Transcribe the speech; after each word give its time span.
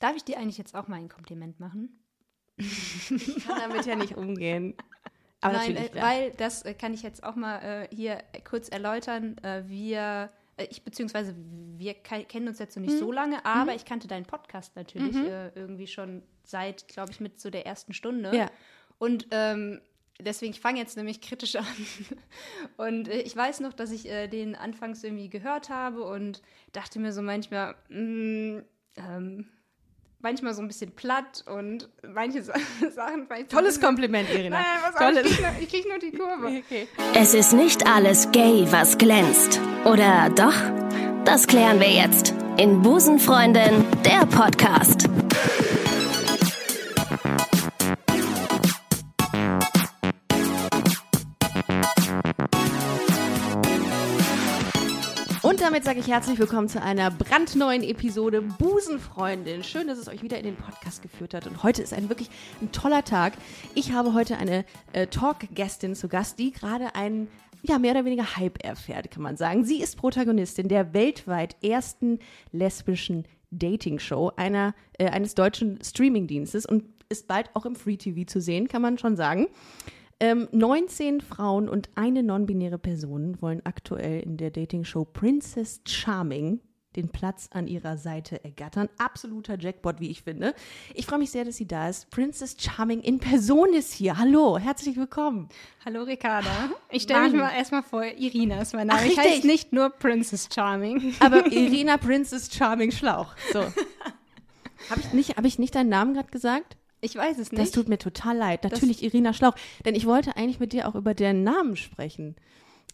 Darf 0.00 0.16
ich 0.16 0.24
dir 0.24 0.38
eigentlich 0.38 0.58
jetzt 0.58 0.74
auch 0.74 0.88
mal 0.88 0.96
ein 0.96 1.08
Kompliment 1.08 1.60
machen? 1.60 2.00
Ich 2.56 3.44
kann 3.46 3.58
damit 3.58 3.86
ja 3.86 3.96
nicht 3.96 4.14
umgehen. 4.16 4.74
Aber 5.40 5.54
Nein, 5.58 5.76
äh, 5.76 5.90
weil 5.94 6.30
das 6.32 6.62
äh, 6.62 6.74
kann 6.74 6.94
ich 6.94 7.02
jetzt 7.02 7.22
auch 7.22 7.34
mal 7.36 7.58
äh, 7.58 7.94
hier 7.94 8.22
kurz 8.48 8.68
erläutern. 8.68 9.36
Äh, 9.38 9.64
wir, 9.66 10.30
äh, 10.56 10.66
ich 10.70 10.82
beziehungsweise 10.84 11.34
wir 11.36 11.94
ke- 11.94 12.24
kennen 12.24 12.48
uns 12.48 12.58
jetzt 12.58 12.76
noch 12.76 12.82
nicht 12.82 12.98
so 12.98 13.12
lange, 13.12 13.44
aber 13.44 13.74
ich 13.74 13.84
kannte 13.84 14.08
deinen 14.08 14.24
Podcast 14.24 14.74
natürlich 14.76 15.16
äh, 15.16 15.48
irgendwie 15.54 15.86
schon 15.86 16.22
seit, 16.44 16.88
glaube 16.88 17.10
ich, 17.12 17.20
mit 17.20 17.40
so 17.40 17.50
der 17.50 17.66
ersten 17.66 17.92
Stunde. 17.92 18.34
Ja. 18.34 18.50
Und 18.98 19.26
ähm, 19.32 19.82
deswegen, 20.18 20.52
ich 20.54 20.60
fange 20.60 20.78
jetzt 20.78 20.96
nämlich 20.96 21.20
kritisch 21.20 21.56
an. 21.56 21.66
Und 22.78 23.08
äh, 23.08 23.20
ich 23.20 23.36
weiß 23.36 23.60
noch, 23.60 23.74
dass 23.74 23.90
ich 23.90 24.08
äh, 24.08 24.28
den 24.28 24.54
anfangs 24.54 25.04
irgendwie 25.04 25.28
gehört 25.28 25.68
habe 25.68 26.04
und 26.04 26.40
dachte 26.72 26.98
mir 27.00 27.12
so 27.12 27.20
manchmal, 27.20 27.74
mh, 27.90 28.62
ähm, 28.96 29.48
manchmal 30.24 30.54
so 30.54 30.62
ein 30.62 30.66
bisschen 30.66 30.90
platt 30.90 31.44
und 31.46 31.88
manche 32.12 32.42
Sa- 32.42 32.54
Sachen 32.92 33.26
vielleicht 33.28 33.50
Tolles 33.52 33.80
Kompliment, 33.80 34.28
Irina. 34.30 34.56
Nein, 34.56 34.66
was 34.82 34.94
Tolles. 34.96 35.22
Tolles. 35.22 35.30
Ich 35.30 35.36
krieg, 35.36 35.44
nur, 35.44 35.62
ich 35.62 35.68
krieg 35.68 35.88
nur 35.88 35.98
die 35.98 36.16
Kurve. 36.16 36.62
Okay. 36.66 36.88
Es 37.14 37.34
ist 37.34 37.52
nicht 37.52 37.86
alles 37.86 38.30
gay, 38.32 38.66
was 38.70 38.96
glänzt. 38.98 39.60
Oder 39.84 40.30
doch? 40.30 40.54
Das 41.24 41.46
klären 41.46 41.78
wir 41.78 41.90
jetzt 41.90 42.34
in 42.56 42.80
Busenfreundin, 42.82 43.84
der 44.04 44.24
Podcast. 44.26 45.08
Damit 55.74 55.86
sage 55.86 55.98
ich 55.98 56.06
herzlich 56.06 56.38
willkommen 56.38 56.68
zu 56.68 56.80
einer 56.80 57.10
brandneuen 57.10 57.82
Episode 57.82 58.42
Busenfreundin. 58.42 59.64
Schön, 59.64 59.88
dass 59.88 59.98
es 59.98 60.06
euch 60.06 60.22
wieder 60.22 60.38
in 60.38 60.44
den 60.44 60.54
Podcast 60.54 61.02
geführt 61.02 61.34
hat. 61.34 61.48
Und 61.48 61.64
heute 61.64 61.82
ist 61.82 61.92
ein 61.92 62.08
wirklich 62.08 62.30
ein 62.62 62.70
toller 62.70 63.02
Tag. 63.02 63.32
Ich 63.74 63.90
habe 63.90 64.14
heute 64.14 64.36
eine 64.36 64.64
äh, 64.92 65.08
Talk-Gästin 65.08 65.96
zu 65.96 66.06
Gast, 66.06 66.38
die 66.38 66.52
gerade 66.52 66.94
einen 66.94 67.26
ja, 67.64 67.80
mehr 67.80 67.90
oder 67.90 68.04
weniger 68.04 68.36
Hype 68.36 68.64
erfährt, 68.64 69.10
kann 69.10 69.24
man 69.24 69.36
sagen. 69.36 69.64
Sie 69.64 69.82
ist 69.82 69.96
Protagonistin 69.96 70.68
der 70.68 70.94
weltweit 70.94 71.56
ersten 71.60 72.20
lesbischen 72.52 73.24
Dating-Show 73.50 74.30
einer, 74.36 74.76
äh, 74.98 75.08
eines 75.08 75.34
deutschen 75.34 75.82
Streaming-Dienstes 75.82 76.66
und 76.66 76.84
ist 77.08 77.26
bald 77.26 77.50
auch 77.54 77.66
im 77.66 77.74
Free 77.74 77.96
TV 77.96 78.24
zu 78.26 78.40
sehen, 78.40 78.68
kann 78.68 78.80
man 78.80 78.96
schon 78.96 79.16
sagen. 79.16 79.48
Ähm, 80.20 80.48
19 80.52 81.20
Frauen 81.20 81.68
und 81.68 81.90
eine 81.96 82.22
non-binäre 82.22 82.78
Person 82.78 83.40
wollen 83.42 83.60
aktuell 83.64 84.20
in 84.20 84.36
der 84.36 84.50
Dating-Show 84.50 85.04
Princess 85.06 85.80
Charming 85.86 86.60
den 86.96 87.08
Platz 87.08 87.48
an 87.52 87.66
ihrer 87.66 87.96
Seite 87.96 88.44
ergattern. 88.44 88.88
Absoluter 88.98 89.58
Jackpot, 89.58 89.98
wie 89.98 90.10
ich 90.10 90.22
finde. 90.22 90.54
Ich 90.94 91.06
freue 91.06 91.18
mich 91.18 91.32
sehr, 91.32 91.44
dass 91.44 91.56
sie 91.56 91.66
da 91.66 91.88
ist. 91.88 92.08
Princess 92.10 92.54
Charming 92.56 93.00
in 93.00 93.18
Person 93.18 93.72
ist 93.74 93.92
hier. 93.92 94.16
Hallo, 94.16 94.58
herzlich 94.58 94.96
willkommen. 94.96 95.48
Hallo 95.84 96.04
Ricarda. 96.04 96.70
Ich 96.90 97.02
stelle 97.02 97.24
mich 97.24 97.32
mal 97.32 97.50
erstmal 97.50 97.82
vor, 97.82 98.04
Irina 98.04 98.60
ist 98.62 98.74
mein 98.74 98.86
Name. 98.86 99.00
Ach, 99.02 99.06
ich 99.06 99.18
heiße 99.18 99.44
nicht 99.44 99.72
nur 99.72 99.90
Princess 99.90 100.48
Charming. 100.54 101.14
Aber 101.18 101.44
Irina 101.52 101.96
Princess 101.96 102.48
Charming 102.54 102.92
Schlauch. 102.92 103.34
So. 103.52 103.58
Habe 104.90 105.00
ich, 105.00 105.12
nicht- 105.12 105.36
hab 105.36 105.44
ich 105.44 105.58
nicht 105.58 105.74
deinen 105.74 105.88
Namen 105.88 106.14
gerade 106.14 106.30
gesagt? 106.30 106.76
Ich 107.04 107.16
weiß 107.16 107.38
es 107.38 107.52
nicht. 107.52 107.62
Das 107.62 107.70
tut 107.70 107.88
mir 107.88 107.98
total 107.98 108.36
leid. 108.36 108.64
Natürlich 108.64 109.02
Irina 109.02 109.34
Schlauch. 109.34 109.54
Denn 109.84 109.94
ich 109.94 110.06
wollte 110.06 110.36
eigentlich 110.36 110.58
mit 110.58 110.72
dir 110.72 110.88
auch 110.88 110.94
über 110.94 111.14
deinen 111.14 111.44
Namen 111.44 111.76
sprechen. 111.76 112.34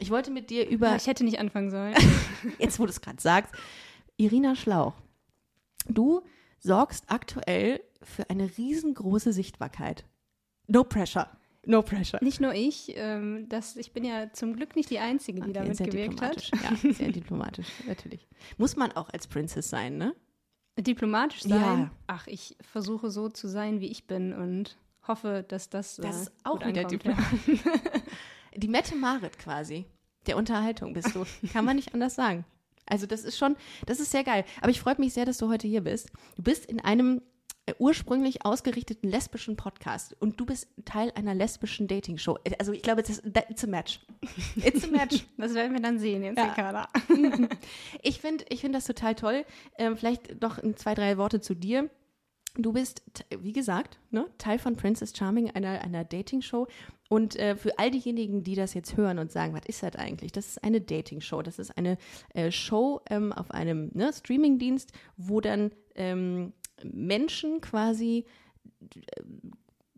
Ich 0.00 0.10
wollte 0.10 0.30
mit 0.32 0.50
dir 0.50 0.68
über 0.68 0.96
ich 0.96 1.06
hätte 1.06 1.24
nicht 1.24 1.38
anfangen 1.38 1.70
sollen. 1.70 1.94
jetzt 2.58 2.80
wo 2.80 2.84
du 2.84 2.90
es 2.90 3.00
gerade 3.00 3.20
sagst, 3.20 3.54
Irina 4.16 4.56
Schlauch, 4.56 4.94
du 5.86 6.22
sorgst 6.58 7.04
aktuell 7.08 7.80
für 8.02 8.28
eine 8.30 8.50
riesengroße 8.58 9.32
Sichtbarkeit. 9.32 10.04
No 10.66 10.84
pressure. 10.84 11.28
No 11.66 11.82
pressure. 11.82 12.18
nicht 12.22 12.40
nur 12.40 12.54
ich, 12.54 12.94
ähm, 12.96 13.46
das, 13.50 13.76
ich 13.76 13.92
bin 13.92 14.04
ja 14.04 14.32
zum 14.32 14.56
Glück 14.56 14.76
nicht 14.76 14.88
die 14.88 14.98
Einzige, 14.98 15.40
die 15.40 15.50
Okay, 15.50 15.52
damit 15.52 15.76
sehr 15.76 15.88
gewirkt 15.88 16.22
hat. 16.22 16.50
Ja, 16.62 16.92
sehr 16.92 17.12
diplomatisch, 17.12 17.68
natürlich. 17.86 18.26
Muss 18.56 18.76
man 18.76 18.92
auch 18.92 19.10
als 19.10 19.26
Princess 19.26 19.68
sein, 19.68 19.98
ne? 19.98 20.14
Diplomatisch 20.78 21.42
sein. 21.42 21.60
Ja. 21.60 21.90
Ach, 22.06 22.26
ich 22.26 22.56
versuche 22.60 23.10
so 23.10 23.28
zu 23.28 23.48
sein, 23.48 23.80
wie 23.80 23.88
ich 23.88 24.06
bin 24.06 24.32
und 24.32 24.78
hoffe, 25.06 25.44
dass 25.46 25.68
das. 25.68 25.96
Das 25.96 26.16
äh, 26.16 26.20
ist 26.22 26.32
auch 26.44 26.64
wieder 26.64 26.84
diplomatisch. 26.84 27.60
Die 28.56 28.68
Mette 28.68 28.96
Marit 28.96 29.38
quasi. 29.38 29.86
Der 30.26 30.36
Unterhaltung 30.36 30.92
bist 30.92 31.14
du. 31.14 31.24
Kann 31.52 31.64
man 31.64 31.76
nicht 31.76 31.94
anders 31.94 32.14
sagen. 32.14 32.44
Also 32.86 33.06
das 33.06 33.24
ist 33.24 33.38
schon, 33.38 33.56
das 33.86 34.00
ist 34.00 34.10
sehr 34.10 34.24
geil. 34.24 34.44
Aber 34.60 34.70
ich 34.70 34.80
freue 34.80 34.96
mich 34.98 35.12
sehr, 35.12 35.24
dass 35.24 35.38
du 35.38 35.48
heute 35.48 35.68
hier 35.68 35.82
bist. 35.82 36.10
Du 36.36 36.42
bist 36.42 36.66
in 36.66 36.80
einem 36.80 37.22
ursprünglich 37.78 38.44
ausgerichteten 38.44 39.10
lesbischen 39.10 39.56
Podcast 39.56 40.16
und 40.20 40.40
du 40.40 40.46
bist 40.46 40.68
Teil 40.84 41.12
einer 41.14 41.34
lesbischen 41.34 41.88
Dating-Show. 41.88 42.38
Also 42.58 42.72
ich 42.72 42.82
glaube, 42.82 43.02
das, 43.02 43.22
that, 43.22 43.50
it's 43.50 43.64
a 43.64 43.66
match. 43.66 44.00
It's 44.56 44.84
a 44.84 44.88
match. 44.88 45.24
Das 45.36 45.54
werden 45.54 45.72
wir 45.72 45.80
dann 45.80 45.98
sehen 45.98 46.22
jetzt, 46.22 46.38
Ja. 46.38 46.88
Ich 48.02 48.20
finde 48.20 48.44
ich 48.48 48.60
find 48.60 48.74
das 48.74 48.84
total 48.84 49.14
toll. 49.14 49.44
Ähm, 49.78 49.96
vielleicht 49.96 50.42
doch 50.42 50.58
zwei, 50.76 50.94
drei 50.94 51.18
Worte 51.18 51.40
zu 51.40 51.54
dir. 51.54 51.90
Du 52.56 52.72
bist, 52.72 53.02
wie 53.38 53.52
gesagt, 53.52 54.00
ne, 54.10 54.26
Teil 54.38 54.58
von 54.58 54.74
Princess 54.74 55.12
Charming, 55.16 55.50
einer, 55.52 55.82
einer 55.82 56.04
Dating-Show. 56.04 56.66
Und 57.08 57.36
äh, 57.36 57.56
für 57.56 57.78
all 57.78 57.90
diejenigen, 57.90 58.42
die 58.42 58.54
das 58.54 58.74
jetzt 58.74 58.96
hören 58.96 59.18
und 59.18 59.30
sagen, 59.30 59.54
was 59.54 59.66
ist 59.66 59.82
das 59.82 59.96
eigentlich? 59.96 60.32
Das 60.32 60.46
ist 60.46 60.64
eine 60.64 60.80
Dating-Show. 60.80 61.42
Das 61.42 61.58
ist 61.58 61.76
eine 61.76 61.96
äh, 62.34 62.50
Show 62.50 63.00
ähm, 63.08 63.32
auf 63.32 63.50
einem 63.52 63.90
ne, 63.94 64.12
Streaming-Dienst, 64.12 64.92
wo 65.16 65.40
dann 65.40 65.70
ähm, 65.94 66.52
Menschen 66.84 67.60
quasi 67.60 68.24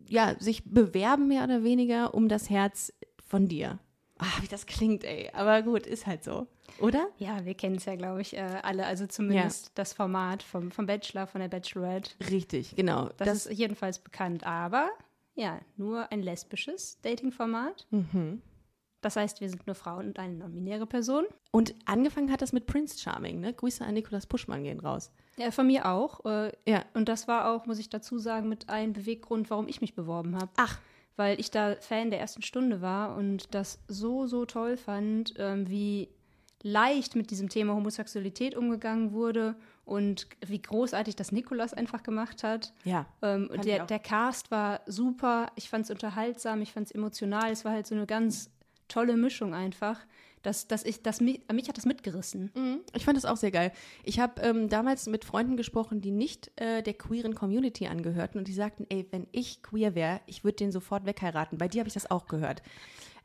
ja, 0.08 0.34
sich 0.38 0.64
bewerben, 0.64 1.28
mehr 1.28 1.44
oder 1.44 1.64
weniger, 1.64 2.14
um 2.14 2.28
das 2.28 2.50
Herz 2.50 2.92
von 3.26 3.48
dir. 3.48 3.78
Ach, 4.18 4.42
wie 4.42 4.46
das 4.46 4.66
klingt, 4.66 5.04
ey. 5.04 5.30
Aber 5.32 5.62
gut, 5.62 5.86
ist 5.86 6.06
halt 6.06 6.22
so. 6.22 6.46
Oder? 6.78 7.08
Ja, 7.18 7.44
wir 7.44 7.54
kennen 7.54 7.76
es 7.76 7.86
ja, 7.86 7.96
glaube 7.96 8.20
ich, 8.20 8.36
äh, 8.36 8.60
alle. 8.62 8.86
Also 8.86 9.06
zumindest 9.06 9.72
das 9.74 9.92
Format 9.92 10.42
vom, 10.42 10.70
vom 10.70 10.86
Bachelor, 10.86 11.26
von 11.26 11.40
der 11.40 11.48
Bachelorette. 11.48 12.12
Richtig, 12.30 12.76
genau. 12.76 13.10
Das, 13.16 13.46
ist 13.46 13.58
jedenfalls 13.58 13.98
bekannt. 13.98 14.44
Aber 14.44 14.90
ja, 15.34 15.60
nur 15.76 16.10
ein 16.12 16.22
lesbisches 16.22 17.00
Dating-Format. 17.02 17.86
Mhm. 17.90 18.42
Das 19.02 19.16
heißt, 19.16 19.40
wir 19.40 19.50
sind 19.50 19.66
nur 19.66 19.74
Frauen 19.74 20.06
und 20.06 20.18
eine 20.18 20.34
non-binäre 20.34 20.86
Person. 20.86 21.24
Und 21.50 21.74
angefangen 21.84 22.32
hat 22.32 22.40
das 22.40 22.52
mit 22.52 22.66
Prince 22.66 22.98
Charming, 22.98 23.40
ne? 23.40 23.52
Grüße 23.52 23.84
an 23.84 23.94
Nikolas 23.94 24.26
Puschmann 24.26 24.62
gehen 24.62 24.80
raus. 24.80 25.10
Ja, 25.36 25.50
von 25.50 25.66
mir 25.66 25.86
auch. 25.86 26.24
Äh, 26.24 26.52
Ja. 26.66 26.84
Und 26.94 27.08
das 27.08 27.28
war 27.28 27.50
auch, 27.50 27.66
muss 27.66 27.78
ich 27.78 27.90
dazu 27.90 28.18
sagen, 28.18 28.48
mit 28.48 28.70
einem 28.70 28.92
Beweggrund, 28.94 29.50
warum 29.50 29.68
ich 29.68 29.80
mich 29.80 29.94
beworben 29.94 30.36
habe. 30.36 30.50
Ach. 30.56 30.78
Weil 31.16 31.38
ich 31.38 31.50
da 31.50 31.74
Fan 31.76 32.10
der 32.10 32.20
ersten 32.20 32.42
Stunde 32.42 32.80
war 32.80 33.16
und 33.16 33.54
das 33.54 33.80
so, 33.88 34.26
so 34.26 34.46
toll 34.46 34.76
fand, 34.78 35.34
ähm, 35.36 35.68
wie 35.68 36.08
leicht 36.62 37.16
mit 37.16 37.30
diesem 37.30 37.48
Thema 37.48 37.74
Homosexualität 37.74 38.54
umgegangen 38.56 39.12
wurde 39.12 39.56
und 39.84 40.28
wie 40.46 40.62
großartig 40.62 41.16
das 41.16 41.32
Nikolas 41.32 41.74
einfach 41.74 42.04
gemacht 42.04 42.44
hat. 42.44 42.72
Ja. 42.84 43.06
Ähm, 43.20 43.50
der, 43.64 43.84
der 43.84 43.98
Cast 43.98 44.50
war 44.52 44.80
super, 44.86 45.48
ich 45.56 45.68
fand 45.68 45.86
es 45.86 45.90
unterhaltsam, 45.90 46.62
ich 46.62 46.72
fand 46.72 46.86
es 46.86 46.92
emotional, 46.92 47.50
es 47.50 47.64
war 47.64 47.72
halt 47.72 47.86
so 47.88 47.96
eine 47.96 48.06
ganz 48.06 48.48
tolle 48.92 49.16
Mischung 49.16 49.54
einfach. 49.54 49.98
Das, 50.42 50.66
das 50.66 50.84
ich, 50.84 51.02
das, 51.02 51.20
mich, 51.20 51.40
mich 51.52 51.68
hat 51.68 51.76
das 51.78 51.86
mitgerissen. 51.86 52.50
Mhm. 52.56 52.80
Ich 52.96 53.04
fand 53.04 53.16
das 53.16 53.24
auch 53.24 53.36
sehr 53.36 53.52
geil. 53.52 53.70
Ich 54.02 54.18
habe 54.18 54.42
ähm, 54.42 54.68
damals 54.68 55.06
mit 55.06 55.24
Freunden 55.24 55.56
gesprochen, 55.56 56.00
die 56.00 56.10
nicht 56.10 56.50
äh, 56.60 56.82
der 56.82 56.94
queeren 56.94 57.36
Community 57.36 57.86
angehörten 57.86 58.38
und 58.40 58.48
die 58.48 58.52
sagten, 58.52 58.84
ey, 58.88 59.06
wenn 59.12 59.28
ich 59.30 59.62
queer 59.62 59.94
wäre, 59.94 60.20
ich 60.26 60.42
würde 60.42 60.56
den 60.56 60.72
sofort 60.72 61.06
wegheiraten. 61.06 61.58
Bei 61.58 61.68
dir 61.68 61.78
habe 61.80 61.88
ich 61.88 61.94
das 61.94 62.10
auch 62.10 62.26
gehört. 62.26 62.60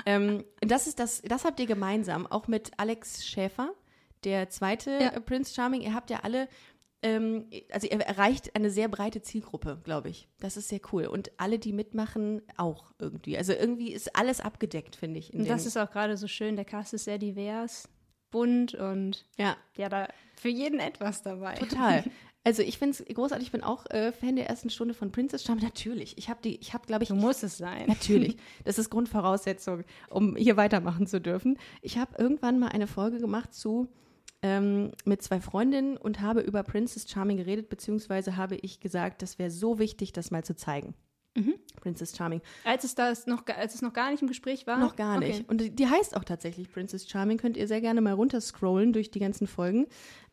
ähm, 0.05 0.43
das 0.61 0.85
ist 0.85 0.99
das, 0.99 1.23
das 1.23 1.43
habt 1.43 1.59
ihr 1.59 1.65
gemeinsam, 1.65 2.27
auch 2.27 2.47
mit 2.47 2.71
Alex 2.77 3.25
Schäfer, 3.25 3.71
der 4.23 4.49
zweite 4.49 4.91
Ja. 4.91 5.09
äh, 5.09 5.19
Prince 5.19 5.55
Charming. 5.55 5.81
Ihr 5.81 5.95
habt 5.95 6.11
ja 6.11 6.19
alle, 6.21 6.47
ähm, 7.03 7.45
also 7.71 7.87
ihr 7.87 7.99
erreicht 7.99 8.55
eine 8.55 8.69
sehr 8.69 8.87
breite 8.87 9.21
Zielgruppe, 9.21 9.79
glaube 9.83 10.09
ich. 10.09 10.27
Das 10.39 10.57
ist 10.57 10.69
sehr 10.69 10.79
cool. 10.91 11.05
Und 11.05 11.31
alle, 11.37 11.59
die 11.59 11.73
mitmachen, 11.73 12.41
auch 12.57 12.91
irgendwie. 12.99 13.37
Also 13.37 13.53
irgendwie 13.53 13.93
ist 13.93 14.15
alles 14.15 14.41
abgedeckt, 14.41 14.95
finde 14.95 15.19
ich. 15.19 15.33
Und 15.33 15.47
das 15.47 15.65
ist 15.65 15.77
auch 15.77 15.91
gerade 15.91 16.17
so 16.17 16.27
schön, 16.27 16.55
der 16.55 16.65
Cast 16.65 16.93
ist 16.93 17.05
sehr 17.05 17.19
divers, 17.19 17.87
bunt 18.31 18.73
und 18.73 19.25
ja. 19.37 19.55
ja, 19.75 19.89
da 19.89 20.07
für 20.35 20.49
jeden 20.49 20.79
etwas 20.79 21.21
dabei. 21.21 21.55
Total. 21.55 22.03
Also 22.43 22.61
ich 22.61 22.77
finde 22.77 22.95
es 22.97 23.13
großartig. 23.13 23.47
Ich 23.47 23.51
bin 23.51 23.61
auch 23.61 23.85
äh, 23.87 24.13
Fan 24.13 24.37
der 24.37 24.47
ersten 24.47 24.69
Stunde 24.69 24.93
von 24.93 25.11
Princess 25.11 25.43
Charming. 25.43 25.65
Natürlich. 25.65 26.17
Ich 26.17 26.29
habe 26.29 26.39
die, 26.41 26.55
ich 26.61 26.73
habe, 26.73 26.87
glaube 26.87 27.03
ich, 27.03 27.09
So 27.09 27.15
muss 27.15 27.43
es 27.43 27.57
sein. 27.57 27.87
natürlich. 27.87 28.37
Das 28.63 28.79
ist 28.79 28.89
Grundvoraussetzung, 28.89 29.83
um 30.09 30.37
hier 30.37 30.55
weitermachen 30.55 31.07
zu 31.07 31.19
dürfen. 31.19 31.59
Ich 31.81 31.97
habe 31.97 32.15
irgendwann 32.17 32.57
mal 32.57 32.69
eine 32.69 32.87
Folge 32.87 33.19
gemacht 33.19 33.53
zu 33.53 33.89
ähm, 34.41 34.91
mit 35.05 35.21
zwei 35.21 35.39
Freundinnen 35.41 35.97
und 35.97 36.21
habe 36.21 36.41
über 36.41 36.63
Princess 36.63 37.09
Charming 37.09 37.37
geredet, 37.37 37.69
beziehungsweise 37.69 38.37
habe 38.37 38.55
ich 38.55 38.79
gesagt, 38.79 39.21
das 39.21 39.39
wäre 39.39 39.49
so 39.51 39.79
wichtig, 39.79 40.13
das 40.13 40.31
mal 40.31 40.43
zu 40.43 40.55
zeigen. 40.55 40.93
Princess 41.75 42.17
Charming. 42.17 42.41
Als 42.63 42.83
es, 42.83 42.95
das 42.95 43.27
noch, 43.27 43.45
als 43.45 43.75
es 43.75 43.83
noch 43.83 43.93
gar 43.93 44.09
nicht 44.09 44.23
im 44.23 44.27
Gespräch 44.27 44.65
war? 44.65 44.79
Noch 44.79 44.95
gar 44.95 45.19
nicht. 45.19 45.41
Okay. 45.41 45.45
Und 45.47 45.61
die- 45.61 45.69
die 45.69 45.85
heißt 45.87 46.17
auch 46.17 46.23
tatsächlich 46.23 46.71
Princess 46.71 47.07
Charming. 47.07 47.37
Könnt 47.37 47.57
ihr 47.57 47.67
sehr 47.67 47.79
gerne 47.79 48.01
mal 48.01 48.13
runterscrollen 48.13 48.91
durch 48.91 49.11
die 49.11 49.19
ganzen 49.19 49.45
Folgen. 49.45 49.85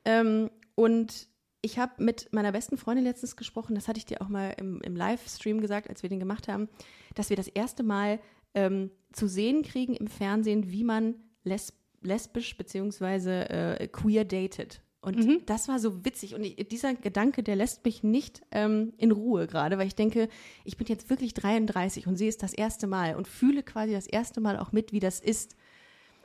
Ähm, 0.06 0.48
und 0.74 1.28
ich 1.60 1.78
habe 1.78 2.02
mit 2.02 2.32
meiner 2.32 2.52
besten 2.52 2.78
Freundin 2.78 3.04
letztens 3.04 3.36
gesprochen, 3.36 3.74
das 3.74 3.86
hatte 3.86 3.98
ich 3.98 4.06
dir 4.06 4.22
auch 4.22 4.28
mal 4.30 4.54
im, 4.58 4.80
im 4.80 4.96
Livestream 4.96 5.60
gesagt, 5.60 5.90
als 5.90 6.02
wir 6.02 6.08
den 6.08 6.20
gemacht 6.20 6.48
haben, 6.48 6.70
dass 7.14 7.28
wir 7.28 7.36
das 7.36 7.48
erste 7.48 7.82
Mal 7.82 8.18
ähm, 8.54 8.90
zu 9.12 9.28
sehen 9.28 9.62
kriegen 9.62 9.94
im 9.94 10.06
Fernsehen, 10.06 10.70
wie 10.72 10.84
man 10.84 11.16
lesb 11.44 11.74
lesbisch 12.04 12.56
beziehungsweise 12.56 13.48
äh, 13.50 13.88
queer 13.88 14.24
datet. 14.24 14.80
Und 15.00 15.18
Mhm. 15.18 15.40
das 15.44 15.68
war 15.68 15.78
so 15.78 16.04
witzig. 16.04 16.34
Und 16.34 16.44
ich, 16.44 16.56
dieser 16.68 16.94
Gedanke, 16.94 17.42
der 17.42 17.56
lässt 17.56 17.84
mich 17.84 18.02
nicht 18.02 18.40
ähm, 18.52 18.94
in 18.96 19.10
Ruhe 19.10 19.46
gerade, 19.46 19.76
weil 19.76 19.86
ich 19.86 19.94
denke, 19.94 20.28
ich 20.64 20.78
bin 20.78 20.86
jetzt 20.86 21.10
wirklich 21.10 21.34
33 21.34 22.06
und 22.06 22.16
sehe 22.16 22.28
es 22.30 22.38
das 22.38 22.54
erste 22.54 22.86
Mal 22.86 23.14
und 23.16 23.28
fühle 23.28 23.62
quasi 23.62 23.92
das 23.92 24.06
erste 24.06 24.40
Mal 24.40 24.58
auch 24.58 24.72
mit, 24.72 24.92
wie 24.92 25.00
das 25.00 25.20
ist. 25.20 25.56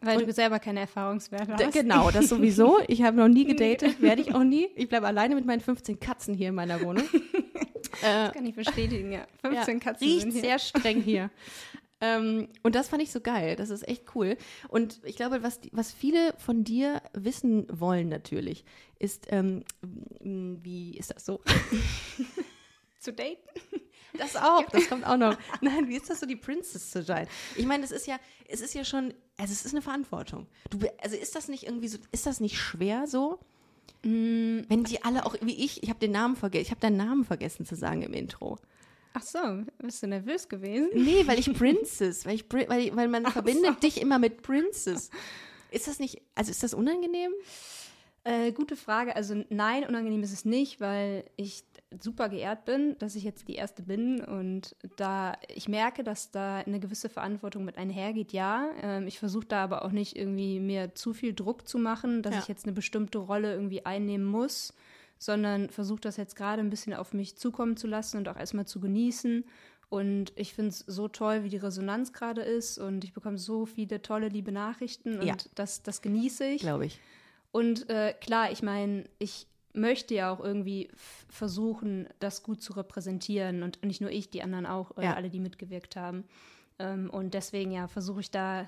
Weil 0.01 0.25
du 0.25 0.31
selber 0.31 0.59
keine 0.59 0.79
Erfahrungswerte 0.79 1.53
hast. 1.57 1.73
genau, 1.73 2.09
das 2.09 2.29
sowieso. 2.29 2.79
Ich 2.87 3.01
habe 3.03 3.17
noch 3.17 3.27
nie 3.27 3.43
gedatet, 3.43 4.01
werde 4.01 4.21
ich 4.21 4.33
auch 4.33 4.45
nie. 4.45 4.69
Ich 4.75 4.87
bleibe 4.87 5.07
alleine 5.07 5.35
mit 5.35 5.45
meinen 5.45 5.59
15 5.59 5.99
Katzen 5.99 6.33
hier 6.33 6.47
in 6.49 6.55
meiner 6.55 6.79
Wohnung. 6.81 7.03
Das 8.01 8.33
kann 8.33 8.45
ich 8.45 8.55
bestätigen, 8.55 9.11
ja. 9.11 9.25
15 9.41 9.73
ja, 9.73 9.83
Katzen 9.83 10.07
riecht 10.07 10.21
sind 10.21 10.31
hier. 10.31 10.41
sehr 10.41 10.59
streng 10.59 11.01
hier. 11.01 11.29
Ähm, 12.01 12.47
und 12.63 12.75
das 12.75 12.87
fand 12.87 13.01
ich 13.01 13.11
so 13.11 13.19
geil. 13.19 13.55
Das 13.55 13.69
ist 13.69 13.87
echt 13.87 14.15
cool. 14.15 14.37
Und 14.69 15.01
ich 15.03 15.15
glaube, 15.15 15.43
was, 15.43 15.59
was 15.71 15.91
viele 15.91 16.33
von 16.37 16.63
dir 16.63 17.01
wissen 17.13 17.67
wollen 17.69 18.09
natürlich, 18.09 18.63
ist, 18.99 19.27
ähm, 19.29 19.63
wie 19.81 20.97
ist 20.97 21.11
das 21.13 21.25
so? 21.25 21.41
Zu 22.99 23.13
daten? 23.13 23.37
Das 24.17 24.35
auch, 24.35 24.65
das 24.71 24.89
kommt 24.89 25.05
auch 25.05 25.17
noch. 25.17 25.37
Nein, 25.61 25.87
wie 25.87 25.95
ist 25.95 26.09
das 26.09 26.19
so, 26.19 26.25
die 26.25 26.35
Princess 26.35 26.91
zu 26.91 27.03
sein? 27.03 27.27
Ich 27.55 27.65
meine, 27.65 27.83
es 27.83 27.91
ist 27.91 28.07
ja, 28.07 28.17
es 28.47 28.61
ist 28.61 28.73
ja 28.73 28.83
schon, 28.83 29.13
also 29.37 29.53
es 29.53 29.65
ist 29.65 29.73
eine 29.73 29.81
Verantwortung. 29.81 30.47
Du, 30.69 30.79
also 31.01 31.15
ist 31.15 31.35
das 31.35 31.47
nicht 31.47 31.63
irgendwie 31.63 31.87
so, 31.87 31.99
ist 32.11 32.25
das 32.25 32.39
nicht 32.39 32.57
schwer 32.57 33.07
so? 33.07 33.39
Wenn 34.01 34.83
die 34.85 35.03
alle 35.03 35.25
auch, 35.25 35.35
wie 35.41 35.63
ich, 35.63 35.83
ich 35.83 35.89
habe 35.89 35.99
den 35.99 36.11
Namen 36.11 36.35
vergessen, 36.37 36.63
ich 36.63 36.71
habe 36.71 36.81
deinen 36.81 36.97
Namen 36.97 37.25
vergessen 37.25 37.65
zu 37.65 37.75
sagen 37.75 38.01
im 38.01 38.13
Intro. 38.13 38.57
Ach 39.13 39.21
so, 39.23 39.39
bist 39.79 40.03
du 40.03 40.07
nervös 40.07 40.47
gewesen? 40.47 40.89
Nee, 40.93 41.25
weil 41.25 41.39
ich 41.39 41.51
Princess, 41.57 42.25
weil 42.25 42.35
ich, 42.35 42.45
weil, 42.51 42.95
weil 42.95 43.07
man 43.07 43.25
verbindet 43.25 43.81
dich 43.83 44.01
immer 44.01 44.19
mit 44.19 44.41
Princess. 44.41 45.09
Ist 45.71 45.87
das 45.87 45.99
nicht, 45.99 46.21
also 46.35 46.51
ist 46.51 46.63
das 46.63 46.73
unangenehm? 46.73 47.31
Äh, 48.23 48.51
gute 48.51 48.75
Frage. 48.75 49.15
Also 49.15 49.43
nein, 49.49 49.83
unangenehm 49.85 50.21
ist 50.23 50.33
es 50.33 50.45
nicht, 50.45 50.81
weil 50.81 51.23
ich 51.37 51.63
super 52.03 52.29
geehrt 52.29 52.65
bin, 52.65 52.95
dass 52.99 53.15
ich 53.15 53.23
jetzt 53.23 53.47
die 53.47 53.55
Erste 53.55 53.81
bin 53.81 54.23
und 54.23 54.75
da 54.97 55.35
ich 55.47 55.67
merke, 55.67 56.03
dass 56.03 56.29
da 56.29 56.57
eine 56.57 56.79
gewisse 56.79 57.09
Verantwortung 57.09 57.65
mit 57.65 57.77
einhergeht, 57.79 58.31
ja. 58.31 58.69
Ähm, 58.83 59.07
ich 59.07 59.17
versuche 59.17 59.47
da 59.47 59.63
aber 59.63 59.83
auch 59.83 59.91
nicht 59.91 60.15
irgendwie 60.15 60.59
mir 60.59 60.93
zu 60.93 61.13
viel 61.13 61.33
Druck 61.33 61.67
zu 61.67 61.79
machen, 61.79 62.21
dass 62.21 62.35
Ja. 62.35 62.41
ich 62.41 62.47
jetzt 62.47 62.65
eine 62.65 62.73
bestimmte 62.73 63.17
Rolle 63.17 63.53
irgendwie 63.53 63.85
einnehmen 63.87 64.27
muss, 64.27 64.73
sondern 65.19 65.69
versuche 65.69 66.01
das 66.01 66.17
jetzt 66.17 66.35
gerade 66.35 66.61
ein 66.61 66.69
bisschen 66.71 66.93
auf 66.95 67.13
mich 67.13 67.37
zukommen 67.37 67.77
zu 67.77 67.85
lassen 67.85 68.17
und 68.17 68.27
auch 68.27 68.37
erstmal 68.37 68.65
zu 68.65 68.79
genießen. 68.79 69.45
Und 69.89 70.31
ich 70.35 70.53
finde 70.53 70.69
es 70.69 70.79
so 70.79 71.07
toll, 71.07 71.43
wie 71.43 71.49
die 71.49 71.57
Resonanz 71.57 72.13
gerade 72.13 72.41
ist 72.41 72.77
und 72.77 73.03
ich 73.03 73.13
bekomme 73.13 73.37
so 73.37 73.65
viele 73.65 74.01
tolle, 74.01 74.29
liebe 74.29 74.51
Nachrichten 74.51 75.19
und 75.19 75.25
Ja. 75.25 75.35
das, 75.55 75.83
das 75.83 76.01
genieße 76.01 76.45
ich. 76.45 76.61
Glaube 76.61 76.85
ich. 76.85 76.99
Und 77.51 77.89
äh, 77.89 78.13
klar, 78.21 78.51
ich 78.51 78.61
meine, 78.61 79.05
ich 79.17 79.47
möchte 79.73 80.13
ja 80.13 80.31
auch 80.31 80.39
irgendwie 80.39 80.89
versuchen, 81.29 82.07
das 82.19 82.43
gut 82.43 82.61
zu 82.61 82.73
repräsentieren 82.73 83.63
und 83.63 83.83
nicht 83.83 84.01
nur 84.01 84.11
ich, 84.11 84.29
die 84.29 84.43
anderen 84.43 84.65
auch, 84.65 84.95
äh, 84.97 85.03
Ja. 85.05 85.13
alle, 85.15 85.29
die 85.29 85.39
mitgewirkt 85.39 85.95
haben. 85.95 86.25
Ähm, 86.77 87.09
und 87.09 87.33
deswegen 87.33 87.71
ja 87.71 87.87
versuche 87.87 88.21
ich 88.21 88.31
da 88.31 88.67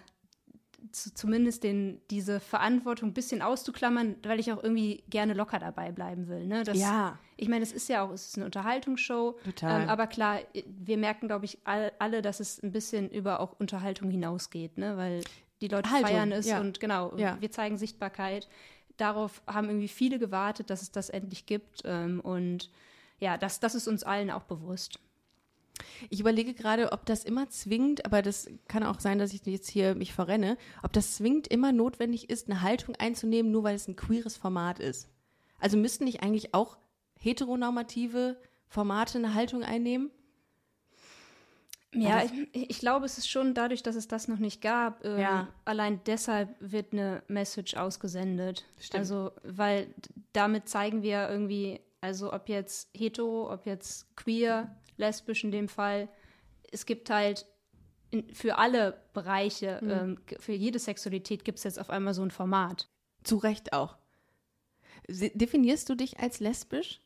zu, 0.92 1.14
zumindest 1.14 1.64
den, 1.64 2.02
diese 2.10 2.40
Verantwortung 2.40 3.10
ein 3.10 3.14
bisschen 3.14 3.42
auszuklammern, 3.42 4.16
weil 4.24 4.40
ich 4.40 4.52
auch 4.52 4.62
irgendwie 4.64 5.04
gerne 5.10 5.34
locker 5.34 5.60
dabei 5.60 5.92
bleiben 5.92 6.28
will. 6.28 6.46
Ne? 6.48 6.64
Das, 6.64 6.78
Ja. 6.78 7.18
Ich 7.38 7.48
meine, 7.48 7.64
es 7.64 7.72
ist 7.72 7.90
ja 7.90 8.04
auch, 8.04 8.12
es 8.12 8.28
ist 8.28 8.36
eine 8.38 8.46
Unterhaltungsshow. 8.46 9.38
Total. 9.44 9.84
Ähm, 9.84 9.90
aber 9.90 10.08
klar, 10.08 10.40
wir 10.66 10.98
merken, 10.98 11.28
glaube 11.28 11.46
ich, 11.46 11.60
all, 11.64 11.92
alle, 12.00 12.22
dass 12.22 12.40
es 12.40 12.62
ein 12.62 12.72
bisschen 12.72 13.10
über 13.10 13.40
auch 13.40 13.60
Unterhaltung 13.60 14.12
hinausgeht, 14.12 14.78
ne? 14.78 14.98
weil 14.98 15.24
die 15.62 15.68
Leute 15.68 15.90
Haltung, 15.90 16.10
feiern 16.10 16.32
es 16.32 16.48
ja. 16.48 16.60
und 16.60 16.80
genau, 16.80 17.16
Ja. 17.18 17.38
wir 17.40 17.52
zeigen 17.52 17.78
Sichtbarkeit. 17.78 18.48
Darauf 18.98 19.42
haben 19.48 19.68
irgendwie 19.68 19.88
viele 19.88 20.20
gewartet, 20.20 20.70
dass 20.70 20.82
es 20.82 20.92
das 20.92 21.10
endlich 21.10 21.46
gibt. 21.46 21.82
Ähm, 21.86 22.20
und 22.20 22.70
ja, 23.20 23.38
das, 23.38 23.60
das 23.60 23.76
ist 23.76 23.88
uns 23.88 24.04
allen 24.04 24.32
auch 24.32 24.44
bewusst. 24.44 25.00
Ich 26.10 26.20
überlege 26.20 26.54
gerade, 26.54 26.92
ob 26.92 27.06
das 27.06 27.24
immer 27.24 27.50
zwingend, 27.50 28.06
aber 28.06 28.22
das 28.22 28.48
kann 28.68 28.84
auch 28.84 29.00
sein, 29.00 29.20
dass 29.20 29.34
ich 29.34 29.46
jetzt 29.46 29.70
hier 29.70 29.96
mich 29.96 30.14
verrenne, 30.14 30.58
ob 30.84 30.94
das 30.94 31.16
zwingend 31.16 31.48
immer 31.48 31.72
notwendig 31.72 32.30
ist, 32.30 32.50
eine 32.50 32.62
Haltung 32.62 32.96
einzunehmen, 32.96 33.52
nur 33.52 33.64
weil 33.64 33.76
es 33.76 33.88
ein 33.88 33.96
queeres 33.96 34.38
Format 34.38 34.80
ist. 34.80 35.10
Also 35.60 35.78
müssten 35.78 36.06
nicht 36.06 36.24
eigentlich 36.24 36.54
auch 36.54 36.78
heteronormative 37.20 38.38
Formate 38.68 39.18
eine 39.18 39.34
Haltung 39.34 39.64
einnehmen? 39.64 40.12
Ja, 41.94 42.24
ich, 42.24 42.70
ich 42.70 42.80
glaube, 42.80 43.06
es 43.06 43.18
ist 43.18 43.30
schon 43.30 43.54
dadurch, 43.54 43.84
dass 43.84 43.96
es 43.96 44.08
das 44.08 44.30
noch 44.30 44.38
nicht 44.38 44.62
gab. 44.62 45.04
Ähm, 45.04 45.20
Ja. 45.20 45.48
Allein 45.66 46.00
deshalb 46.06 46.56
wird 46.62 46.94
eine 46.94 47.22
Message 47.28 47.76
ausgesendet. 47.76 48.64
Stimmt. 48.80 49.00
Also, 49.00 49.32
weil 49.44 49.94
damit 50.32 50.70
zeigen 50.70 51.04
wir 51.04 51.30
irgendwie, 51.30 51.82
also 52.00 52.32
ob 52.32 52.48
jetzt 52.48 52.90
hetero, 52.96 53.52
ob 53.52 53.66
jetzt 53.66 54.16
queer, 54.16 54.74
lesbisch 54.98 55.44
in 55.44 55.52
dem 55.52 55.68
Fall, 55.68 56.08
es 56.72 56.86
gibt 56.86 57.10
halt 57.10 57.46
in, 58.12 58.34
für 58.34 58.58
alle 58.58 59.02
Bereiche, 59.14 59.80
Mhm. 59.82 59.90
ähm, 59.92 60.18
für 60.40 60.54
jede 60.54 60.80
Sexualität 60.80 61.46
gibt 61.46 61.58
es 61.60 61.64
jetzt 61.64 61.80
auf 61.80 61.90
einmal 61.90 62.14
so 62.14 62.22
ein 62.24 62.32
Format. 62.32 62.90
Zu 63.24 63.38
Recht 63.38 63.74
auch. 63.74 63.98
Definierst 65.08 65.90
du 65.90 65.96
dich 65.96 66.20
als 66.20 66.40
lesbisch? 66.40 67.02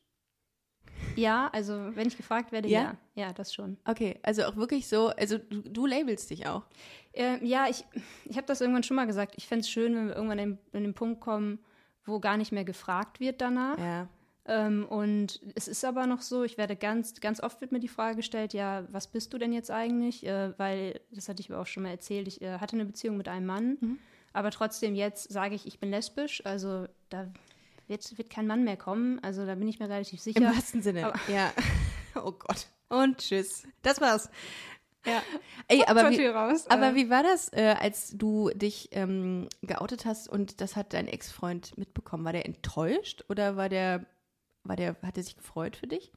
Ja, 1.15 1.49
also 1.53 1.95
wenn 1.95 2.07
ich 2.07 2.17
gefragt 2.17 2.51
werde, 2.51 2.67
Ja? 2.69 2.81
ja, 3.15 3.27
ja, 3.27 3.33
das 3.33 3.53
schon. 3.53 3.77
Okay, 3.85 4.19
also 4.23 4.43
auch 4.45 4.55
wirklich 4.55 4.87
so, 4.87 5.07
also 5.09 5.37
du, 5.37 5.61
du 5.61 5.85
labelst 5.85 6.29
dich 6.29 6.47
auch. 6.47 6.63
Ähm, 7.13 7.39
ja, 7.45 7.67
ich, 7.69 7.83
ich 8.25 8.37
habe 8.37 8.47
das 8.47 8.61
irgendwann 8.61 8.83
schon 8.83 8.95
mal 8.95 9.05
gesagt. 9.07 9.35
Ich 9.37 9.47
fände 9.47 9.61
es 9.61 9.69
schön, 9.69 9.95
wenn 9.95 10.07
wir 10.07 10.15
irgendwann 10.15 10.39
in, 10.39 10.57
in 10.73 10.83
den 10.83 10.93
Punkt 10.93 11.21
kommen, 11.21 11.59
wo 12.05 12.19
gar 12.19 12.37
nicht 12.37 12.51
mehr 12.51 12.65
gefragt 12.65 13.19
wird 13.19 13.41
danach. 13.41 13.77
Ja. 13.79 14.07
Ähm, 14.47 14.86
und 14.88 15.42
es 15.56 15.68
ist 15.68 15.83
aber 15.83 16.06
noch 16.06 16.21
so, 16.21 16.44
ich 16.44 16.57
werde 16.57 16.75
ganz, 16.75 17.19
ganz 17.19 17.42
oft 17.42 17.62
wird 17.62 17.71
mir 17.71 17.80
die 17.80 17.88
Frage 17.88 18.18
gestellt, 18.18 18.53
ja, 18.53 18.86
was 18.92 19.07
bist 19.07 19.33
du 19.33 19.38
denn 19.39 19.51
jetzt 19.53 19.71
eigentlich? 19.71 20.25
Äh, 20.25 20.57
weil, 20.59 21.01
das 21.12 21.27
hatte 21.30 21.42
ich 21.42 21.50
mir 21.50 21.57
auch 21.57 21.65
schon 21.65 21.83
mal 21.83 21.89
erzählt, 21.89 22.27
ich 22.27 22.42
äh, 22.42 22.59
hatte 22.59 22.75
eine 22.75 22.86
Beziehung 22.86 23.18
mit 23.18 23.27
einem 23.27 23.47
Mann, 23.47 23.77
Mhm. 23.81 24.00
aber 24.33 24.51
trotzdem 24.51 24.94
jetzt 24.95 25.31
sage 25.31 25.56
ich, 25.56 25.65
ich 25.65 25.80
bin 25.80 25.89
lesbisch, 25.89 26.45
also 26.45 26.86
da 27.09 27.27
wird, 27.88 28.18
wird 28.18 28.30
kein 28.30 28.45
Mann 28.47 28.63
mehr 28.63 28.77
kommen, 28.77 29.19
also 29.24 29.45
da 29.45 29.56
bin 29.56 29.68
ich 29.68 29.80
mir 29.80 29.89
relativ 29.89 30.21
sicher. 30.21 30.39
Im 30.39 30.45
wahrsten 30.56 30.81
Sinne. 30.81 31.07
Aber- 31.07 31.19
ja. 31.31 31.51
Oh 32.24 32.31
Gott. 32.31 32.68
Und 32.88 33.18
tschüss. 33.18 33.64
Das 33.81 33.99
war's. 33.99 34.30
Ja. 35.06 35.21
Ey, 35.68 35.83
aber 35.85 36.09
wie, 36.11 36.25
raus. 36.28 36.66
aber 36.69 36.92
Äh, 36.92 36.95
wie 36.95 37.09
war 37.09 37.23
das, 37.23 37.52
äh, 37.52 37.75
als 37.80 38.11
du 38.18 38.49
dich 38.56 38.87
ähm, 38.94 39.49
geoutet 39.61 40.06
hast 40.06 40.30
und 40.30 40.61
das 40.61 40.75
hat 40.78 40.94
dein 40.94 41.07
Ex-Freund 41.07 41.78
mitbekommen? 41.78 42.23
War 42.23 42.31
der 42.31 42.45
enttäuscht 42.45 43.25
oder 43.28 43.57
war 43.57 43.68
der, 43.69 44.06
war 44.66 44.76
der, 44.76 44.95
hat 45.02 45.18
er 45.18 45.24
sich 45.24 45.38
gefreut 45.38 45.76
für 45.76 45.88
dich? 45.88 46.12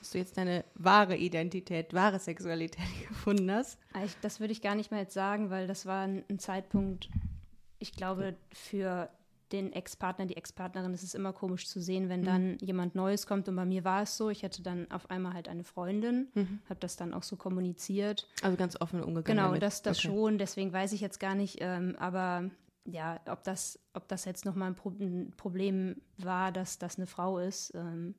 Dass 0.00 0.10
du 0.10 0.18
jetzt 0.18 0.36
deine 0.36 0.64
wahre 0.74 1.16
Identität, 1.16 1.94
wahre 1.94 2.18
Sexualität 2.18 2.84
gefunden 3.08 3.50
hast? 3.50 3.78
Ich, 4.04 4.14
das 4.20 4.38
würde 4.40 4.52
ich 4.52 4.60
gar 4.60 4.74
nicht 4.74 4.90
mehr 4.90 5.00
jetzt 5.00 5.14
sagen, 5.14 5.48
weil 5.50 5.66
das 5.66 5.86
war 5.86 6.02
ein, 6.04 6.24
ein 6.28 6.38
Zeitpunkt, 6.38 7.08
ich 7.78 7.92
glaube, 7.92 8.36
für 8.52 9.08
den 9.52 9.72
Ex-Partner, 9.72 10.26
die 10.26 10.36
Ex-Partnerin 10.36 10.92
ist 10.94 11.04
es 11.04 11.14
immer 11.14 11.32
komisch 11.32 11.68
zu 11.68 11.80
sehen, 11.80 12.08
wenn 12.08 12.24
dann 12.24 12.58
jemand 12.60 12.94
Neues 12.96 13.26
kommt. 13.26 13.48
Und 13.48 13.54
bei 13.56 13.64
mir 13.64 13.84
war 13.84 14.02
es 14.02 14.16
so, 14.16 14.28
ich 14.28 14.42
hatte 14.42 14.62
dann 14.62 14.90
auf 14.90 15.10
einmal 15.10 15.32
halt 15.34 15.48
eine 15.48 15.62
Freundin, 15.64 16.28
habe 16.68 16.80
das 16.80 16.96
dann 16.96 17.14
auch 17.14 17.22
so 17.22 17.36
kommuniziert. 17.36 18.26
Also 18.42 18.56
ganz 18.56 18.80
offen 18.80 19.00
umgegangen. 19.02 19.36
Genau, 19.36 19.48
damit. 19.48 19.62
das, 19.62 19.82
das 19.82 19.98
Okay. 19.98 20.08
schon, 20.08 20.38
deswegen 20.38 20.72
weiß 20.72 20.92
ich 20.92 21.00
jetzt 21.00 21.20
gar 21.20 21.34
nicht, 21.34 21.58
ähm, 21.60 21.94
aber 21.98 22.50
ja, 22.84 23.20
ob 23.28 23.42
das, 23.44 23.78
ob 23.94 24.08
das 24.08 24.24
jetzt 24.24 24.44
nochmal 24.44 24.70
ein, 24.70 24.74
Pro 24.74 24.90
ein 24.90 25.32
Problem 25.36 25.96
war, 26.18 26.52
dass 26.52 26.78
das 26.78 26.96
eine 26.96 27.06
Frau 27.06 27.38
ist. 27.38 27.72
Ähm, 27.74 28.14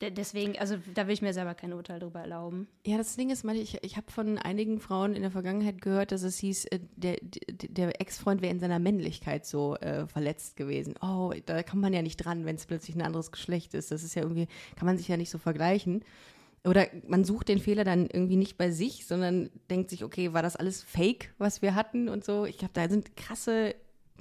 de 0.00 0.10
deswegen, 0.10 0.58
also 0.58 0.76
da 0.94 1.06
will 1.06 1.14
ich 1.14 1.22
mir 1.22 1.32
selber 1.32 1.54
kein 1.54 1.72
Urteil 1.72 2.00
darüber 2.00 2.20
erlauben. 2.20 2.68
Ja, 2.84 2.98
das 2.98 3.16
Ding 3.16 3.30
ist, 3.30 3.44
ich, 3.44 3.82
ich 3.82 3.96
habe 3.96 4.10
von 4.10 4.38
einigen 4.38 4.80
Frauen 4.80 5.14
in 5.14 5.22
der 5.22 5.30
Vergangenheit 5.30 5.80
gehört, 5.80 6.12
dass 6.12 6.22
es 6.22 6.38
hieß, 6.38 6.66
äh, 6.66 6.80
der, 6.96 7.16
der, 7.22 7.68
der 7.68 8.00
Ex-Freund 8.00 8.42
wäre 8.42 8.52
in 8.52 8.60
seiner 8.60 8.78
Männlichkeit 8.78 9.46
so 9.46 9.76
äh, 9.76 10.06
verletzt 10.06 10.56
gewesen. 10.56 10.94
Oh, 11.00 11.32
da 11.46 11.62
kann 11.62 11.80
man 11.80 11.92
ja 11.92 12.02
nicht 12.02 12.16
dran, 12.16 12.44
wenn 12.44 12.56
es 12.56 12.66
plötzlich 12.66 12.96
ein 12.96 13.02
anderes 13.02 13.30
Geschlecht 13.30 13.74
ist. 13.74 13.90
Das 13.90 14.02
ist 14.02 14.14
ja 14.14 14.22
irgendwie, 14.22 14.48
kann 14.76 14.86
man 14.86 14.98
sich 14.98 15.08
ja 15.08 15.16
nicht 15.16 15.30
so 15.30 15.38
vergleichen. 15.38 16.04
Oder 16.64 16.86
man 17.06 17.24
sucht 17.24 17.48
den 17.48 17.60
Fehler 17.60 17.84
dann 17.84 18.06
irgendwie 18.06 18.36
nicht 18.36 18.58
bei 18.58 18.70
sich, 18.70 19.06
sondern 19.06 19.50
denkt 19.70 19.90
sich, 19.90 20.04
okay, 20.04 20.32
war 20.32 20.42
das 20.42 20.56
alles 20.56 20.82
Fake, 20.82 21.32
was 21.38 21.62
wir 21.62 21.74
hatten 21.74 22.08
und 22.08 22.24
so. 22.24 22.44
Ich 22.44 22.58
glaube, 22.58 22.74
da 22.74 22.88
sind 22.88 23.16
krasse, 23.16 23.74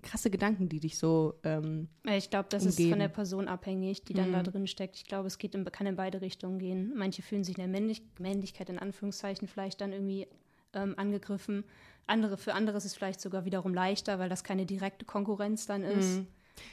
krasse 0.03 0.29
Gedanken, 0.29 0.69
die 0.69 0.79
dich 0.79 0.97
so 0.97 1.33
ähm, 1.43 1.87
Ich 2.05 2.29
glaube, 2.29 2.47
das 2.49 2.63
ist 2.63 2.77
umgeben. 2.77 2.91
von 2.91 2.99
der 2.99 3.07
Person 3.07 3.47
abhängig, 3.47 4.03
die 4.03 4.13
dann 4.13 4.31
da 4.31 4.43
drin 4.43 4.67
steckt. 4.67 4.97
Ich 4.97 5.05
glaube, 5.05 5.27
es 5.27 5.37
geht 5.37 5.55
in, 5.55 5.65
kann 5.65 5.87
in 5.87 5.95
beide 5.95 6.21
Richtungen 6.21 6.59
gehen. 6.59 6.93
Manche 6.95 7.21
fühlen 7.21 7.43
sich 7.43 7.57
in 7.57 7.61
der 7.61 7.67
Männlich 7.69 8.03
Männlichkeit 8.19 8.69
in 8.69 8.79
Anführungszeichen 8.79 9.47
vielleicht 9.47 9.81
dann 9.81 9.91
irgendwie 9.91 10.27
ähm, 10.73 10.93
angegriffen. 10.97 11.63
Andere, 12.05 12.37
für 12.37 12.53
andere 12.53 12.77
ist 12.77 12.85
es 12.85 12.95
vielleicht 12.95 13.19
sogar 13.19 13.45
wiederum 13.45 13.73
leichter, 13.73 14.19
weil 14.19 14.29
das 14.29 14.43
keine 14.43 14.65
direkte 14.65 15.05
Konkurrenz 15.05 15.65
dann 15.65 15.83
ist. 15.83 16.21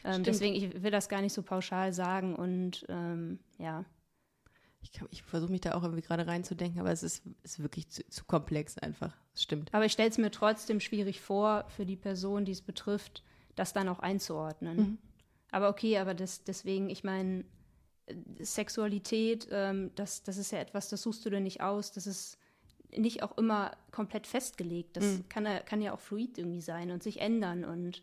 Ähm, 0.04 0.22
deswegen, 0.22 0.54
ich 0.54 0.82
will 0.82 0.90
das 0.90 1.08
gar 1.08 1.20
nicht 1.20 1.32
so 1.32 1.42
pauschal 1.42 1.92
sagen 1.92 2.36
und 2.36 2.86
ähm, 2.88 3.38
ja. 3.58 3.84
Ich, 4.84 5.00
ich 5.10 5.22
versuche 5.22 5.50
mich 5.50 5.62
da 5.62 5.74
auch 5.74 5.82
irgendwie 5.82 6.02
gerade 6.02 6.26
reinzudenken, 6.26 6.80
aber 6.80 6.92
es 6.92 7.02
ist, 7.02 7.22
ist 7.42 7.60
wirklich 7.60 7.88
zu, 7.88 8.06
zu 8.08 8.24
komplex 8.24 8.78
einfach. 8.78 9.16
Das 9.32 9.42
stimmt. 9.42 9.72
Aber 9.72 9.86
ich 9.86 9.92
stelle 9.92 10.10
es 10.10 10.18
mir 10.18 10.30
trotzdem 10.30 10.78
schwierig 10.78 11.20
vor, 11.20 11.64
für 11.68 11.86
die 11.86 11.96
Person, 11.96 12.44
die 12.44 12.52
es 12.52 12.60
betrifft, 12.60 13.22
das 13.56 13.72
dann 13.72 13.88
auch 13.88 14.00
einzuordnen. 14.00 14.76
Mhm. 14.76 14.98
Aber 15.50 15.68
okay, 15.68 15.98
aber 15.98 16.14
das, 16.14 16.44
deswegen, 16.44 16.90
ich 16.90 17.02
meine, 17.02 17.44
Sexualität, 18.40 19.48
ähm, 19.50 19.90
das, 19.94 20.22
das 20.22 20.36
ist 20.36 20.52
ja 20.52 20.58
etwas, 20.58 20.88
das 20.88 21.02
suchst 21.02 21.24
du 21.24 21.30
dir 21.30 21.40
nicht 21.40 21.62
aus, 21.62 21.92
das 21.92 22.06
ist 22.06 22.38
nicht 22.96 23.22
auch 23.22 23.36
immer 23.38 23.76
komplett 23.90 24.26
festgelegt. 24.26 24.96
Das 24.96 25.04
mhm. 25.04 25.28
kann, 25.28 25.46
kann 25.64 25.80
ja 25.80 25.92
auch 25.92 26.00
fluid 26.00 26.38
irgendwie 26.38 26.60
sein 26.60 26.90
und 26.90 27.02
sich 27.02 27.20
ändern. 27.20 27.64
Und 27.64 28.02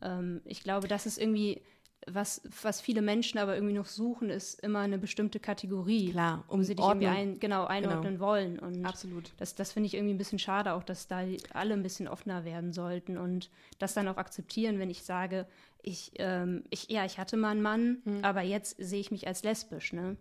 ähm, 0.00 0.40
ich 0.44 0.62
glaube, 0.62 0.88
das 0.88 1.06
ist 1.06 1.18
irgendwie 1.18 1.62
was, 2.06 2.42
was 2.62 2.80
viele 2.80 3.02
Menschen 3.02 3.38
aber 3.38 3.54
irgendwie 3.54 3.74
noch 3.74 3.86
suchen, 3.86 4.30
ist 4.30 4.60
immer 4.60 4.80
eine 4.80 4.98
bestimmte 4.98 5.40
Kategorie. 5.40 6.10
Klar, 6.10 6.44
um 6.48 6.62
sie 6.62 6.74
dich 6.74 6.84
irgendwie 6.84 7.06
ein, 7.06 7.40
genau, 7.40 7.64
einordnen 7.66 8.14
genau. 8.14 8.26
wollen. 8.26 8.58
Und 8.58 8.84
Absolut. 8.84 9.32
Das, 9.38 9.54
das 9.54 9.72
finde 9.72 9.86
ich 9.86 9.94
irgendwie 9.94 10.14
ein 10.14 10.18
bisschen 10.18 10.38
schade, 10.38 10.72
auch 10.74 10.82
dass 10.82 11.08
da 11.08 11.22
alle 11.52 11.74
ein 11.74 11.82
bisschen 11.82 12.08
offener 12.08 12.44
werden 12.44 12.72
sollten 12.72 13.16
und 13.16 13.50
das 13.78 13.94
dann 13.94 14.08
auch 14.08 14.16
akzeptieren, 14.16 14.78
wenn 14.78 14.90
ich 14.90 15.02
sage, 15.02 15.46
ich, 15.82 16.12
ähm, 16.16 16.64
ich 16.70 16.90
ja, 16.90 17.04
ich 17.04 17.18
hatte 17.18 17.36
mal 17.36 17.50
einen 17.50 17.62
Mann, 17.62 17.98
mhm. 18.04 18.24
aber 18.24 18.42
jetzt 18.42 18.76
sehe 18.78 19.00
ich 19.00 19.10
mich 19.10 19.26
als 19.26 19.42
lesbisch, 19.42 19.92
ne? 19.92 20.16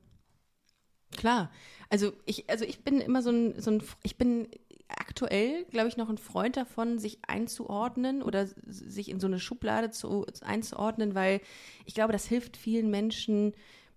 Klar. 1.15 1.51
Also 1.89 2.13
ich, 2.25 2.49
also 2.49 2.65
ich 2.65 2.83
bin 2.83 2.99
immer 2.99 3.21
so 3.21 3.29
ein, 3.29 3.61
so 3.61 3.71
ein 3.71 3.83
ich 4.01 4.17
bin 4.17 4.47
aktuell, 4.97 5.65
glaube 5.65 5.87
ich, 5.87 5.97
noch 5.97 6.09
ein 6.09 6.17
Freund 6.17 6.57
davon, 6.57 6.99
sich 6.99 7.19
einzuordnen 7.27 8.21
oder 8.21 8.47
sich 8.65 9.09
in 9.09 9.19
so 9.19 9.27
eine 9.27 9.39
Schublade 9.39 9.91
zu, 9.91 10.25
einzuordnen, 10.41 11.15
weil 11.15 11.41
ich 11.85 11.93
glaube, 11.93 12.13
das 12.13 12.25
hilft 12.25 12.57
vielen 12.57 12.89
Menschen, 12.89 13.53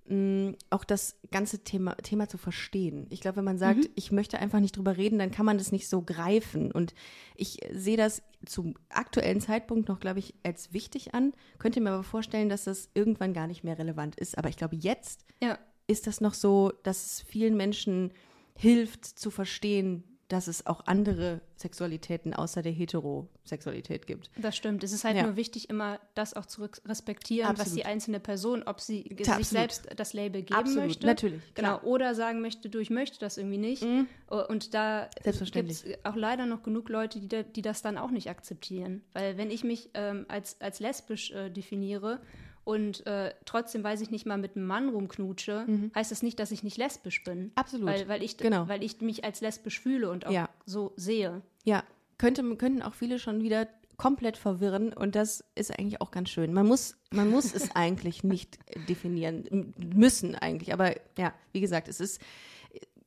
mh, 0.09 0.55
auch 0.71 0.85
das 0.85 1.17
ganze 1.31 1.65
Thema, 1.65 1.95
Thema 1.97 2.29
zu 2.29 2.39
verstehen. 2.39 3.07
Ich 3.11 3.21
glaube, 3.21 3.39
wenn 3.39 3.45
man 3.45 3.59
sagt, 3.59 3.85
mhm. 3.85 3.91
ich 3.95 4.13
möchte 4.13 4.39
einfach 4.39 4.61
nicht 4.61 4.77
drüber 4.77 4.97
reden, 4.97 5.19
dann 5.19 5.31
kann 5.31 5.47
man 5.47 5.59
das 5.59 5.73
nicht 5.73 5.89
so 5.89 6.03
greifen. 6.03 6.73
Und 6.73 6.95
ich 7.35 7.59
sehe 7.73 7.97
das 7.97 8.23
zum 8.45 8.75
aktuellen 8.89 9.41
Zeitpunkt 9.41 9.89
noch, 9.89 10.01
glaube 10.01 10.19
ich, 10.19 10.35
als 10.43 10.73
wichtig 10.73 11.15
an. 11.15 11.33
Könnte 11.59 11.81
mir 11.81 11.91
aber 11.91 12.05
vorstellen, 12.05 12.49
dass 12.49 12.65
das 12.65 12.91
irgendwann 12.95 13.35
gar 13.35 13.47
nicht 13.47 13.65
mehr 13.65 13.79
relevant 13.79 14.17
ist. 14.17 14.39
Aber 14.39 14.49
ich 14.49 14.57
glaube, 14.57 14.77
jetzt 14.77 15.25
ja. 15.43 15.59
ist 15.87 16.07
das 16.07 16.21
noch 16.21 16.35
so, 16.35 16.73
dass 16.83 17.07
es 17.07 17.21
vielen 17.23 17.57
Menschen 17.57 18.13
hilft 18.55 19.05
zu 19.05 19.31
verstehen, 19.31 20.05
dass 20.29 20.49
es 20.49 20.67
auch 20.67 20.87
andere 20.87 21.41
Sexualitäten 21.57 22.35
außer 22.35 22.63
der 22.63 22.73
Heterosexualität 22.73 24.07
gibt. 24.07 24.31
Das 24.37 24.57
stimmt. 24.57 24.83
Es 24.83 24.93
ist 24.93 25.05
halt 25.05 25.17
ja. 25.17 25.23
nur 25.23 25.37
wichtig, 25.37 25.71
immer 25.71 26.01
das 26.15 26.35
auch 26.35 26.47
zu 26.47 26.69
respektieren, 26.85 27.49
Absolut. 27.49 27.67
was 27.67 27.75
die 27.75 27.85
einzelne 27.85 28.21
Person, 28.21 28.63
ob 28.65 28.81
sie 28.81 29.05
Absolut. 29.11 29.39
sich 29.39 29.49
selbst 29.49 29.89
das 29.97 30.13
Label 30.13 30.43
geben 30.43 30.59
Absolut. 30.59 30.85
möchte. 30.85 31.07
Natürlich. 31.07 31.43
Genau. 31.55 31.81
Oder 31.83 32.15
sagen 32.15 32.41
möchte, 32.41 32.69
du, 32.69 32.79
ich 32.79 32.91
möchte 32.91 33.19
das 33.21 33.39
irgendwie 33.39 33.59
nicht. 33.59 33.85
Mhm. 33.85 34.09
Und 34.29 34.75
da 34.75 35.09
gibt 35.25 35.71
es 35.71 35.85
auch 36.05 36.17
leider 36.17 36.47
noch 36.47 36.63
genug 36.63 36.89
Leute, 36.89 37.21
die, 37.21 37.29
da, 37.29 37.43
die 37.43 37.63
das 37.63 37.83
dann 37.83 37.97
auch 37.97 38.11
nicht 38.11 38.29
akzeptieren. 38.29 39.03
Weil 39.13 39.37
wenn 39.39 39.51
ich 39.51 39.65
mich 39.65 39.91
ähm, 39.95 40.27
als, 40.29 40.61
als 40.61 40.81
lesbisch 40.81 41.31
äh, 41.31 41.51
definiere, 41.51 42.21
und 42.67 43.07
äh, 43.07 43.33
trotzdem, 43.45 43.83
weiß 43.83 44.01
ich 44.01 44.11
nicht 44.11 44.27
mal 44.27 44.37
mit 44.37 44.57
einem 44.57 44.67
Mann 44.67 44.89
rumknutsche, 44.89 45.65
mhm. 45.67 45.93
heißt 45.95 46.11
das 46.11 46.23
nicht, 46.23 46.39
dass 46.39 46.51
ich 46.51 46.65
nicht 46.65 46.77
lesbisch 46.77 47.23
bin. 47.23 47.53
Absolut. 47.55 47.87
Weil, 47.87 48.09
weil, 48.09 48.23
ich, 48.23 48.37
genau. 48.37 48.67
weil 48.67 48.83
ich 48.83 49.01
mich 49.01 49.25
als 49.25 49.41
lesbisch 49.41 49.81
fühle 49.81 50.11
und 50.11 50.27
auch 50.27 50.33
ja. 50.33 50.49
so 50.67 50.93
sehe. 50.97 51.43
Ja, 51.65 51.85
Könnte, 52.19 52.57
könnten 52.57 52.83
auch 52.83 52.95
viele 52.95 53.19
schon 53.19 53.43
wieder 53.43 53.69
komplett 53.99 54.37
verwirren 54.37 54.93
und 54.93 55.15
das 55.15 55.45
ist 55.55 55.79
eigentlich 55.79 56.01
auch 56.01 56.11
ganz 56.11 56.31
schön. 56.31 56.53
Man 56.53 56.67
muss, 56.67 56.97
man 57.11 57.31
muss 57.31 57.55
es 57.55 57.71
eigentlich 57.77 58.25
nicht 58.25 58.59
definieren, 58.89 59.75
müssen 59.79 60.35
eigentlich, 60.35 60.73
aber 60.73 60.95
ja, 61.17 61.35
wie 61.53 61.61
gesagt, 61.61 61.89
es 61.89 62.01
ist, 62.01 62.21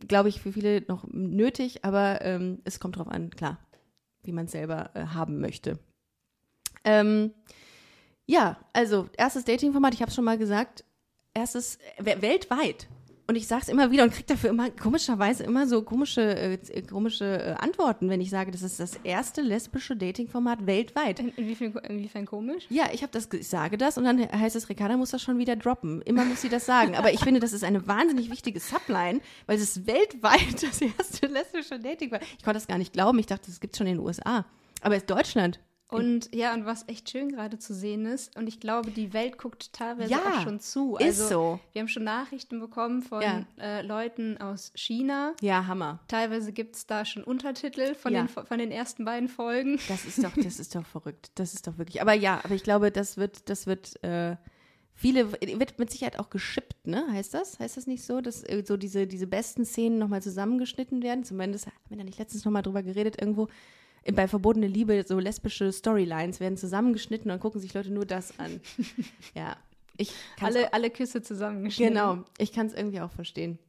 glaube 0.08 0.30
ich, 0.30 0.42
für 0.42 0.52
viele 0.52 0.82
noch 0.88 1.06
nötig, 1.12 1.84
aber 1.84 2.22
ähm, 2.22 2.60
es 2.64 2.80
kommt 2.80 2.98
drauf 2.98 3.08
an, 3.08 3.30
klar, 3.32 3.60
wie 4.24 4.32
man 4.32 4.46
es 4.46 4.52
selber 4.52 4.92
äh, 4.94 5.06
haben 5.08 5.40
möchte. 5.42 5.80
Ähm, 6.84 7.34
ja, 8.30 8.58
also 8.74 9.10
erstes 9.18 9.44
Dating-Format, 9.44 9.96
ich 9.96 10.02
habe 10.02 10.10
es 10.10 10.16
schon 10.16 10.24
mal 10.24 10.38
gesagt, 10.38 10.84
erstes 11.34 11.80
weltweit. 11.98 12.88
Und 13.26 13.36
ich 13.36 13.48
sage 13.48 13.64
es 13.64 13.70
immer 13.70 13.90
wieder 13.90 14.04
und 14.04 14.12
kriege 14.12 14.28
dafür 14.28 14.52
immer 14.52 14.70
komischerweise 14.70 15.44
immer 15.44 15.68
so 15.68 15.82
komische, 15.82 16.36
äh, 16.36 16.82
komische 16.84 17.26
äh, 17.26 17.52
Antworten, 17.54 18.08
wenn 18.08 18.22
ich 18.22 18.30
sage, 18.30 18.52
das 18.52 18.62
ist 18.62 18.80
das 18.80 18.98
erste 19.04 19.42
lesbische 19.42 19.96
Dating-Format 19.96 20.68
weltweit. 20.68 21.20
In, 21.20 21.30
inwiefern, 21.30 21.76
inwiefern 21.88 22.28
komisch? 22.28 22.66
Ja, 22.70 22.90
ich 22.94 23.02
habe 23.02 23.12
das, 23.12 23.30
ich 23.34 23.48
sage 23.48 23.80
das 23.80 23.98
und 23.98 24.04
dann 24.04 24.20
heißt 24.20 24.56
es, 24.56 24.70
Ricarda 24.70 24.96
muss 24.96 25.10
das 25.10 25.24
schon 25.24 25.40
wieder 25.40 25.56
droppen. 25.56 26.04
Immer 26.04 26.24
muss 26.26 26.42
sie 26.42 26.50
das 26.50 26.68
sagen. 26.68 26.96
Aber 26.96 27.12
ich 27.12 27.22
finde, 27.22 27.40
das 27.40 27.54
ist 27.54 27.64
eine 27.64 27.88
wahnsinnig 27.88 28.30
wichtige 28.30 28.60
Subline, 28.60 29.22
weil 29.48 29.58
es 29.58 29.64
ist 29.64 29.88
weltweit 29.88 30.62
das 30.62 30.82
erste 30.82 31.26
lesbische 31.26 31.80
Dating-Format. 31.80 32.28
Ich 32.38 32.44
konnte 32.44 32.60
das 32.60 32.68
gar 32.68 32.78
nicht 32.78 32.94
glauben. 32.94 33.18
Ich 33.18 33.26
dachte, 33.26 33.48
das 33.48 33.60
gibt 33.60 33.74
es 33.74 33.80
schon 33.80 33.88
in 33.88 33.98
den 33.98 34.06
USA. 34.06 34.46
Aber 34.82 34.96
es 34.96 35.02
ist 35.02 35.10
Deutschland. 35.10 35.60
Und 35.90 36.34
ja, 36.36 36.54
und 36.54 36.66
was 36.66 36.88
echt 36.88 37.10
schön 37.10 37.30
gerade 37.30 37.58
zu 37.58 37.74
sehen 37.74 38.06
ist, 38.06 38.38
und 38.38 38.48
ich 38.48 38.60
glaube, 38.60 38.92
die 38.92 39.12
Welt 39.12 39.40
guckt 39.40 39.74
teilweise 39.74 40.12
ja, 40.12 40.20
auch 40.20 40.42
schon 40.42 40.60
zu. 40.60 40.98
Also, 40.98 41.24
ist 41.24 41.30
so. 41.30 41.60
Wir 41.72 41.82
haben 41.82 41.88
schon 41.88 42.04
Nachrichten 42.04 42.60
bekommen 42.60 43.02
von 43.02 43.24
ja. 43.24 43.44
äh, 43.60 43.82
Leuten 43.82 44.38
aus 44.38 44.72
China. 44.76 45.34
Ja, 45.42 45.66
Hammer. 45.66 46.00
Teilweise 46.08 46.54
gibt 46.54 46.76
es 46.76 46.86
da 46.86 47.06
schon 47.06 47.24
Untertitel 47.24 47.96
von, 47.96 48.14
ja. 48.14 48.22
den, 48.22 48.30
von 48.30 48.60
den 48.60 48.72
ersten 48.72 49.04
beiden 49.04 49.28
Folgen. 49.28 49.80
Das 49.88 50.06
ist 50.06 50.24
doch, 50.24 50.34
das 50.36 50.60
ist 50.60 50.76
doch 50.76 50.86
verrückt. 50.86 51.32
Das 51.34 51.56
ist 51.56 51.66
doch 51.66 51.80
wirklich. 51.80 52.02
Aber 52.04 52.14
ja, 52.14 52.40
aber 52.44 52.54
ich 52.54 52.64
glaube, 52.64 52.92
das 52.92 53.18
wird, 53.18 53.50
das 53.50 53.66
wird. 53.66 54.02
Äh, 54.04 54.36
viele, 54.94 55.32
wird 55.32 55.80
mit 55.80 55.90
Sicherheit 55.90 56.20
auch 56.20 56.30
geschippt, 56.30 56.86
ne? 56.86 57.08
Heißt 57.10 57.34
das? 57.34 57.58
Heißt 57.58 57.78
das 57.78 57.88
nicht 57.88 58.04
so, 58.04 58.22
dass 58.22 58.44
äh, 58.44 58.64
so 58.68 58.78
diese, 58.78 59.08
diese 59.08 59.28
besten 59.28 59.66
Szenen 59.66 59.98
nochmal 59.98 60.22
zusammengeschnitten 60.22 61.02
werden? 61.02 61.24
Zumindest 61.24 61.68
haben 61.68 61.76
wir 61.88 61.98
da 61.98 62.04
nicht 62.04 62.20
letztens 62.20 62.46
nochmal 62.46 62.62
drüber 62.62 62.84
geredet, 62.84 63.20
irgendwo 63.20 63.48
bei 64.14 64.28
Verbotene 64.28 64.68
Liebe 64.68 65.04
so 65.08 65.20
lesbische 65.20 65.72
Storylines 65.72 66.40
werden 66.40 66.58
zusammengeschnitten 66.58 67.32
und 67.32 67.40
gucken 67.40 67.60
sich 67.60 67.74
Leute 67.74 67.92
nur 67.92 68.06
das 68.06 68.38
an. 68.40 68.62
ja. 69.36 69.58
Ich 69.98 70.14
alle, 70.40 70.68
auch, 70.68 70.74
alle 70.74 70.90
Küsse 70.90 71.22
zusammengeschnitten. 71.22 71.94
Genau, 71.94 72.24
ich 72.38 72.54
kann 72.54 72.68
es 72.68 72.74
irgendwie 72.74 73.02
auch 73.02 73.12
verstehen. 73.12 73.60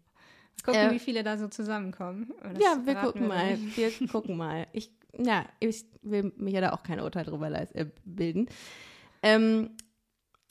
Gucken, 0.64 0.80
äh, 0.80 0.90
wie 0.92 0.98
viele 0.98 1.22
da 1.22 1.38
so 1.38 1.48
zusammenkommen. 1.48 2.32
Ja, 2.60 2.80
wir 2.84 2.94
gucken 2.94 3.22
wir 3.22 3.28
mal. 3.28 3.58
Wir 3.74 3.90
gucken 4.08 4.36
mal. 4.36 4.66
Ich, 4.72 4.92
ja, 5.18 5.44
ich 5.58 5.84
will 6.02 6.32
mir 6.36 6.50
ja 6.50 6.60
da 6.60 6.72
auch 6.72 6.82
kein 6.82 7.00
Urteil 7.00 7.24
drüber 7.24 7.50
äh, 7.50 7.86
bilden. 8.04 8.48
Ähm, 9.22 9.70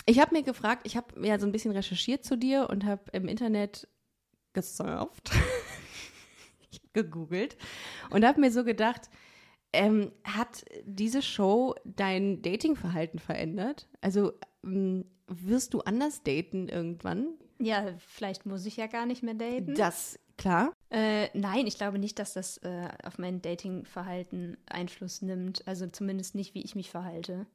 ich 0.05 0.19
habe 0.19 0.35
mir 0.35 0.43
gefragt, 0.43 0.81
ich 0.85 0.97
habe 0.97 1.25
ja 1.25 1.39
so 1.39 1.45
ein 1.45 1.51
bisschen 1.51 1.71
recherchiert 1.71 2.25
zu 2.25 2.35
dir 2.35 2.69
und 2.69 2.85
habe 2.85 3.03
im 3.13 3.27
Internet 3.27 3.87
gesurft, 4.53 5.31
gegoogelt 6.93 7.55
und 8.09 8.25
habe 8.25 8.41
mir 8.41 8.51
so 8.51 8.63
gedacht, 8.63 9.09
ähm, 9.73 10.11
hat 10.23 10.65
diese 10.83 11.21
Show 11.21 11.75
dein 11.83 12.41
Datingverhalten 12.41 13.19
verändert? 13.19 13.87
Also 14.01 14.33
ähm, 14.63 15.05
wirst 15.27 15.73
du 15.73 15.81
anders 15.81 16.23
daten 16.23 16.67
irgendwann? 16.67 17.27
Ja, 17.59 17.93
vielleicht 17.99 18.45
muss 18.45 18.65
ich 18.65 18.77
ja 18.77 18.87
gar 18.87 19.05
nicht 19.05 19.21
mehr 19.21 19.33
daten. 19.33 19.75
Das, 19.75 20.17
klar. 20.37 20.71
Äh, 20.89 21.27
nein, 21.37 21.67
ich 21.67 21.77
glaube 21.77 21.99
nicht, 21.99 22.17
dass 22.17 22.33
das 22.33 22.57
äh, 22.59 22.87
auf 23.03 23.17
mein 23.17 23.41
Datingverhalten 23.41 24.57
Einfluss 24.67 25.21
nimmt. 25.21 25.67
Also 25.67 25.87
zumindest 25.87 26.35
nicht, 26.35 26.53
wie 26.55 26.63
ich 26.63 26.75
mich 26.75 26.89
verhalte. 26.89 27.45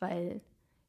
Weil 0.00 0.42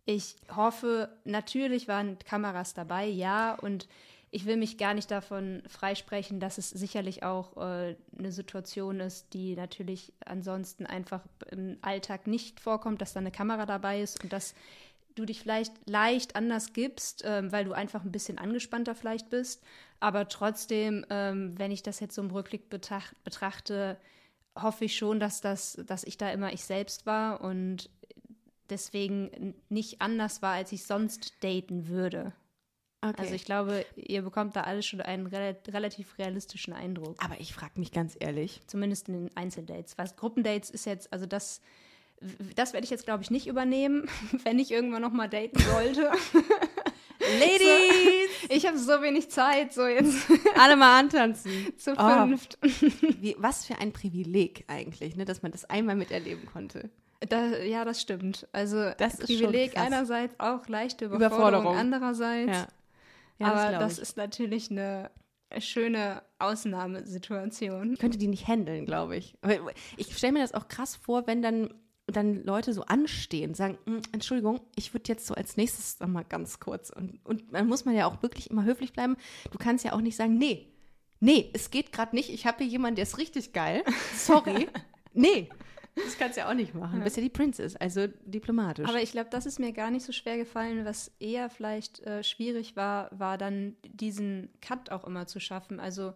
ich 0.05 0.35
hoffe, 0.55 1.09
natürlich 1.23 1.87
waren 1.87 2.19
Kameras 2.19 2.73
dabei, 2.73 3.07
ja, 3.07 3.55
und 3.55 3.87
ich 4.35 4.45
will 4.45 4.57
mich 4.57 4.77
gar 4.77 4.93
nicht 4.93 5.09
davon 5.11 5.63
freisprechen, 5.69 6.41
dass 6.41 6.57
es 6.57 6.69
sicherlich 6.69 7.23
auch 7.23 7.55
äh, 7.55 7.95
eine 8.19 8.31
Situation 8.33 8.99
ist, 8.99 9.33
die 9.33 9.55
natürlich 9.55 10.11
ansonsten 10.25 10.85
einfach 10.85 11.21
im 11.51 11.77
Alltag 11.81 12.27
nicht 12.27 12.59
vorkommt, 12.59 12.99
dass 12.99 13.13
da 13.13 13.21
eine 13.21 13.31
Kamera 13.31 13.65
dabei 13.65 14.01
ist 14.01 14.21
und 14.21 14.33
dass 14.33 14.53
du 15.15 15.23
dich 15.23 15.39
vielleicht 15.39 15.71
leicht 15.89 16.35
anders 16.35 16.73
gibst, 16.73 17.23
ähm, 17.25 17.53
weil 17.53 17.63
du 17.63 17.71
einfach 17.71 18.03
ein 18.03 18.11
bisschen 18.11 18.37
angespannter 18.37 18.93
vielleicht 18.93 19.29
bist. 19.29 19.63
Aber 20.01 20.27
trotzdem, 20.27 21.05
ähm, 21.09 21.57
wenn 21.57 21.71
ich 21.71 21.81
das 21.81 22.01
jetzt 22.01 22.15
so 22.15 22.21
im 22.21 22.29
Rückblick 22.29 22.69
betracht, 22.69 23.15
betrachte, 23.23 23.95
hoffe 24.53 24.83
ich 24.83 24.97
schon, 24.97 25.21
dass, 25.21 25.39
das, 25.39 25.79
dass 25.85 26.03
ich 26.03 26.17
da 26.17 26.29
immer 26.29 26.51
ich 26.51 26.65
selbst 26.65 27.05
war 27.05 27.39
und 27.39 27.89
deswegen 28.69 29.55
nicht 29.69 30.01
anders 30.01 30.41
war, 30.41 30.55
als 30.55 30.73
ich 30.73 30.83
sonst 30.83 31.41
daten 31.41 31.87
würde. 31.87 32.33
Okay. 33.09 33.21
Also 33.21 33.33
ich 33.33 33.45
glaube, 33.45 33.85
ihr 33.95 34.21
bekommt 34.21 34.55
da 34.55 34.61
alles 34.61 34.85
schon 34.85 35.01
einen 35.01 35.27
re 35.27 35.55
relativ 35.67 36.17
realistischen 36.17 36.73
Eindruck. 36.73 37.15
Aber 37.23 37.39
ich 37.39 37.53
frage 37.53 37.79
mich 37.79 37.91
ganz 37.91 38.15
ehrlich. 38.19 38.61
Zumindest 38.67 39.07
in 39.09 39.13
den 39.25 39.37
Einzeldates. 39.37 39.97
Was 39.97 40.15
Gruppendates 40.15 40.69
ist 40.69 40.85
jetzt, 40.85 41.11
also 41.13 41.25
das, 41.25 41.61
das 42.55 42.73
werde 42.73 42.85
ich 42.85 42.91
jetzt, 42.91 43.05
glaube 43.05 43.23
ich, 43.23 43.31
nicht 43.31 43.47
übernehmen, 43.47 44.07
wenn 44.43 44.59
ich 44.59 44.71
irgendwann 44.71 45.01
noch 45.01 45.11
mal 45.11 45.27
daten 45.29 45.59
sollte. 45.59 46.11
Ladies! 47.39 47.59
So, 48.41 48.53
ich 48.53 48.67
habe 48.67 48.77
so 48.77 49.01
wenig 49.01 49.29
Zeit, 49.31 49.73
so 49.73 49.85
jetzt. 49.87 50.27
Alle 50.59 50.75
mal 50.75 50.99
antanzen. 50.99 51.51
Zu 51.77 51.95
fünft. 51.95 52.57
Oh. 52.63 52.67
Wie, 53.19 53.35
was 53.39 53.65
für 53.65 53.79
ein 53.79 53.93
Privileg 53.93 54.65
eigentlich, 54.67 55.15
ne, 55.15 55.25
dass 55.25 55.41
man 55.41 55.51
das 55.51 55.65
einmal 55.65 55.95
miterleben 55.95 56.45
konnte. 56.45 56.89
Da, 57.27 57.57
ja, 57.63 57.85
das 57.85 58.01
stimmt. 58.01 58.47
Also 58.51 58.91
Das 58.97 59.17
Privileg 59.17 59.77
einerseits, 59.77 60.35
auch 60.39 60.67
leichte 60.67 61.05
Überforderung, 61.05 61.63
Überforderung. 61.63 61.77
andererseits. 61.77 62.51
Ja. 62.51 62.67
Ja, 63.39 63.53
aber 63.53 63.77
das 63.79 63.93
ich. 63.93 64.01
ist 64.03 64.17
natürlich 64.17 64.71
eine 64.71 65.11
schöne 65.59 66.21
Ausnahmesituation. 66.39 67.93
Ich 67.93 67.99
könnte 67.99 68.17
die 68.17 68.27
nicht 68.27 68.47
handeln, 68.47 68.85
glaube 68.85 69.17
ich. 69.17 69.35
Ich 69.97 70.17
stelle 70.17 70.33
mir 70.33 70.39
das 70.39 70.53
auch 70.53 70.67
krass 70.67 70.95
vor, 70.95 71.27
wenn 71.27 71.41
dann, 71.41 71.73
dann 72.07 72.43
Leute 72.43 72.73
so 72.73 72.83
anstehen, 72.83 73.53
sagen, 73.53 73.77
"Mm, 73.85 73.97
Entschuldigung, 74.11 74.61
ich 74.75 74.93
würde 74.93 75.05
jetzt 75.07 75.27
so 75.27 75.33
als 75.33 75.57
nächstes 75.57 75.99
noch 75.99 76.07
mal 76.07 76.23
ganz 76.23 76.59
kurz. 76.59 76.89
Und, 76.89 77.19
und 77.25 77.53
dann 77.53 77.67
muss 77.67 77.85
man 77.85 77.95
ja 77.95 78.05
auch 78.07 78.21
wirklich 78.21 78.49
immer 78.51 78.63
höflich 78.63 78.93
bleiben. 78.93 79.15
Du 79.51 79.57
kannst 79.57 79.85
ja 79.85 79.93
auch 79.93 80.01
nicht 80.01 80.15
sagen, 80.15 80.37
nee, 80.37 80.71
nee, 81.19 81.49
es 81.53 81.71
geht 81.71 81.91
gerade 81.91 82.15
nicht. 82.15 82.29
Ich 82.29 82.45
habe 82.45 82.57
hier 82.63 82.67
jemanden, 82.67 82.95
der 82.95 83.03
ist 83.03 83.17
richtig 83.17 83.53
geil. 83.53 83.83
Sorry. 84.15 84.67
nee. 85.13 85.49
Das 85.95 86.17
kannst 86.17 86.37
du 86.37 86.41
ja 86.41 86.49
auch 86.49 86.53
nicht 86.53 86.73
machen. 86.75 86.97
Du 86.99 87.03
bist 87.03 87.15
ja 87.17 87.23
die 87.23 87.29
Princess, 87.29 87.75
also 87.77 88.07
diplomatisch. 88.25 88.87
Aber 88.87 89.01
ich 89.01 89.11
glaube, 89.11 89.29
das 89.29 89.45
ist 89.45 89.59
mir 89.59 89.71
gar 89.71 89.91
nicht 89.91 90.05
so 90.05 90.11
schwer 90.11 90.37
gefallen. 90.37 90.85
Was 90.85 91.11
eher 91.19 91.49
vielleicht 91.49 92.01
äh, 92.01 92.23
schwierig 92.23 92.75
war, 92.75 93.09
war 93.17 93.37
dann 93.37 93.75
diesen 93.87 94.49
Cut 94.61 94.91
auch 94.91 95.05
immer 95.05 95.25
zu 95.27 95.39
schaffen. 95.39 95.79
Also 95.79 96.13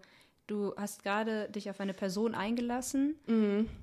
du 0.48 0.74
hast 0.77 1.03
gerade 1.03 1.48
dich 1.50 1.69
auf 1.69 1.79
eine 1.79 1.93
Person 1.93 2.33
eingelassen 2.36 3.15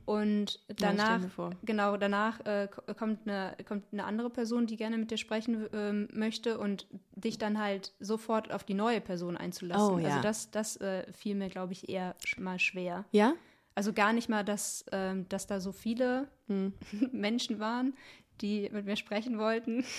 und 0.05 0.51
stell 0.51 0.77
danach, 0.77 1.29
vor. 1.31 1.51
genau, 1.65 1.97
danach 1.97 2.41
äh, 2.45 2.69
ko- 2.69 2.83
kommt, 2.95 3.21
eine, 3.29 3.57
kommt 3.67 3.85
eine 3.93 4.05
andere 4.05 4.31
Person, 4.31 4.67
die 4.67 4.77
gerne 4.77 4.99
mit 4.99 5.11
dir 5.11 5.17
sprechen 5.17 5.67
ähm, 5.73 6.09
möchte 6.13 6.59
und 6.59 6.87
dich 7.15 7.39
dann 7.39 7.59
halt 7.61 7.93
sofort 8.01 8.53
auf 8.53 8.65
die 8.65 8.75
neue 8.75 9.01
Person 9.01 9.37
einzulassen. 9.37 9.95
Oh, 9.95 9.99
ja. 9.99 10.09
Also 10.09 10.21
das, 10.23 10.51
das 10.51 10.77
äh, 10.79 11.11
fiel 11.13 11.37
mir, 11.37 11.49
glaube 11.49 11.73
ich, 11.73 11.89
eher 11.89 12.17
mal 12.37 12.59
schwer. 12.59 13.05
ja? 13.13 13.35
Also 13.77 13.93
gar 13.93 14.13
nicht 14.13 14.29
mal, 14.29 14.45
dass, 14.45 14.85
ähm, 14.91 15.29
dass 15.29 15.47
da 15.47 15.61
so 15.61 15.71
viele 15.71 16.29
Menschen 17.13 17.61
waren, 17.61 17.95
die 18.41 18.69
mit 18.73 18.87
mir 18.87 18.97
sprechen 18.97 19.39
wollten. 19.39 19.85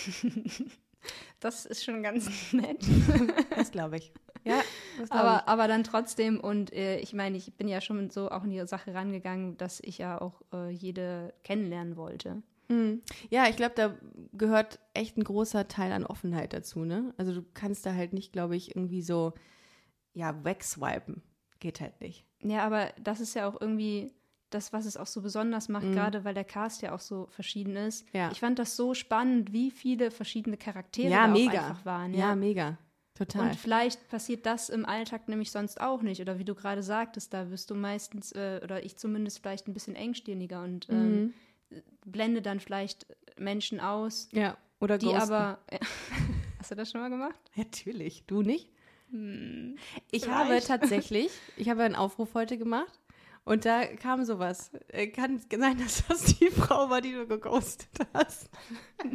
Das 1.39 1.65
ist 1.65 1.85
schon 1.85 2.03
ganz 2.03 2.29
nett. 2.51 2.83
Das 3.55 3.71
glaube 3.71 3.97
ich. 3.97 4.11
Ja, 4.43 4.61
das 4.97 5.09
glaub 5.09 5.21
Aber, 5.21 5.47
aber 5.47 5.67
dann 5.67 5.85
trotzdem, 5.85 6.37
und 6.39 6.73
äh, 6.73 6.99
ich 6.99 7.13
meine, 7.13 7.37
ich 7.37 7.53
bin 7.53 7.69
ja 7.69 7.79
schon 7.79 8.09
so 8.09 8.29
auch 8.29 8.43
in 8.43 8.49
die 8.49 8.65
Sache 8.67 8.93
rangegangen, 8.93 9.55
dass 9.55 9.79
ich 9.79 9.99
ja 9.99 10.19
auch 10.19 10.41
äh, 10.51 10.69
jede 10.69 11.33
kennenlernen 11.43 11.95
wollte. 11.95 12.41
Ja, 13.29 13.47
ich 13.47 13.55
glaube, 13.55 13.75
da 13.75 13.95
gehört 14.33 14.79
echt 14.93 15.17
ein 15.17 15.23
großer 15.23 15.69
Teil 15.69 15.93
an 15.93 16.05
Offenheit 16.05 16.51
dazu, 16.51 16.83
ne? 16.83 17.13
Also 17.15 17.33
du 17.33 17.45
kannst 17.53 17.85
da 17.85 17.93
halt 17.93 18.11
nicht, 18.11 18.33
glaube 18.33 18.57
ich, 18.57 18.75
irgendwie 18.75 19.01
so, 19.01 19.33
ja, 20.13 20.43
wegswipen. 20.43 21.21
Geht 21.61 21.79
halt 21.79 22.01
nicht. 22.01 22.26
Ja, 22.43 22.63
aber 22.65 22.91
das 23.01 23.19
ist 23.19 23.33
ja 23.33 23.47
auch 23.49 23.59
irgendwie 23.59 24.13
das, 24.49 24.71
was 24.71 24.85
es 24.85 24.95
auch 24.95 25.07
so 25.07 25.21
besonders 25.21 25.67
macht, 25.67 25.91
gerade 25.91 26.23
weil 26.23 26.33
der 26.33 26.45
Cast 26.45 26.81
ja 26.81 26.93
auch 26.95 27.01
so 27.01 27.27
verschieden 27.31 27.75
ist. 27.75 28.05
Mhm. 28.13 28.19
Ja. 28.19 28.31
Ich 28.31 28.39
fand 28.39 28.57
das 28.59 28.75
so 28.77 28.93
spannend, 28.93 29.51
wie 29.51 29.71
viele 29.71 30.09
verschiedene 30.11 30.55
Charaktere 30.57 31.11
ja, 31.11 31.27
da 31.27 31.33
einfach 31.33 31.85
waren. 31.85 32.13
ja. 32.13 32.35
mega. 32.35 32.77
Total. 33.15 33.47
Und 33.49 33.55
vielleicht 33.55 34.07
passiert 34.09 34.45
das 34.45 34.69
im 34.69 34.85
Alltag 34.85 35.27
nämlich 35.27 35.49
sonst 35.51 35.81
auch 35.81 36.03
nicht. 36.03 36.21
Oder 36.21 36.37
wie 36.37 36.45
du 36.45 36.53
gerade 36.53 36.83
sagtest, 36.83 37.33
da 37.33 37.49
wirst 37.49 37.71
du 37.71 37.73
meistens, 37.75 38.31
äh, 38.33 38.61
oder 38.63 38.85
ich 38.85 38.95
zumindest 38.97 39.39
vielleicht 39.39 39.67
ein 39.67 39.73
bisschen 39.73 39.95
engstirniger 39.95 40.61
und 40.63 40.87
ähm, 40.91 41.33
Mhm. 41.71 41.81
blende 42.05 42.41
dann 42.43 42.59
vielleicht 42.59 43.07
Menschen 43.37 43.79
aus, 43.79 44.29
ja, 44.31 44.55
oder 44.79 44.99
die 44.99 45.07
ghosten. 45.07 45.33
aber. 45.33 45.59
Hast 46.59 46.69
du 46.71 46.75
das 46.75 46.91
schon 46.91 47.01
mal 47.01 47.09
gemacht? 47.09 47.39
Natürlich. 47.55 48.23
Du 48.27 48.43
nicht? 48.43 48.69
Ich 49.09 49.13
Hm, 49.13 49.77
vielleicht. 50.11 50.27
habe 50.29 50.59
tatsächlich, 50.61 51.31
ich 51.57 51.69
habe 51.69 51.83
einen 51.83 51.95
Aufruf 51.95 52.33
heute 52.33 52.57
gemacht 52.57 52.99
und 53.45 53.63
da 53.65 53.85
kam 53.85 54.25
sowas. 54.25 54.71
Äh, 54.89 55.07
Kann 55.07 55.39
sein, 55.49 55.77
dass 55.77 56.05
das 56.07 56.23
die 56.37 56.47
Frau 56.51 56.89
war, 56.89 56.99
die 57.01 57.13
du 57.13 57.25
geghostet 57.27 57.89
hast. 58.13 58.49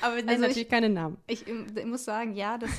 Aber 0.00 0.16
wir 0.16 0.22
nennen 0.24 0.28
Also 0.30 0.42
ich- 0.44 0.48
natürlich 0.48 0.68
keine 0.68 0.88
Namen. 0.88 1.16
Ich, 1.26 1.46
ich 1.46 1.84
muss 1.84 2.04
sagen, 2.04 2.34
ja, 2.34 2.58
das 2.58 2.70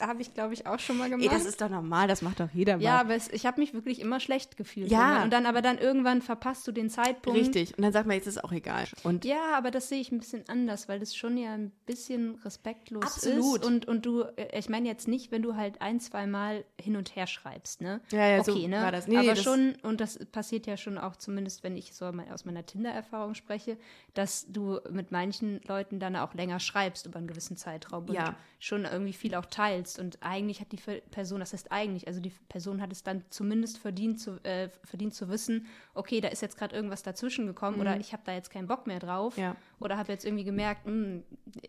habe 0.00 0.22
ich, 0.22 0.34
glaube 0.34 0.54
ich, 0.54 0.66
auch 0.66 0.78
schon 0.78 0.98
mal 0.98 1.08
gemacht. 1.10 1.26
Ey, 1.26 1.32
das 1.36 1.44
ist 1.46 1.60
doch 1.60 1.68
normal, 1.68 2.08
das 2.08 2.22
macht 2.22 2.40
doch 2.40 2.48
jeder 2.52 2.76
mal. 2.76 2.82
ja, 2.82 3.00
aber 3.00 3.14
es, 3.14 3.28
ich 3.28 3.46
habe 3.46 3.60
mich 3.60 3.74
wirklich 3.74 4.00
immer 4.00 4.20
schlecht 4.20 4.56
gefühlt. 4.56 4.90
Ja. 4.90 5.00
irgendwann. 5.00 5.22
Und 5.24 5.30
dann, 5.32 5.46
aber 5.46 5.62
dann 5.62 5.78
irgendwann 5.78 6.22
verpasst 6.22 6.66
du 6.66 6.72
den 6.72 6.90
Zeitpunkt. 6.90 7.38
Richtig. 7.38 7.76
Und 7.76 7.82
dann 7.82 7.92
sagt 7.92 8.06
man, 8.06 8.16
jetzt 8.16 8.26
ist 8.26 8.36
es 8.36 8.44
auch 8.44 8.52
egal. 8.52 8.86
Und 9.04 9.24
Ja, 9.24 9.54
aber 9.56 9.70
das 9.70 9.88
sehe 9.88 10.00
ich 10.00 10.10
ein 10.12 10.18
bisschen 10.18 10.44
anders, 10.48 10.88
weil 10.88 10.98
das 11.00 11.14
schon 11.16 11.36
ja 11.36 11.52
ein 11.54 11.70
bisschen 11.86 12.36
respektlos 12.44 13.02
Absolut. 13.04 13.58
ist. 13.60 13.64
Und, 13.66 13.86
und 13.88 14.06
du, 14.06 14.22
äh, 14.36 14.58
ich 14.58 14.68
meine 14.68 14.88
jetzt 14.88 15.08
nicht, 15.08 15.30
wenn 15.32 15.42
du 15.42 15.56
halt 15.56 15.80
ein, 15.80 16.00
zwei 16.00 16.26
Mal 16.26 16.64
hin 16.80 16.96
und 16.96 17.14
her 17.16 17.26
schreibst, 17.26 17.80
ne? 17.80 18.00
Ja, 18.10 18.26
ja, 18.28 18.44
so 18.44 18.52
okay, 18.52 18.68
ne? 18.68 18.80
war 18.82 18.92
das. 18.92 19.06
Nee, 19.08 19.16
aber 19.18 19.28
das- 19.34 19.42
schon, 19.42 19.74
und 19.82 20.00
das 20.00 20.18
passiert 20.32 20.66
ja 20.66 20.76
schon 20.76 20.98
auch, 20.98 21.16
zumindest 21.16 21.62
wenn 21.62 21.76
ich 21.76 21.94
so 21.94 22.10
mal 22.12 22.26
aus 22.32 22.44
meiner 22.44 22.64
Tinder-Erfahrung 22.66 23.34
spreche, 23.34 23.76
dass 24.14 24.46
du 24.50 24.78
mit 24.90 25.10
manchen 25.12 25.60
Leuten 25.66 25.98
dann 26.00 26.16
auch 26.16 26.34
länger 26.34 26.60
schreibst 26.60 27.06
über 27.06 27.18
einen 27.18 27.28
gewissen 27.28 27.56
Zeitraum 27.56 28.06
und 28.06 28.14
Ja. 28.14 28.34
schon 28.58 28.84
irgendwie 28.84 29.12
viel 29.12 29.34
auch 29.34 29.46
teilst. 29.46 29.87
Und 29.96 30.18
eigentlich 30.22 30.60
hat 30.60 30.72
die 30.72 30.78
Person, 31.10 31.38
das 31.40 31.52
heißt 31.52 31.70
eigentlich, 31.70 32.08
also 32.08 32.20
die 32.20 32.32
Person 32.48 32.80
hat 32.82 32.90
es 32.90 33.04
dann 33.04 33.22
zumindest 33.30 33.78
verdient 33.78 34.20
zu, 34.20 34.42
äh, 34.44 34.70
verdient 34.82 35.14
zu 35.14 35.28
wissen, 35.28 35.66
okay, 35.94 36.20
da 36.20 36.28
ist 36.28 36.42
jetzt 36.42 36.56
gerade 36.58 36.74
irgendwas 36.74 37.04
dazwischen 37.04 37.46
gekommen 37.46 37.80
oder 37.80 38.00
ich 38.00 38.12
habe 38.12 38.22
da 38.26 38.32
jetzt 38.34 38.50
keinen 38.50 38.66
Bock 38.66 38.88
mehr 38.88 38.98
drauf 38.98 39.36
Mhm. 39.36 39.42
Ja. 39.42 39.56
oder 39.78 39.96
habe 39.98 40.10
jetzt 40.12 40.24
irgendwie 40.24 40.44
gemerkt, 40.44 40.84
hm, 40.86 41.22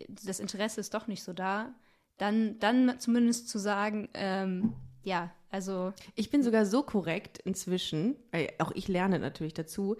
das 0.08 0.40
Interesse 0.40 0.80
ist 0.80 0.92
doch 0.94 1.06
nicht 1.06 1.22
so 1.22 1.32
da, 1.32 1.72
dann, 2.18 2.58
dann 2.58 2.98
zumindest 2.98 3.48
zu 3.48 3.58
sagen, 3.58 4.08
ähm, 4.14 4.74
ja, 5.04 5.30
also 5.50 5.92
Ich 6.16 6.30
bin 6.30 6.42
sogar 6.42 6.66
so 6.66 6.82
korrekt 6.82 7.38
inzwischen, 7.38 8.16
weil 8.32 8.50
auch 8.58 8.72
ich 8.72 8.88
lerne 8.88 9.18
natürlich 9.18 9.54
dazu, 9.54 9.96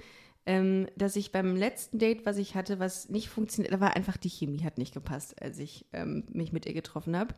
ähm, 0.47 0.89
dass 0.97 1.17
ich 1.17 1.33
beim 1.33 1.55
letzten 1.55 1.99
Date, 1.99 2.25
was 2.25 2.39
ich 2.39 2.55
hatte, 2.55 2.79
was 2.79 3.09
nicht 3.11 3.29
funktioniert, 3.29 3.75
da 3.75 3.81
war 3.81 3.95
einfach 3.95 4.17
die 4.17 4.31
Chemie 4.31 4.65
hat 4.65 4.79
nicht 4.79 4.95
gepasst, 4.95 5.41
als 5.41 5.59
ich 5.59 5.85
ähm, 5.93 6.25
mich 6.33 6.51
mit 6.53 6.65
ihr 6.67 6.73
getroffen 6.73 7.15
habe. 7.17 7.35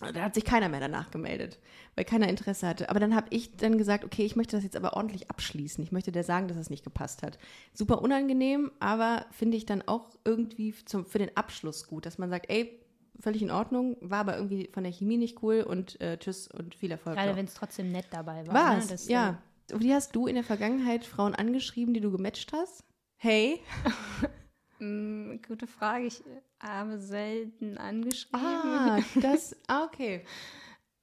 Da 0.00 0.22
hat 0.22 0.34
sich 0.34 0.44
keiner 0.44 0.68
mehr 0.68 0.80
danach 0.80 1.10
gemeldet, 1.10 1.58
weil 1.94 2.04
keiner 2.04 2.28
Interesse 2.28 2.66
hatte. 2.66 2.90
Aber 2.90 3.00
dann 3.00 3.14
habe 3.14 3.28
ich 3.30 3.56
dann 3.56 3.78
gesagt, 3.78 4.04
okay, 4.04 4.24
ich 4.24 4.36
möchte 4.36 4.56
das 4.56 4.64
jetzt 4.64 4.76
aber 4.76 4.94
ordentlich 4.94 5.30
abschließen. 5.30 5.82
Ich 5.82 5.92
möchte 5.92 6.12
der 6.12 6.24
sagen, 6.24 6.48
dass 6.48 6.56
es 6.56 6.70
nicht 6.70 6.84
gepasst 6.84 7.22
hat. 7.22 7.38
Super 7.72 8.02
unangenehm, 8.02 8.70
aber 8.78 9.26
finde 9.30 9.56
ich 9.56 9.64
dann 9.64 9.82
auch 9.86 10.10
irgendwie 10.24 10.74
zum, 10.84 11.06
für 11.06 11.18
den 11.18 11.34
Abschluss 11.36 11.86
gut, 11.86 12.04
dass 12.04 12.18
man 12.18 12.28
sagt, 12.28 12.50
ey, 12.50 12.78
völlig 13.20 13.42
in 13.42 13.50
Ordnung, 13.50 13.96
war 14.00 14.20
aber 14.20 14.36
irgendwie 14.36 14.68
von 14.72 14.84
der 14.84 14.92
Chemie 14.92 15.16
nicht 15.16 15.42
cool 15.42 15.62
und 15.62 16.00
äh, 16.00 16.18
tschüss 16.18 16.48
und 16.48 16.74
viel 16.74 16.90
Erfolg. 16.90 17.16
gerade 17.16 17.36
wenn 17.36 17.46
es 17.46 17.54
trotzdem 17.54 17.90
nett 17.90 18.06
dabei 18.10 18.46
war. 18.46 18.54
Was? 18.54 18.84
Ne? 18.84 18.90
Das, 18.90 19.08
ja. 19.08 19.38
Wie 19.74 19.94
hast 19.94 20.14
du 20.14 20.26
in 20.26 20.34
der 20.34 20.44
Vergangenheit 20.44 21.04
Frauen 21.04 21.34
angeschrieben, 21.34 21.94
die 21.94 22.00
du 22.00 22.12
gematcht 22.12 22.52
hast? 22.52 22.84
Hey. 23.16 23.60
Äh, 24.80 24.84
mh, 24.84 25.38
gute 25.46 25.66
Frage, 25.66 26.06
ich 26.06 26.22
habe 26.60 26.98
selten 26.98 27.78
angeschrieben. 27.78 28.40
Ah, 28.40 28.98
das. 29.20 29.56
Ah, 29.66 29.84
okay. 29.84 30.24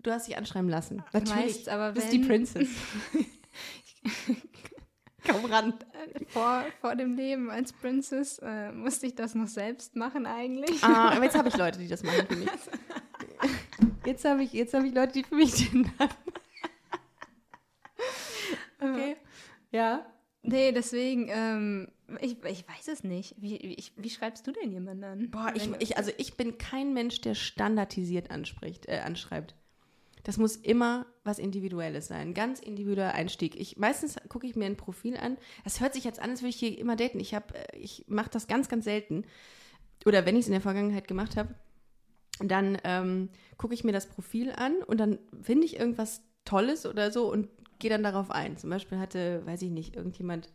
Du 0.01 0.11
hast 0.11 0.27
dich 0.27 0.37
anschreiben 0.37 0.69
lassen. 0.69 1.01
Natürlich. 1.13 1.29
Meist, 1.35 1.69
aber 1.69 1.89
Du 1.89 1.93
bist 1.95 2.11
wenn- 2.11 2.21
die 2.21 2.27
Princess. 2.27 2.69
Komm 5.29 5.45
ran. 5.45 5.73
Vor, 6.27 6.65
vor 6.81 6.95
dem 6.97 7.15
Leben 7.15 7.49
als 7.49 7.71
Princess 7.71 8.39
äh, 8.39 8.71
musste 8.73 9.05
ich 9.07 9.15
das 9.15 9.33
noch 9.35 9.47
selbst 9.47 9.95
machen 9.95 10.25
eigentlich. 10.25 10.83
Ah, 10.83 11.11
aber 11.11 11.23
jetzt 11.23 11.37
habe 11.37 11.47
ich 11.47 11.55
Leute, 11.55 11.79
die 11.79 11.87
das 11.87 12.03
machen 12.03 12.27
für 12.27 12.35
mich. 12.35 12.49
Jetzt 14.05 14.25
habe 14.25 14.43
ich, 14.43 14.51
jetzt 14.51 14.73
habe 14.73 14.85
ich 14.85 14.93
Leute, 14.93 15.13
die 15.13 15.23
für 15.23 15.35
mich 15.35 15.53
tindern. 15.53 16.09
Okay. 18.79 19.15
Ja. 19.71 20.05
Nee, 20.41 20.73
deswegen, 20.73 21.27
ähm, 21.29 21.87
ich, 22.21 22.43
ich 22.43 22.67
weiß 22.67 22.87
es 22.87 23.03
nicht. 23.03 23.35
Wie, 23.39 23.55
ich, 23.55 23.93
wie 23.95 24.09
schreibst 24.09 24.45
du 24.47 24.51
denn 24.51 24.71
jemanden 24.71 25.03
an? 25.03 25.31
Boah, 25.31 25.53
ich, 25.55 25.69
ich, 25.79 25.97
also 25.97 26.11
ich 26.17 26.35
bin 26.35 26.57
kein 26.57 26.93
Mensch, 26.93 27.21
der 27.21 27.35
standardisiert 27.35 28.31
anspricht, 28.31 28.87
äh, 28.87 28.99
anschreibt. 28.99 29.55
Das 30.23 30.37
muss 30.37 30.55
immer 30.55 31.05
was 31.23 31.37
Individuelles 31.37 32.07
sein. 32.07 32.33
Ganz 32.33 32.59
individueller 32.59 33.13
Einstieg. 33.13 33.59
Ich, 33.59 33.77
meistens 33.77 34.15
gucke 34.29 34.47
ich 34.47 34.55
mir 34.55 34.65
ein 34.65 34.77
Profil 34.77 35.17
an. 35.17 35.37
Das 35.65 35.81
hört 35.81 35.93
sich 35.93 36.05
jetzt 36.05 36.19
an, 36.19 36.29
als 36.29 36.41
würde 36.41 36.49
ich 36.49 36.55
hier 36.55 36.77
immer 36.77 36.95
daten. 36.95 37.19
Ich, 37.19 37.33
hab, 37.33 37.53
äh, 37.53 37.65
ich 37.77 38.05
mache 38.07 38.29
das 38.29 38.47
ganz, 38.47 38.69
ganz 38.69 38.85
selten. 38.85 39.25
Oder 40.05 40.25
wenn 40.25 40.35
ich 40.35 40.41
es 40.41 40.47
in 40.47 40.53
der 40.53 40.61
Vergangenheit 40.61 41.07
gemacht 41.07 41.35
habe, 41.35 41.55
dann 42.39 42.77
ähm, 42.83 43.29
gucke 43.57 43.73
ich 43.73 43.83
mir 43.83 43.91
das 43.91 44.07
Profil 44.07 44.51
an 44.51 44.81
und 44.87 44.99
dann 44.99 45.19
finde 45.41 45.65
ich 45.65 45.77
irgendwas 45.77 46.21
Tolles 46.45 46.85
oder 46.85 47.11
so 47.11 47.31
und 47.31 47.47
gehe 47.79 47.89
dann 47.89 48.03
darauf 48.03 48.31
ein. 48.31 48.57
Zum 48.57 48.69
Beispiel 48.69 48.97
hatte, 48.97 49.45
weiß 49.45 49.61
ich 49.61 49.69
nicht, 49.69 49.95
irgendjemand, 49.95 50.49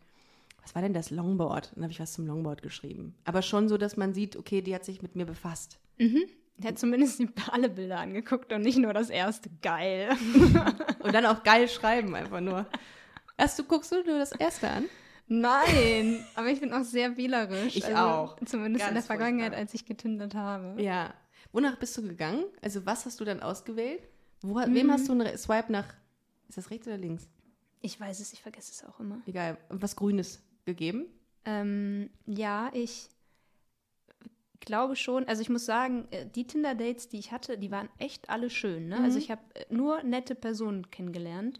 was 0.61 0.75
war 0.75 0.81
denn 0.81 0.93
das 0.93 1.09
Longboard? 1.09 1.71
Dann 1.75 1.83
habe 1.83 1.91
ich 1.91 1.99
was 1.99 2.13
zum 2.13 2.27
Longboard 2.27 2.61
geschrieben. 2.61 3.15
Aber 3.25 3.41
schon 3.41 3.69
so, 3.69 3.77
dass 3.77 3.97
man 3.97 4.13
sieht, 4.13 4.35
okay, 4.35 4.61
die 4.61 4.75
hat 4.75 4.85
sich 4.85 5.01
mit 5.01 5.15
mir 5.15 5.25
befasst. 5.25 5.79
Ich 5.97 6.65
hätte 6.65 6.75
zumindest 6.75 7.21
alle 7.51 7.69
Bilder 7.69 7.99
angeguckt 7.99 8.51
und 8.53 8.61
nicht 8.61 8.77
nur 8.77 8.93
das 8.93 9.09
erste. 9.09 9.49
Geil. 9.61 10.09
Und 10.99 11.15
dann 11.15 11.25
auch 11.25 11.43
geil 11.43 11.67
schreiben 11.69 12.13
einfach 12.13 12.41
nur. 12.41 12.65
Erst 13.37 13.57
du 13.57 13.63
guckst 13.63 13.91
du 13.91 14.03
nur 14.03 14.19
das 14.19 14.33
erste 14.33 14.69
an? 14.69 14.85
Nein, 15.27 16.25
aber 16.35 16.47
ich 16.47 16.59
bin 16.59 16.73
auch 16.73 16.83
sehr 16.83 17.15
wählerisch. 17.15 17.77
Ich 17.77 17.85
also, 17.85 17.97
auch. 17.97 18.35
Zumindest 18.45 18.87
in 18.87 18.93
Ganz 18.93 19.07
der 19.07 19.15
Vergangenheit, 19.15 19.49
furchtbar. 19.49 19.61
als 19.61 19.73
ich 19.73 19.85
getindert 19.85 20.35
habe. 20.35 20.81
Ja. 20.81 21.13
Wonach 21.51 21.77
bist 21.77 21.97
du 21.97 22.01
gegangen? 22.01 22.43
Also 22.61 22.85
was 22.85 23.05
hast 23.05 23.19
du 23.19 23.25
dann 23.25 23.39
ausgewählt? 23.39 24.01
Wo, 24.41 24.55
Wem 24.55 24.91
hast 24.91 25.07
du 25.07 25.13
einen 25.13 25.37
Swipe 25.37 25.71
nach, 25.71 25.85
ist 26.47 26.57
das 26.57 26.69
rechts 26.69 26.87
oder 26.87 26.97
links? 26.97 27.27
Ich 27.81 27.99
weiß 27.99 28.19
es, 28.19 28.33
ich 28.33 28.41
vergesse 28.41 28.71
es 28.71 28.83
auch 28.83 28.99
immer. 28.99 29.21
Egal, 29.25 29.57
was 29.69 29.95
Grünes 29.95 30.41
gegeben? 30.69 31.07
Ähm, 31.45 32.09
ja, 32.25 32.69
ich 32.73 33.09
glaube 34.59 34.95
schon. 34.95 35.27
Also 35.27 35.41
ich 35.41 35.49
muss 35.49 35.65
sagen, 35.65 36.07
äh, 36.11 36.25
die 36.27 36.45
Tinder-Dates, 36.45 37.07
die 37.09 37.19
ich 37.19 37.31
hatte, 37.31 37.57
die 37.57 37.71
waren 37.71 37.89
echt 37.97 38.29
alle 38.29 38.49
schön. 38.49 38.89
Ne? 38.89 38.99
Also 38.99 39.17
ich 39.17 39.31
habe 39.31 39.41
äh, 39.55 39.65
nur 39.69 40.03
nette 40.03 40.35
Personen 40.35 40.89
kennengelernt. 40.91 41.57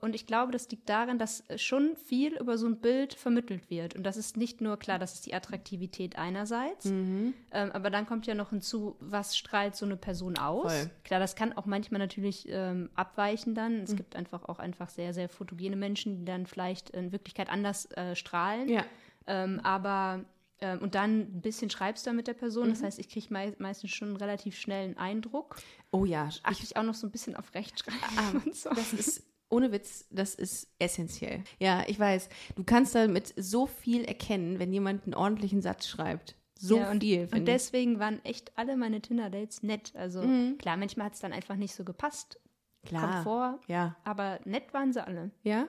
Und 0.00 0.14
ich 0.14 0.26
glaube, 0.26 0.52
das 0.52 0.70
liegt 0.70 0.88
daran, 0.88 1.18
dass 1.18 1.48
äh, 1.48 1.58
schon 1.58 1.96
viel 1.96 2.36
über 2.36 2.56
so 2.56 2.66
ein 2.66 2.80
Bild 2.80 3.14
vermittelt 3.14 3.68
wird. 3.68 3.96
Und 3.96 4.04
das 4.04 4.16
ist 4.16 4.36
nicht 4.36 4.60
nur 4.60 4.78
klar, 4.78 4.98
das 4.98 5.14
ist 5.14 5.26
die 5.26 5.34
Attraktivität 5.34 6.16
einerseits, 6.16 6.86
ähm, 6.86 7.34
aber 7.50 7.90
dann 7.90 8.06
kommt 8.06 8.26
ja 8.26 8.34
noch 8.34 8.50
hinzu, 8.50 8.96
was 9.00 9.36
strahlt 9.36 9.74
so 9.74 9.86
eine 9.86 9.96
Person 9.96 10.38
aus. 10.38 10.72
Voll. 10.72 10.90
Klar, 11.04 11.20
das 11.20 11.34
kann 11.36 11.52
auch 11.52 11.66
manchmal 11.66 11.98
natürlich 11.98 12.46
ähm, 12.48 12.90
abweichen 12.94 13.54
dann. 13.54 13.80
Es 13.80 13.96
gibt 13.96 14.14
einfach 14.14 14.44
auch 14.48 14.58
einfach 14.58 14.88
sehr, 14.88 15.12
sehr 15.12 15.28
fotogene 15.28 15.76
Menschen, 15.76 16.16
die 16.18 16.24
dann 16.24 16.46
vielleicht 16.46 16.90
in 16.90 17.12
Wirklichkeit 17.12 17.48
anders 17.50 17.86
äh, 17.92 18.14
strahlen. 18.14 18.68
Ja. 18.68 18.84
Ähm, 19.26 19.60
aber 19.62 20.24
ähm, 20.60 20.80
und 20.80 20.94
dann 20.94 21.20
ein 21.20 21.40
bisschen 21.40 21.70
schreibst 21.70 22.04
du 22.04 22.10
dann 22.10 22.16
mit 22.16 22.26
der 22.26 22.34
Person. 22.34 22.68
Das 22.70 22.82
heißt, 22.82 22.98
ich 22.98 23.08
kriege 23.08 23.26
mei 23.30 23.54
meistens 23.58 23.90
schon 23.90 24.08
einen 24.08 24.16
relativ 24.16 24.56
schnellen 24.56 24.96
Eindruck. 24.96 25.56
Oh 25.90 26.04
ja, 26.04 26.28
Achte 26.42 26.64
ich 26.64 26.76
auch 26.76 26.82
noch 26.82 26.94
so 26.94 27.06
ein 27.06 27.10
bisschen 27.10 27.36
auf 27.36 27.54
Rechtschreibung 27.54 28.00
Ah, 28.16 28.30
und 28.44 28.54
so. 28.54 28.70
Das 28.70 28.92
ist 28.92 29.22
ohne 29.50 29.72
Witz, 29.72 30.06
das 30.10 30.34
ist 30.34 30.68
essentiell. 30.78 31.42
Ja, 31.58 31.84
ich 31.86 31.98
weiß. 31.98 32.28
Du 32.56 32.64
kannst 32.64 32.94
damit 32.94 33.32
so 33.36 33.66
viel 33.66 34.04
erkennen, 34.04 34.58
wenn 34.58 34.72
jemand 34.72 35.04
einen 35.04 35.14
ordentlichen 35.14 35.62
Satz 35.62 35.88
schreibt. 35.88 36.36
So 36.58 36.78
ja, 36.78 36.90
und, 36.90 37.02
viel. 37.02 37.22
Und 37.22 37.30
finde 37.30 37.52
ich. 37.52 37.56
deswegen 37.56 37.98
waren 37.98 38.24
echt 38.24 38.56
alle 38.58 38.76
meine 38.76 39.00
Tinder-Dates 39.00 39.62
nett. 39.62 39.92
Also 39.94 40.22
klar, 40.58 40.76
manchmal 40.76 41.06
hat 41.06 41.14
es 41.14 41.20
dann 41.20 41.32
einfach 41.32 41.56
nicht 41.56 41.74
so 41.74 41.84
gepasst. 41.84 42.40
Klar. 42.84 43.10
Kommt 43.12 43.24
vor. 43.24 43.60
Ja. 43.68 43.96
Aber 44.04 44.40
nett 44.44 44.72
waren 44.74 44.92
sie 44.92 45.04
alle. 45.04 45.30
Ja. 45.42 45.68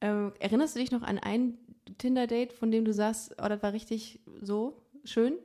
Ähm, 0.00 0.32
erinnerst 0.38 0.76
du 0.76 0.80
dich 0.80 0.92
noch 0.92 1.02
an 1.02 1.18
ein 1.18 1.58
Tinder-Date, 1.98 2.52
von 2.52 2.70
dem 2.70 2.84
du 2.84 2.92
sagst, 2.92 3.34
oh, 3.42 3.48
das 3.48 3.62
war 3.62 3.72
richtig 3.72 4.20
so 4.40 4.82
schön? 5.04 5.36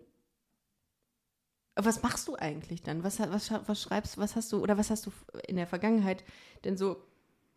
Was 1.75 2.03
machst 2.03 2.27
du 2.27 2.35
eigentlich 2.35 2.83
dann? 2.83 3.03
Was, 3.03 3.19
was, 3.19 3.51
was 3.51 3.81
schreibst 3.81 4.17
was 4.17 4.35
hast 4.35 4.51
du 4.51 4.61
oder 4.61 4.77
was 4.77 4.89
hast 4.89 5.05
du 5.05 5.11
in 5.47 5.55
der 5.55 5.67
Vergangenheit 5.67 6.25
denn 6.65 6.75
so 6.75 6.97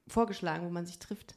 vorgeschlagen, 0.08 0.66
wo 0.66 0.70
man 0.70 0.86
sich 0.86 0.98
trifft? 0.98 1.34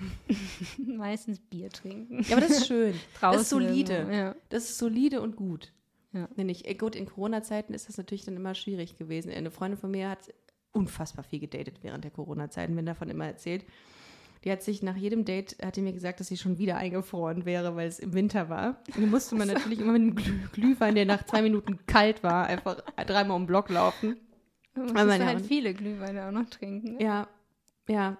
Meistens 0.78 1.40
Bier 1.40 1.70
trinken. 1.70 2.22
Ja, 2.24 2.36
aber 2.36 2.46
das 2.46 2.58
ist 2.58 2.66
schön. 2.66 2.94
Draußen 3.20 3.32
das 3.32 3.42
ist 3.42 3.50
solide. 3.50 4.08
ja. 4.10 4.34
Das 4.48 4.64
ist 4.64 4.78
solide 4.78 5.20
und 5.20 5.36
gut. 5.36 5.72
Ja. 6.12 6.28
Ich. 6.36 6.66
Äh, 6.66 6.74
Gut, 6.74 6.96
in 6.96 7.06
Corona-Zeiten 7.06 7.74
ist 7.74 7.88
das 7.88 7.96
natürlich 7.96 8.24
dann 8.24 8.36
immer 8.36 8.54
schwierig 8.54 8.96
gewesen. 8.96 9.32
Eine 9.32 9.50
Freundin 9.50 9.78
von 9.78 9.90
mir 9.90 10.10
hat 10.10 10.32
unfassbar 10.72 11.24
viel 11.24 11.40
gedatet 11.40 11.78
während 11.82 12.04
der 12.04 12.10
Corona-Zeiten, 12.10 12.76
wenn 12.76 12.86
davon 12.86 13.08
immer 13.08 13.26
erzählt. 13.26 13.64
Die 14.44 14.52
hat 14.52 14.62
sich 14.62 14.82
nach 14.82 14.96
jedem 14.96 15.24
Date, 15.24 15.56
hat 15.64 15.76
die 15.76 15.80
mir 15.80 15.92
gesagt, 15.94 16.20
dass 16.20 16.26
sie 16.28 16.36
schon 16.36 16.58
wieder 16.58 16.76
eingefroren 16.76 17.46
wäre, 17.46 17.76
weil 17.76 17.88
es 17.88 17.98
im 17.98 18.12
Winter 18.12 18.50
war. 18.50 18.82
Und 18.88 18.98
dann 18.98 19.10
musste 19.10 19.36
man 19.36 19.48
natürlich 19.52 19.80
immer 19.80 19.92
mit 19.92 20.02
einem 20.02 20.14
Glüh 20.14 20.38
Glühwein, 20.52 20.94
der 20.94 21.06
nach 21.06 21.24
zwei 21.24 21.40
Minuten 21.40 21.86
kalt 21.86 22.22
war, 22.22 22.46
einfach 22.46 22.82
dreimal 23.06 23.36
um 23.36 23.42
den 23.42 23.46
Block 23.46 23.70
laufen. 23.70 24.16
Man 24.74 24.90
Aber 24.90 24.92
muss 24.92 25.06
meine 25.06 25.26
halt 25.26 25.46
viele 25.46 25.72
Glühweine 25.72 26.26
auch 26.26 26.32
noch 26.32 26.50
trinken. 26.50 26.94
Ne? 26.94 27.02
Ja, 27.02 27.28
ja. 27.88 28.18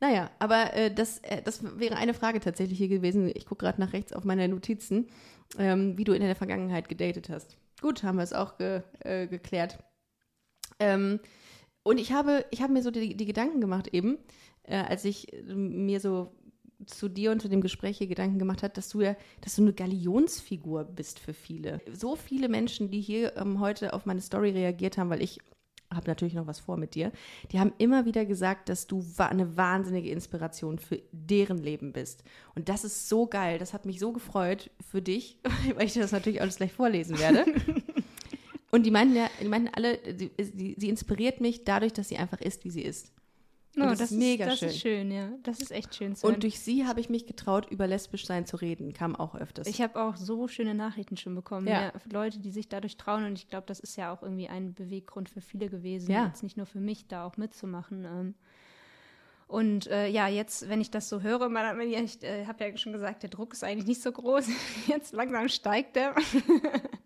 Naja, 0.00 0.30
aber 0.38 0.74
äh, 0.74 0.94
das, 0.94 1.18
äh, 1.18 1.42
das 1.42 1.78
wäre 1.78 1.96
eine 1.96 2.14
Frage 2.14 2.40
tatsächlich 2.40 2.78
hier 2.78 2.88
gewesen. 2.88 3.30
Ich 3.34 3.46
gucke 3.46 3.64
gerade 3.64 3.80
nach 3.80 3.92
rechts 3.92 4.12
auf 4.12 4.24
meine 4.24 4.46
Notizen, 4.48 5.08
ähm, 5.58 5.98
wie 5.98 6.04
du 6.04 6.12
in 6.12 6.22
der 6.22 6.36
Vergangenheit 6.36 6.88
gedatet 6.88 7.28
hast. 7.28 7.56
Gut, 7.80 8.02
haben 8.02 8.16
wir 8.16 8.22
es 8.22 8.32
auch 8.32 8.58
ge, 8.58 8.82
äh, 9.00 9.26
geklärt. 9.26 9.78
Ähm, 10.78 11.20
und 11.82 11.98
ich 11.98 12.12
habe, 12.12 12.44
ich 12.50 12.62
habe 12.62 12.72
mir 12.72 12.82
so 12.82 12.90
die, 12.90 13.16
die 13.16 13.26
Gedanken 13.26 13.60
gemacht 13.60 13.88
eben, 13.88 14.18
äh, 14.64 14.76
als 14.76 15.04
ich 15.04 15.32
äh, 15.32 15.42
mir 15.54 16.00
so 16.00 16.32
zu 16.84 17.08
dir 17.08 17.32
und 17.32 17.40
zu 17.40 17.48
dem 17.48 17.60
Gespräch 17.60 17.98
hier 17.98 18.06
Gedanken 18.06 18.38
gemacht 18.38 18.62
hat, 18.62 18.76
dass 18.76 18.88
du 18.90 19.00
ja, 19.00 19.16
dass 19.40 19.56
du 19.56 19.62
eine 19.62 19.72
Galionsfigur 19.72 20.84
bist 20.84 21.18
für 21.18 21.32
viele. 21.32 21.80
So 21.92 22.16
viele 22.16 22.48
Menschen, 22.48 22.90
die 22.90 23.00
hier 23.00 23.36
ähm, 23.36 23.60
heute 23.60 23.94
auf 23.94 24.04
meine 24.04 24.20
Story 24.20 24.50
reagiert 24.50 24.98
haben, 24.98 25.10
weil 25.10 25.22
ich 25.22 25.40
habe 25.92 26.08
natürlich 26.08 26.34
noch 26.34 26.46
was 26.46 26.60
vor 26.60 26.76
mit 26.76 26.94
dir, 26.94 27.12
die 27.52 27.60
haben 27.60 27.72
immer 27.78 28.04
wieder 28.04 28.24
gesagt, 28.24 28.68
dass 28.68 28.86
du 28.86 29.04
eine 29.18 29.56
wahnsinnige 29.56 30.10
Inspiration 30.10 30.78
für 30.78 31.00
deren 31.12 31.58
Leben 31.58 31.92
bist. 31.92 32.24
Und 32.54 32.68
das 32.68 32.84
ist 32.84 33.08
so 33.08 33.26
geil. 33.26 33.58
Das 33.58 33.72
hat 33.72 33.86
mich 33.86 33.98
so 33.98 34.12
gefreut 34.12 34.70
für 34.90 35.02
dich, 35.02 35.38
weil 35.74 35.86
ich 35.86 35.92
dir 35.92 36.02
das 36.02 36.12
natürlich 36.12 36.40
alles 36.40 36.56
gleich 36.56 36.72
vorlesen 36.72 37.18
werde. 37.18 37.44
Und 38.72 38.84
die 38.84 38.90
meinten 38.90 39.16
ja, 39.16 39.30
die 39.40 39.48
meinten 39.48 39.68
alle, 39.68 39.98
sie, 40.18 40.30
sie, 40.38 40.74
sie 40.76 40.88
inspiriert 40.88 41.40
mich 41.40 41.64
dadurch, 41.64 41.92
dass 41.92 42.08
sie 42.08 42.18
einfach 42.18 42.40
ist, 42.40 42.64
wie 42.64 42.70
sie 42.70 42.82
ist. 42.82 43.12
Oh, 43.78 43.84
das, 43.90 44.00
ist 44.00 44.10
mega 44.12 44.46
das 44.46 44.58
schön. 44.58 44.68
ist 44.68 44.78
schön, 44.80 45.10
ja. 45.10 45.28
Das 45.42 45.60
ist 45.60 45.70
echt 45.70 45.94
schön 45.94 46.16
zu 46.16 46.22
hören. 46.24 46.34
Und 46.36 46.42
durch 46.44 46.60
sie 46.60 46.86
habe 46.86 46.98
ich 47.00 47.10
mich 47.10 47.26
getraut, 47.26 47.66
über 47.70 47.86
lesbisch 47.86 48.26
sein 48.26 48.46
zu 48.46 48.56
reden. 48.56 48.92
Kam 48.94 49.14
auch 49.14 49.34
öfters. 49.34 49.66
Ich 49.66 49.82
habe 49.82 50.00
auch 50.02 50.16
so 50.16 50.48
schöne 50.48 50.74
Nachrichten 50.74 51.16
schon 51.16 51.34
bekommen. 51.34 51.66
Ja. 51.66 51.82
Ja. 51.82 51.92
Leute, 52.10 52.38
die 52.38 52.50
sich 52.50 52.68
dadurch 52.68 52.96
trauen. 52.96 53.24
Und 53.24 53.38
ich 53.38 53.48
glaube, 53.48 53.66
das 53.66 53.78
ist 53.80 53.96
ja 53.96 54.12
auch 54.12 54.22
irgendwie 54.22 54.48
ein 54.48 54.72
Beweggrund 54.74 55.28
für 55.28 55.40
viele 55.42 55.68
gewesen. 55.68 56.10
Ja. 56.10 56.26
Jetzt 56.26 56.42
nicht 56.42 56.56
nur 56.56 56.66
für 56.66 56.80
mich, 56.80 57.06
da 57.06 57.24
auch 57.26 57.36
mitzumachen. 57.36 58.04
Ähm. 58.04 58.34
Und 59.48 59.86
äh, 59.88 60.08
ja, 60.08 60.26
jetzt, 60.26 60.68
wenn 60.68 60.80
ich 60.80 60.90
das 60.90 61.08
so 61.08 61.20
höre, 61.20 61.48
man- 61.48 61.78
ich 61.80 62.22
äh, 62.24 62.46
habe 62.46 62.64
ja 62.64 62.76
schon 62.76 62.92
gesagt, 62.92 63.22
der 63.22 63.30
Druck 63.30 63.52
ist 63.52 63.62
eigentlich 63.62 63.86
nicht 63.86 64.02
so 64.02 64.10
groß. 64.10 64.48
Jetzt 64.88 65.12
langsam 65.12 65.48
steigt 65.48 65.96
der. 65.96 66.14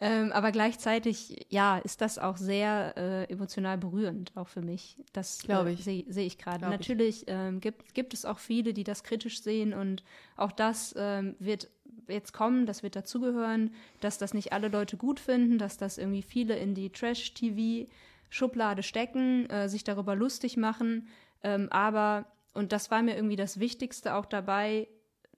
ähm, 0.00 0.30
aber 0.30 0.52
gleichzeitig, 0.52 1.46
ja, 1.48 1.78
ist 1.78 2.00
das 2.00 2.18
auch 2.18 2.36
sehr 2.36 2.94
äh, 2.96 3.24
emotional 3.32 3.78
berührend, 3.78 4.30
auch 4.36 4.46
für 4.46 4.62
mich. 4.62 4.96
Das 5.12 5.40
Glaube 5.40 5.70
äh, 5.70 5.72
ich. 5.72 5.84
sehe 5.84 6.04
seh 6.08 6.24
ich 6.24 6.38
gerade. 6.38 6.58
Glaube 6.58 6.74
ich. 6.74 6.80
Natürlich 6.80 7.24
ähm, 7.26 7.60
gibt, 7.60 7.94
gibt 7.94 8.14
es 8.14 8.24
auch 8.24 8.38
viele, 8.38 8.72
die 8.72 8.84
das 8.84 9.02
kritisch 9.02 9.42
sehen 9.42 9.74
und 9.74 10.04
auch 10.36 10.52
das 10.52 10.94
ähm, 10.96 11.34
wird 11.40 11.68
jetzt 12.06 12.32
kommen, 12.32 12.64
das 12.64 12.84
wird 12.84 12.94
dazugehören, 12.94 13.74
dass 14.00 14.18
das 14.18 14.34
nicht 14.34 14.52
alle 14.52 14.68
Leute 14.68 14.96
gut 14.96 15.18
finden, 15.18 15.58
dass 15.58 15.76
das 15.76 15.98
irgendwie 15.98 16.22
viele 16.22 16.56
in 16.56 16.74
die 16.74 16.90
Trash-TV-Schublade 16.90 18.84
stecken, 18.84 19.50
äh, 19.50 19.68
sich 19.68 19.82
darüber 19.82 20.14
lustig 20.14 20.56
machen. 20.56 21.08
Ähm, 21.42 21.68
aber, 21.70 22.26
und 22.54 22.72
das 22.72 22.90
war 22.92 23.02
mir 23.02 23.16
irgendwie 23.16 23.36
das 23.36 23.58
Wichtigste 23.58 24.14
auch 24.14 24.26
dabei, 24.26 24.86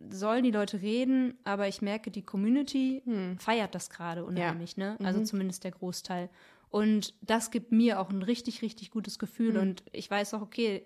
sollen 0.09 0.45
die 0.45 0.51
Leute 0.51 0.81
reden, 0.81 1.39
aber 1.45 1.69
ich 1.69 1.83
merke, 1.83 2.11
die 2.11 2.23
Community 2.23 3.03
feiert 3.39 3.75
das 3.75 3.91
gerade 3.91 4.25
unheimlich, 4.25 4.77
ne? 4.77 4.97
Also 5.03 5.23
zumindest 5.25 5.65
der 5.65 5.73
Großteil. 5.73 6.31
Und 6.71 7.15
das 7.21 7.51
gibt 7.51 7.73
mir 7.73 8.01
auch 8.01 8.11
ein 8.11 8.23
richtig, 8.23 8.63
richtig 8.63 8.91
gutes 8.91 9.19
Gefühl. 9.19 9.57
Und 9.59 9.83
ich 9.93 10.11
weiß 10.11 10.35
auch, 10.35 10.43
okay, 10.43 10.85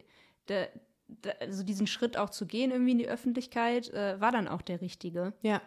der, 0.48 0.70
der, 1.08 1.40
also 1.42 1.62
diesen 1.62 1.86
Schritt 1.86 2.16
auch 2.16 2.30
zu 2.30 2.46
gehen 2.46 2.70
irgendwie 2.70 2.92
in 2.92 2.98
die 2.98 3.08
Öffentlichkeit, 3.08 3.90
äh, 3.90 4.20
war 4.20 4.32
dann 4.32 4.48
auch 4.48 4.62
der 4.62 4.80
richtige. 4.80 5.34
ja. 5.42 5.60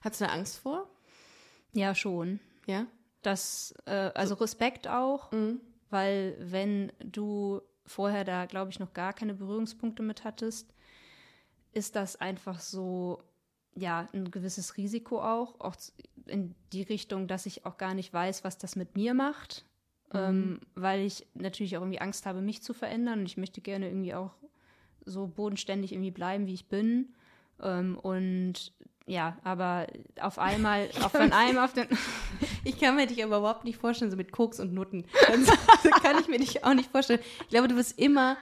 Hast 0.00 0.20
du 0.20 0.24
da 0.24 0.32
Angst 0.32 0.60
vor? 0.60 0.88
Ja, 1.74 1.94
schon. 1.94 2.38
Ja. 2.66 2.86
Das, 3.22 3.74
äh, 3.84 4.10
also 4.14 4.34
Respekt 4.36 4.86
auch, 4.86 5.30
weil 5.90 6.36
wenn 6.38 6.92
du 7.04 7.60
vorher 7.84 8.24
da, 8.24 8.46
glaube 8.46 8.70
ich, 8.70 8.78
noch 8.78 8.94
gar 8.94 9.12
keine 9.12 9.34
Berührungspunkte 9.34 10.02
mit 10.02 10.22
hattest, 10.24 10.72
ist 11.72 11.96
das 11.96 12.16
einfach 12.16 12.60
so, 12.60 13.22
ja, 13.74 14.08
ein 14.12 14.30
gewisses 14.30 14.76
Risiko 14.76 15.20
auch, 15.20 15.60
auch 15.60 15.76
in 16.26 16.54
die 16.72 16.82
Richtung, 16.82 17.26
dass 17.26 17.46
ich 17.46 17.64
auch 17.66 17.78
gar 17.78 17.94
nicht 17.94 18.12
weiß, 18.12 18.44
was 18.44 18.58
das 18.58 18.76
mit 18.76 18.96
mir 18.96 19.14
macht, 19.14 19.64
ähm, 20.12 20.60
weil 20.74 21.00
ich 21.00 21.26
natürlich 21.34 21.76
auch 21.76 21.82
irgendwie 21.82 22.00
Angst 22.00 22.26
habe, 22.26 22.40
mich 22.40 22.62
zu 22.62 22.74
verändern 22.74 23.20
und 23.20 23.26
ich 23.26 23.36
möchte 23.36 23.60
gerne 23.60 23.88
irgendwie 23.88 24.14
auch 24.14 24.32
so 25.04 25.26
bodenständig 25.26 25.92
irgendwie 25.92 26.10
bleiben, 26.10 26.46
wie 26.46 26.54
ich 26.54 26.68
bin. 26.68 27.14
Ähm, 27.60 27.98
und 27.98 28.72
ja, 29.06 29.36
aber 29.44 29.86
auf 30.20 30.38
einmal, 30.38 30.88
auf 31.02 31.12
von 31.12 31.32
einem 31.32 31.58
auf 31.58 31.72
den. 31.72 31.88
Ich 32.64 32.78
kann 32.78 32.94
mir 32.94 33.08
dich 33.08 33.22
aber 33.24 33.38
überhaupt 33.38 33.64
nicht 33.64 33.76
vorstellen, 33.76 34.12
so 34.12 34.16
mit 34.16 34.30
Koks 34.30 34.60
und 34.60 34.72
Nutten. 34.72 35.04
Das, 35.26 35.58
das 35.82 35.92
kann 36.02 36.20
ich 36.20 36.28
mir 36.28 36.38
dich 36.38 36.62
auch 36.62 36.74
nicht 36.74 36.92
vorstellen. 36.92 37.18
Ich 37.40 37.48
glaube, 37.48 37.66
du 37.66 37.74
wirst 37.74 37.98
immer 37.98 38.36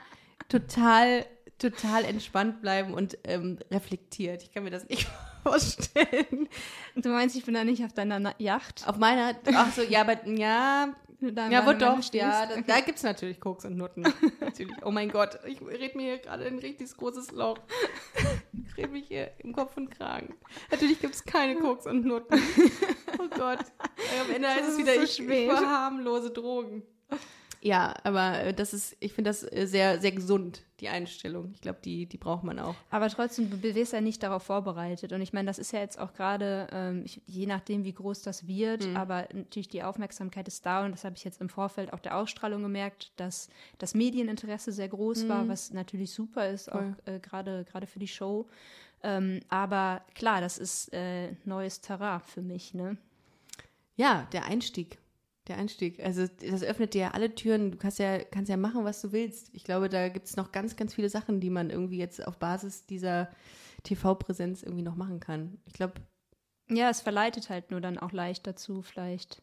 total, 0.47 1.25
total 1.61 2.05
entspannt 2.05 2.61
bleiben 2.61 2.93
und 2.93 3.17
ähm, 3.23 3.59
reflektiert. 3.69 4.43
Ich 4.43 4.51
kann 4.51 4.63
mir 4.63 4.71
das 4.71 4.87
nicht 4.89 5.07
vorstellen. 5.43 6.49
Du 6.95 7.09
meinst, 7.09 7.35
ich 7.35 7.45
bin 7.45 7.53
da 7.53 7.63
nicht 7.63 7.83
auf 7.83 7.93
deiner 7.93 8.19
Na 8.19 8.33
Yacht? 8.37 8.87
Auf 8.87 8.97
meiner, 8.97 9.35
ach 9.53 9.71
so, 9.73 9.81
ja, 9.81 10.01
aber, 10.01 10.27
ja, 10.27 10.93
Da 11.19 11.49
ja, 11.49 11.65
wo 11.65 11.73
doch, 11.73 12.01
ja, 12.13 12.47
da, 12.47 12.61
da 12.61 12.79
gibt 12.79 12.97
es 12.97 13.03
natürlich 13.03 13.39
Koks 13.39 13.65
und 13.65 13.77
Nutten. 13.77 14.01
natürlich. 14.39 14.75
Oh 14.83 14.91
mein 14.91 15.09
Gott, 15.09 15.39
ich 15.45 15.61
rede 15.61 15.95
mir 15.95 16.03
hier 16.13 16.17
gerade 16.17 16.45
ein 16.45 16.57
richtig 16.59 16.95
großes 16.97 17.31
Loch. 17.31 17.59
Ich 18.65 18.77
rede 18.77 18.89
mich 18.89 19.07
hier 19.07 19.31
im 19.39 19.53
Kopf 19.53 19.77
und 19.77 19.91
Kragen. 19.91 20.33
Natürlich 20.71 20.99
gibt 20.99 21.13
es 21.13 21.23
keine 21.23 21.59
Koks 21.59 21.85
und 21.85 22.05
Nutten. 22.05 22.41
Oh 23.19 23.27
Gott. 23.29 23.59
Am 23.79 24.35
Ende 24.35 24.47
heißt 24.47 24.61
Das 24.61 24.67
es 24.69 24.73
ist 24.73 24.79
wieder, 24.79 24.95
so 24.95 25.01
ich, 25.03 25.19
ich 25.19 25.49
verharmlose 25.49 26.31
Drogen. 26.31 26.83
Ja, 27.61 27.93
aber 28.03 28.39
äh, 28.39 28.53
das 28.53 28.73
ist, 28.73 28.95
ich 28.99 29.13
finde 29.13 29.29
das 29.29 29.43
äh, 29.43 29.67
sehr, 29.67 30.01
sehr 30.01 30.11
gesund, 30.11 30.63
die 30.81 30.89
Einstellung. 30.89 31.51
Ich 31.53 31.61
glaube, 31.61 31.79
die, 31.83 32.07
die 32.07 32.17
braucht 32.17 32.43
man 32.43 32.59
auch. 32.59 32.75
Aber 32.89 33.07
trotzdem, 33.09 33.49
du 33.49 33.61
wirst 33.61 33.93
ja 33.93 34.01
nicht 34.01 34.21
darauf 34.23 34.43
vorbereitet. 34.43 35.13
Und 35.13 35.21
ich 35.21 35.31
meine, 35.31 35.47
das 35.47 35.59
ist 35.59 35.71
ja 35.71 35.79
jetzt 35.79 35.99
auch 35.99 36.13
gerade, 36.13 36.67
ähm, 36.71 37.05
je 37.27 37.45
nachdem, 37.45 37.83
wie 37.83 37.93
groß 37.93 38.23
das 38.23 38.47
wird, 38.47 38.87
aber 38.95 39.27
natürlich 39.33 39.69
die 39.69 39.83
Aufmerksamkeit 39.83 40.47
ist 40.47 40.65
da. 40.65 40.83
Und 40.83 40.91
das 40.91 41.03
habe 41.03 41.15
ich 41.15 41.23
jetzt 41.23 41.39
im 41.39 41.49
Vorfeld 41.49 41.93
auch 41.93 41.99
der 41.99 42.17
Ausstrahlung 42.17 42.63
gemerkt, 42.63 43.11
dass 43.15 43.49
das 43.77 43.93
Medieninteresse 43.93 44.71
sehr 44.71 44.89
groß 44.89 45.29
war, 45.29 45.47
was 45.47 45.71
natürlich 45.71 46.11
super 46.11 46.49
ist, 46.49 46.71
auch 46.71 46.81
äh, 47.05 47.19
gerade 47.19 47.63
gerade 47.65 47.87
für 47.87 47.99
die 47.99 48.07
Show. 48.07 48.47
Ähm, 49.03 49.39
aber 49.49 50.01
klar, 50.15 50.41
das 50.41 50.57
ist 50.57 50.93
äh, 50.93 51.33
neues 51.45 51.81
Terrain 51.81 52.21
für 52.21 52.41
mich, 52.41 52.73
ne? 52.73 52.97
Ja, 53.95 54.27
der 54.31 54.45
Einstieg. 54.45 55.00
Der 55.51 55.59
Einstieg. 55.59 55.99
Also 55.99 56.27
das 56.49 56.63
öffnet 56.63 56.93
dir 56.93 57.01
ja 57.01 57.11
alle 57.11 57.35
Türen. 57.35 57.71
Du 57.71 57.77
kannst 57.77 57.99
ja, 57.99 58.23
kannst 58.23 58.49
ja 58.49 58.55
machen, 58.55 58.85
was 58.85 59.01
du 59.01 59.11
willst. 59.11 59.49
Ich 59.51 59.65
glaube, 59.65 59.89
da 59.89 60.07
gibt 60.07 60.27
es 60.27 60.37
noch 60.37 60.53
ganz, 60.53 60.77
ganz 60.77 60.93
viele 60.93 61.09
Sachen, 61.09 61.41
die 61.41 61.49
man 61.49 61.69
irgendwie 61.69 61.97
jetzt 61.97 62.25
auf 62.25 62.37
Basis 62.37 62.85
dieser 62.85 63.29
TV-Präsenz 63.83 64.63
irgendwie 64.63 64.81
noch 64.81 64.95
machen 64.95 65.19
kann. 65.19 65.59
Ich 65.65 65.73
glaube. 65.73 65.95
Ja, 66.69 66.89
es 66.89 67.01
verleitet 67.01 67.49
halt 67.49 67.69
nur 67.69 67.81
dann 67.81 67.97
auch 67.99 68.13
leicht 68.13 68.47
dazu, 68.47 68.81
vielleicht 68.81 69.41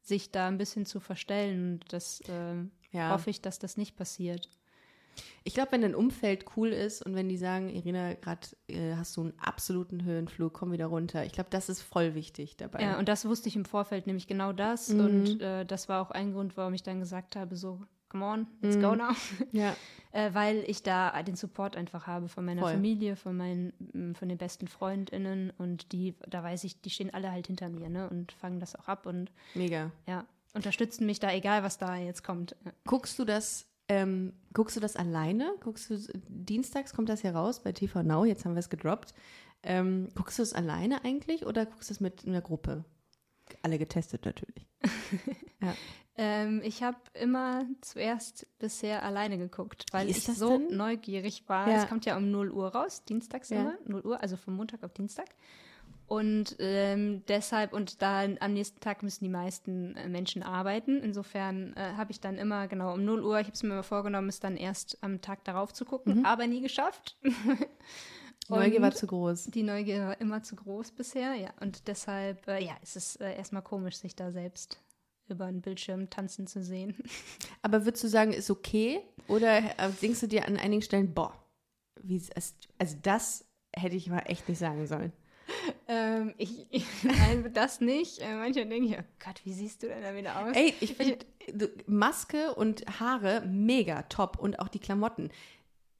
sich 0.00 0.32
da 0.32 0.48
ein 0.48 0.56
bisschen 0.56 0.86
zu 0.86 1.00
verstellen. 1.00 1.74
Und 1.74 1.92
das 1.92 2.22
äh, 2.30 2.54
ja. 2.92 3.10
hoffe 3.10 3.28
ich, 3.28 3.42
dass 3.42 3.58
das 3.58 3.76
nicht 3.76 3.94
passiert. 3.94 4.48
Ich 5.44 5.54
glaube, 5.54 5.72
wenn 5.72 5.82
dein 5.82 5.94
Umfeld 5.94 6.44
cool 6.56 6.68
ist 6.68 7.04
und 7.04 7.14
wenn 7.14 7.28
die 7.28 7.36
sagen, 7.36 7.68
Irina, 7.68 8.14
gerade 8.14 8.46
äh, 8.68 8.94
hast 8.96 9.16
du 9.16 9.22
einen 9.22 9.34
absoluten 9.38 10.04
Höhenflug, 10.04 10.52
komm 10.52 10.72
wieder 10.72 10.86
runter. 10.86 11.24
Ich 11.24 11.32
glaube, 11.32 11.50
das 11.50 11.68
ist 11.68 11.82
voll 11.82 12.14
wichtig 12.14 12.56
dabei. 12.56 12.82
Ja, 12.82 12.98
und 12.98 13.08
das 13.08 13.24
wusste 13.24 13.48
ich 13.48 13.56
im 13.56 13.64
Vorfeld, 13.64 14.06
nämlich 14.06 14.26
genau 14.26 14.52
das. 14.52 14.88
Mhm. 14.88 15.00
Und 15.00 15.40
äh, 15.40 15.64
das 15.64 15.88
war 15.88 16.02
auch 16.02 16.10
ein 16.10 16.32
Grund, 16.32 16.56
warum 16.56 16.74
ich 16.74 16.82
dann 16.82 17.00
gesagt 17.00 17.36
habe, 17.36 17.56
so, 17.56 17.80
come 18.12 18.24
on, 18.24 18.46
let's 18.60 18.76
mhm. 18.76 18.82
go 18.82 18.94
now. 18.94 19.12
Ja. 19.52 19.74
äh, 20.12 20.32
weil 20.34 20.64
ich 20.66 20.82
da 20.82 21.22
den 21.22 21.34
Support 21.34 21.76
einfach 21.76 22.06
habe 22.06 22.28
von 22.28 22.44
meiner 22.44 22.62
voll. 22.62 22.72
Familie, 22.72 23.16
von 23.16 23.36
meinen, 23.36 24.14
von 24.14 24.28
den 24.28 24.38
besten 24.38 24.68
FreundInnen 24.68 25.50
und 25.58 25.92
die, 25.92 26.14
da 26.28 26.42
weiß 26.42 26.64
ich, 26.64 26.80
die 26.80 26.90
stehen 26.90 27.12
alle 27.12 27.32
halt 27.32 27.46
hinter 27.46 27.68
mir, 27.68 27.88
ne? 27.88 28.08
Und 28.08 28.32
fangen 28.32 28.60
das 28.60 28.76
auch 28.76 28.88
ab 28.88 29.06
und 29.06 29.32
Mega. 29.54 29.90
Ja, 30.06 30.26
unterstützen 30.54 31.06
mich 31.06 31.20
da, 31.20 31.32
egal 31.32 31.62
was 31.62 31.78
da 31.78 31.96
jetzt 31.96 32.22
kommt. 32.22 32.54
Guckst 32.84 33.18
du 33.18 33.24
das 33.24 33.71
ähm, 33.88 34.32
guckst 34.52 34.76
du 34.76 34.80
das 34.80 34.96
alleine? 34.96 35.54
Guckst 35.60 35.90
du, 35.90 35.98
dienstags 36.28 36.94
kommt 36.94 37.08
das 37.08 37.22
ja 37.22 37.32
raus 37.32 37.62
bei 37.62 37.72
TV 37.72 38.02
Now, 38.02 38.24
jetzt 38.24 38.44
haben 38.44 38.54
wir 38.54 38.60
es 38.60 38.70
gedroppt. 38.70 39.14
Ähm, 39.62 40.08
guckst 40.14 40.38
du 40.38 40.42
es 40.42 40.52
alleine 40.52 41.04
eigentlich 41.04 41.46
oder 41.46 41.66
guckst 41.66 41.90
du 41.90 41.94
es 41.94 42.00
mit 42.00 42.26
einer 42.26 42.40
Gruppe? 42.40 42.84
Alle 43.62 43.78
getestet 43.78 44.24
natürlich. 44.24 44.66
ja. 45.62 45.74
ähm, 46.16 46.60
ich 46.64 46.82
habe 46.82 46.98
immer 47.14 47.66
zuerst 47.80 48.46
bisher 48.58 49.02
alleine 49.02 49.38
geguckt, 49.38 49.84
weil 49.92 50.08
ich 50.08 50.24
so 50.24 50.58
denn? 50.58 50.76
neugierig 50.76 51.48
war. 51.48 51.68
Ja. 51.68 51.82
Es 51.82 51.88
kommt 51.88 52.06
ja 52.06 52.16
um 52.16 52.30
0 52.30 52.50
Uhr 52.50 52.68
raus, 52.68 53.04
dienstags 53.04 53.50
ja. 53.50 53.60
immer, 53.60 53.78
0 53.84 54.00
Uhr, 54.02 54.22
also 54.22 54.36
von 54.36 54.54
Montag 54.54 54.82
auf 54.84 54.92
Dienstag. 54.92 55.28
Und 56.12 56.56
ähm, 56.58 57.24
deshalb, 57.26 57.72
und 57.72 58.02
da 58.02 58.24
am 58.40 58.52
nächsten 58.52 58.80
Tag 58.80 59.02
müssen 59.02 59.24
die 59.24 59.30
meisten 59.30 59.96
äh, 59.96 60.10
Menschen 60.10 60.42
arbeiten. 60.42 61.02
Insofern 61.02 61.72
äh, 61.72 61.94
habe 61.96 62.12
ich 62.12 62.20
dann 62.20 62.36
immer, 62.36 62.68
genau, 62.68 62.92
um 62.92 63.02
0 63.02 63.24
Uhr, 63.24 63.40
ich 63.40 63.46
habe 63.46 63.54
es 63.54 63.62
mir 63.62 63.70
immer 63.70 63.82
vorgenommen, 63.82 64.28
es 64.28 64.38
dann 64.38 64.58
erst 64.58 64.98
am 65.02 65.22
Tag 65.22 65.42
darauf 65.44 65.72
zu 65.72 65.86
gucken, 65.86 66.18
mhm. 66.18 66.26
aber 66.26 66.46
nie 66.46 66.60
geschafft. 66.60 67.16
Die 67.24 68.52
Neugier 68.52 68.82
war 68.82 68.92
zu 68.92 69.06
groß. 69.06 69.44
Die 69.44 69.62
Neugier 69.62 70.08
war 70.08 70.20
immer 70.20 70.42
zu 70.42 70.54
groß 70.54 70.92
bisher, 70.92 71.32
ja. 71.32 71.48
Und 71.60 71.88
deshalb, 71.88 72.46
äh, 72.46 72.62
ja, 72.62 72.76
es 72.82 72.94
ist 72.94 73.18
äh, 73.22 73.34
erstmal 73.34 73.62
komisch, 73.62 73.96
sich 73.96 74.14
da 74.14 74.32
selbst 74.32 74.82
über 75.30 75.46
einen 75.46 75.62
Bildschirm 75.62 76.10
tanzen 76.10 76.46
zu 76.46 76.62
sehen. 76.62 76.94
Aber 77.62 77.86
würdest 77.86 78.04
du 78.04 78.08
sagen, 78.08 78.34
ist 78.34 78.50
okay? 78.50 79.00
Oder 79.28 79.60
äh, 79.78 79.90
denkst 80.02 80.20
du 80.20 80.28
dir 80.28 80.46
an 80.46 80.58
einigen 80.58 80.82
Stellen, 80.82 81.14
boah, 81.14 81.32
wie, 82.02 82.20
also 82.34 82.96
das 83.00 83.46
hätte 83.74 83.96
ich 83.96 84.10
mal 84.10 84.24
echt 84.26 84.46
nicht 84.46 84.58
sagen 84.58 84.86
sollen? 84.86 85.14
Ähm, 85.88 86.34
ich, 86.38 86.66
ich 86.70 86.86
nein, 87.02 87.50
das 87.52 87.80
nicht. 87.80 88.20
Äh, 88.20 88.34
manche 88.36 88.66
denken, 88.66 88.96
oh 88.98 89.04
Gott, 89.24 89.40
wie 89.44 89.52
siehst 89.52 89.82
du 89.82 89.88
denn 89.88 90.02
da 90.02 90.14
wieder 90.14 90.38
aus? 90.38 90.56
Ey, 90.56 90.74
ich 90.80 90.94
finde 90.94 91.24
Maske 91.86 92.54
und 92.54 92.84
Haare 93.00 93.42
mega 93.46 94.02
top 94.02 94.38
und 94.38 94.58
auch 94.58 94.68
die 94.68 94.78
Klamotten. 94.78 95.30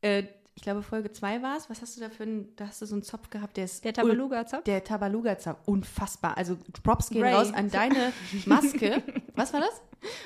Äh, 0.01 0.25
ich 0.55 0.62
glaube, 0.62 0.83
Folge 0.83 1.11
2 1.11 1.42
war 1.42 1.57
es. 1.57 1.70
Was 1.70 1.81
hast 1.81 1.96
du 1.96 2.01
da 2.01 2.11
für 2.11 2.25
einen, 2.25 2.55
da 2.57 2.66
hast 2.66 2.83
du 2.83 2.87
so 2.87 2.94
einen 2.94 3.03
Zopf 3.03 3.31
gehabt, 3.31 3.57
der 3.57 3.64
ist. 3.64 3.85
Der 3.85 3.94
Tabaluga-Zopf? 3.94 4.64
Der 4.64 4.85
Tabaluga-Zopf. 4.85 5.61
Unfassbar. 5.64 6.37
Also 6.37 6.59
Props 6.83 7.09
gehen 7.09 7.22
Ray. 7.22 7.35
raus 7.35 7.53
an 7.53 7.70
deine 7.70 8.12
Maske. 8.46 9.03
Was 9.35 9.53
war 9.53 9.61
das? 9.61 9.81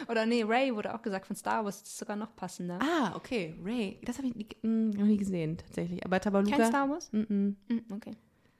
Oder 0.09 0.27
nee, 0.27 0.43
Ray 0.43 0.75
wurde 0.75 0.95
auch 0.95 1.03
gesagt 1.03 1.27
von 1.27 1.37
Star 1.37 1.65
Wars, 1.65 1.81
das 1.81 1.91
ist 1.91 1.99
sogar 1.99 2.17
noch 2.17 2.35
passender. 2.35 2.79
Ah, 2.81 3.15
okay, 3.15 3.55
Ray. 3.63 4.01
Das 4.05 4.19
habe 4.19 4.29
ich 4.29 4.35
nie, 4.35 4.47
mm, 4.63 4.91
noch 4.91 5.05
nie 5.05 5.19
gesehen, 5.19 5.59
tatsächlich. 5.59 6.05
Aber 6.05 6.19
Tabaluga. 6.21 6.57
Kein 6.57 6.67
Star 6.67 6.89
Wars? 6.89 7.13
Mm, 7.13 7.21
-mm. 7.21 7.55
Mm, 7.69 7.93
okay. 7.93 8.13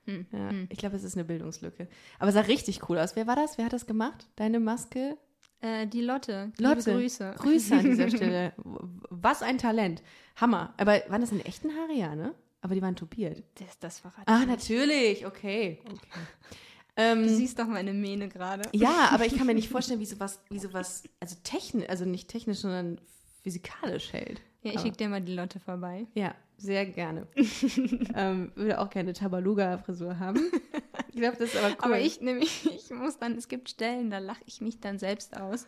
Hm. 0.07 0.27
Ja, 0.33 0.51
hm. 0.51 0.67
Ich 0.71 0.79
glaube, 0.79 0.97
es 0.97 1.05
ist 1.05 1.17
eine 1.17 1.25
Bildungslücke. 1.25 1.89
Aber 2.19 2.29
es 2.29 2.35
sah 2.35 2.41
richtig 2.43 2.89
cool 2.89 2.99
aus. 2.99 3.17
Wer 3.17 3.27
war 3.27 3.37
das? 3.37 3.59
Wer 3.59 3.67
hat 3.67 3.73
das 3.73 3.87
gemacht? 3.87 4.27
Deine 4.37 4.61
Maske? 4.61 5.17
Äh, 5.61 5.87
die 5.87 6.01
Lotte. 6.03 6.53
Lotte. 6.59 6.91
Liebe 6.91 7.01
Grüße. 7.01 7.35
Grüße 7.39 7.75
an 7.77 7.85
dieser 7.85 8.11
Stelle. 8.17 8.53
Was 9.11 9.43
ein 9.43 9.59
Talent. 9.59 10.03
Hammer. 10.37 10.75
Aber 10.77 11.01
waren 11.09 11.21
das 11.21 11.33
in 11.33 11.41
echten 11.45 11.71
Haare, 11.71 11.93
ja, 11.93 12.15
ne? 12.15 12.35
Aber 12.61 12.75
die 12.75 12.83
waren 12.83 12.97
topiert. 12.97 13.43
Das, 13.55 13.79
das 13.79 13.99
verrate 14.01 14.27
Ah, 14.27 14.45
natürlich. 14.45 15.27
Okay. 15.27 15.79
okay. 15.85 15.99
Ähm, 16.97 17.23
du 17.25 17.29
siehst 17.29 17.59
doch 17.59 17.67
meine 17.67 17.93
Mähne 17.93 18.29
gerade. 18.29 18.69
Ja, 18.73 19.09
aber 19.13 19.27
ich 19.27 19.37
kann 19.37 19.47
mir 19.47 19.55
nicht 19.55 19.69
vorstellen, 19.69 20.01
wie 20.01 20.07
sowas, 20.07 20.41
wie 20.49 20.59
sowas, 20.59 21.05
also 21.21 21.37
technisch, 21.43 21.89
also 21.89 22.05
nicht 22.05 22.29
technisch, 22.29 22.59
sondern 22.59 22.99
physikalisch 23.43 24.13
hält. 24.13 24.41
Ja, 24.63 24.73
ich 24.73 24.81
schicke 24.81 24.97
dir 24.97 25.09
mal 25.09 25.21
die 25.21 25.35
Lotte 25.35 25.61
vorbei. 25.61 26.07
Ja, 26.15 26.35
sehr 26.57 26.87
gerne. 26.87 27.27
ähm, 28.15 28.53
würde 28.55 28.81
auch 28.81 28.91
gerne 28.91 29.13
Tabaluga-Frisur 29.13 30.19
haben. 30.19 30.41
Ich 31.11 31.23
glaube, 31.23 31.37
das 31.39 31.55
ist 31.55 31.57
aber 31.57 31.69
cool. 31.69 31.77
Aber 31.81 31.99
ich 31.99 32.21
nämlich, 32.21 32.67
ich 32.75 32.91
muss 32.91 33.19
dann, 33.19 33.37
es 33.37 33.49
gibt 33.49 33.71
Stellen, 33.71 34.11
da 34.11 34.19
lache 34.19 34.43
ich 34.45 34.61
mich 34.61 34.81
dann 34.81 34.99
selbst 34.99 35.35
aus. 35.35 35.67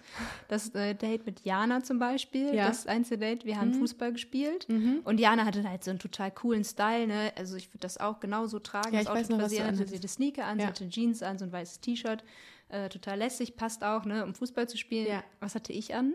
Das 0.49 0.75
äh, 0.75 0.95
Date 0.95 1.25
mit 1.25 1.43
Jana 1.45 1.83
zum 1.83 1.99
Beispiel, 1.99 2.55
ja. 2.55 2.69
das 2.69 2.87
einzige 2.87 3.19
Date, 3.19 3.47
wir 3.47 3.59
haben 3.59 3.71
mhm. 3.71 3.81
Fußball 3.81 4.13
gespielt 4.13 4.69
mhm. 4.69 5.01
und 5.05 5.19
Jana 5.19 5.47
hatte 5.47 5.67
halt 5.67 5.85
so 5.85 5.91
einen 5.91 6.01
total 6.01 6.31
coolen 6.33 6.65
Style, 6.65 7.07
ne? 7.07 7.33
Also 7.37 7.57
ich 7.57 7.69
würde 7.69 7.81
das 7.81 7.99
auch 7.99 8.21
genauso 8.21 8.59
tragen. 8.59 8.95
Ja, 8.95 9.01
ich 9.01 9.09
weiß 9.09 9.31
noch, 9.31 9.39
was 9.39 9.53
sie 9.53 9.63
hatte. 9.63 9.87
Sie 9.87 9.97
hatte 9.97 10.09
Sneaker 10.09 10.45
an, 10.45 10.59
ja. 10.59 10.65
sie 10.65 10.69
hatte 10.69 10.89
Jeans 10.91 11.23
an, 11.23 11.39
so 11.39 11.47
ein 11.47 11.53
weißes 11.53 11.81
T-Shirt. 11.81 12.25
Äh, 12.69 12.91
total 12.91 13.19
lässig, 13.19 13.57
passt 13.57 13.83
auch, 13.83 14.05
ne, 14.05 14.25
um 14.25 14.35
Fußball 14.35 14.69
zu 14.69 14.77
spielen. 14.77 15.07
Ja. 15.07 15.25
Was 15.41 15.55
hatte 15.55 15.73
ich 15.73 15.95
an? 15.95 16.15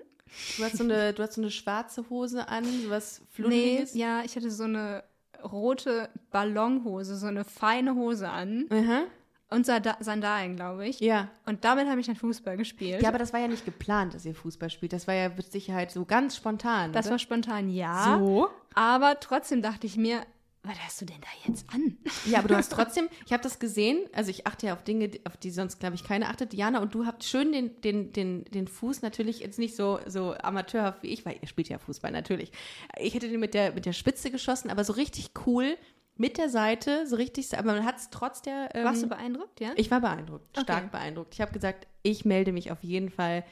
Du 0.58 0.64
hast 0.64 0.78
so 0.78 0.84
eine, 0.84 1.14
du 1.14 1.24
hast 1.24 1.34
so 1.34 1.42
eine 1.42 1.52
schwarze 1.52 2.10
Hose 2.10 2.48
an, 2.48 2.66
so 2.66 2.90
was 2.90 3.22
Fluttiges? 3.32 3.94
Nee, 3.94 4.02
ja, 4.02 4.24
ich 4.24 4.36
hatte 4.36 4.50
so 4.52 4.64
eine 4.64 5.04
rote 5.44 6.10
Ballonhose, 6.32 7.16
so 7.18 7.28
eine 7.28 7.44
feine 7.44 7.96
Hose 7.96 8.30
an. 8.30 8.68
Mhm. 8.70 9.04
Und 9.50 9.68
Sandalen, 9.68 10.56
glaube 10.56 10.88
ich. 10.88 11.00
Ja. 11.00 11.30
Und 11.46 11.64
damit 11.64 11.88
habe 11.88 12.00
ich 12.00 12.08
dann 12.08 12.16
Fußball 12.16 12.58
gespielt. 12.58 13.04
Ja, 13.04 13.10
aber 13.10 13.20
das 13.20 13.34
war 13.34 13.40
ja 13.40 13.48
nicht 13.48 13.66
geplant, 13.66 14.16
dass 14.16 14.26
ihr 14.26 14.34
Fußball 14.34 14.72
spielt. 14.72 14.94
Das 14.94 15.08
war 15.08 15.14
ja 15.14 15.30
mit 15.30 15.52
Sicherheit 15.52 15.92
so 15.92 16.06
ganz 16.06 16.36
spontan. 16.36 16.92
Das 16.92 17.06
oder? 17.06 17.12
war 17.12 17.20
spontan, 17.20 17.70
ja. 17.70 18.18
So. 18.18 18.50
Aber 18.74 19.20
trotzdem 19.20 19.62
dachte 19.62 19.86
ich 19.86 19.96
mir, 19.96 20.24
was 20.64 20.80
hast 20.80 21.02
du 21.02 21.06
denn 21.06 21.20
da 21.20 21.50
jetzt 21.50 21.66
an? 21.74 21.98
Ja, 22.26 22.40
aber 22.40 22.48
du 22.48 22.56
hast 22.56 22.72
trotzdem, 22.72 23.10
ich 23.26 23.34
habe 23.34 23.44
das 23.44 23.60
gesehen, 23.60 24.00
also 24.14 24.30
ich 24.30 24.48
achte 24.48 24.68
ja 24.68 24.74
auf 24.74 24.84
Dinge, 24.84 25.12
auf 25.26 25.36
die 25.36 25.52
sonst, 25.52 25.80
glaube 25.80 25.96
ich, 25.96 26.06
keiner 26.06 26.30
achtet. 26.30 26.54
Diana, 26.54 26.82
und 26.82 26.96
du 26.96 27.06
habt 27.06 27.26
schön 27.26 27.52
den, 27.52 27.82
den, 27.82 28.14
den, 28.14 28.46
den 28.46 28.68
Fuß 28.68 29.02
natürlich 29.02 29.40
jetzt 29.40 29.60
nicht 29.60 29.76
so, 29.76 30.00
so 30.08 30.34
amateurhaft 30.36 31.04
wie 31.04 31.10
ich, 31.10 31.26
weil 31.26 31.38
ihr 31.42 31.48
spielt 31.50 31.68
ja 31.68 31.80
Fußball 31.80 32.12
natürlich. 32.12 32.52
Ich 32.98 33.14
hätte 33.14 33.28
den 33.28 33.42
mit 33.42 33.54
der, 33.54 33.74
mit 33.74 33.86
der 33.86 33.94
Spitze 33.94 34.32
geschossen, 34.32 34.70
aber 34.70 34.86
so 34.86 34.94
richtig 34.94 35.32
cool 35.46 35.78
mit 36.16 36.38
der 36.38 36.48
Seite, 36.48 37.08
so 37.08 37.16
richtig, 37.16 37.58
aber 37.58 37.74
man 37.74 37.86
hat 37.86 37.98
es 37.98 38.10
trotz 38.10 38.42
der. 38.42 38.70
Ähm, 38.74 38.86
Warst 38.86 39.04
du 39.04 39.08
beeindruckt, 39.08 39.60
ja? 39.60 39.72
Ich 39.76 39.92
war 39.92 40.00
beeindruckt, 40.00 40.58
stark 40.58 40.84
okay. 40.84 40.90
beeindruckt. 40.92 41.34
Ich 41.34 41.42
habe 41.42 41.52
gesagt, 41.52 41.88
ich 42.04 42.24
melde 42.24 42.52
mich 42.52 42.72
auf 42.72 42.84
jeden 42.84 43.10
Fall 43.10 43.44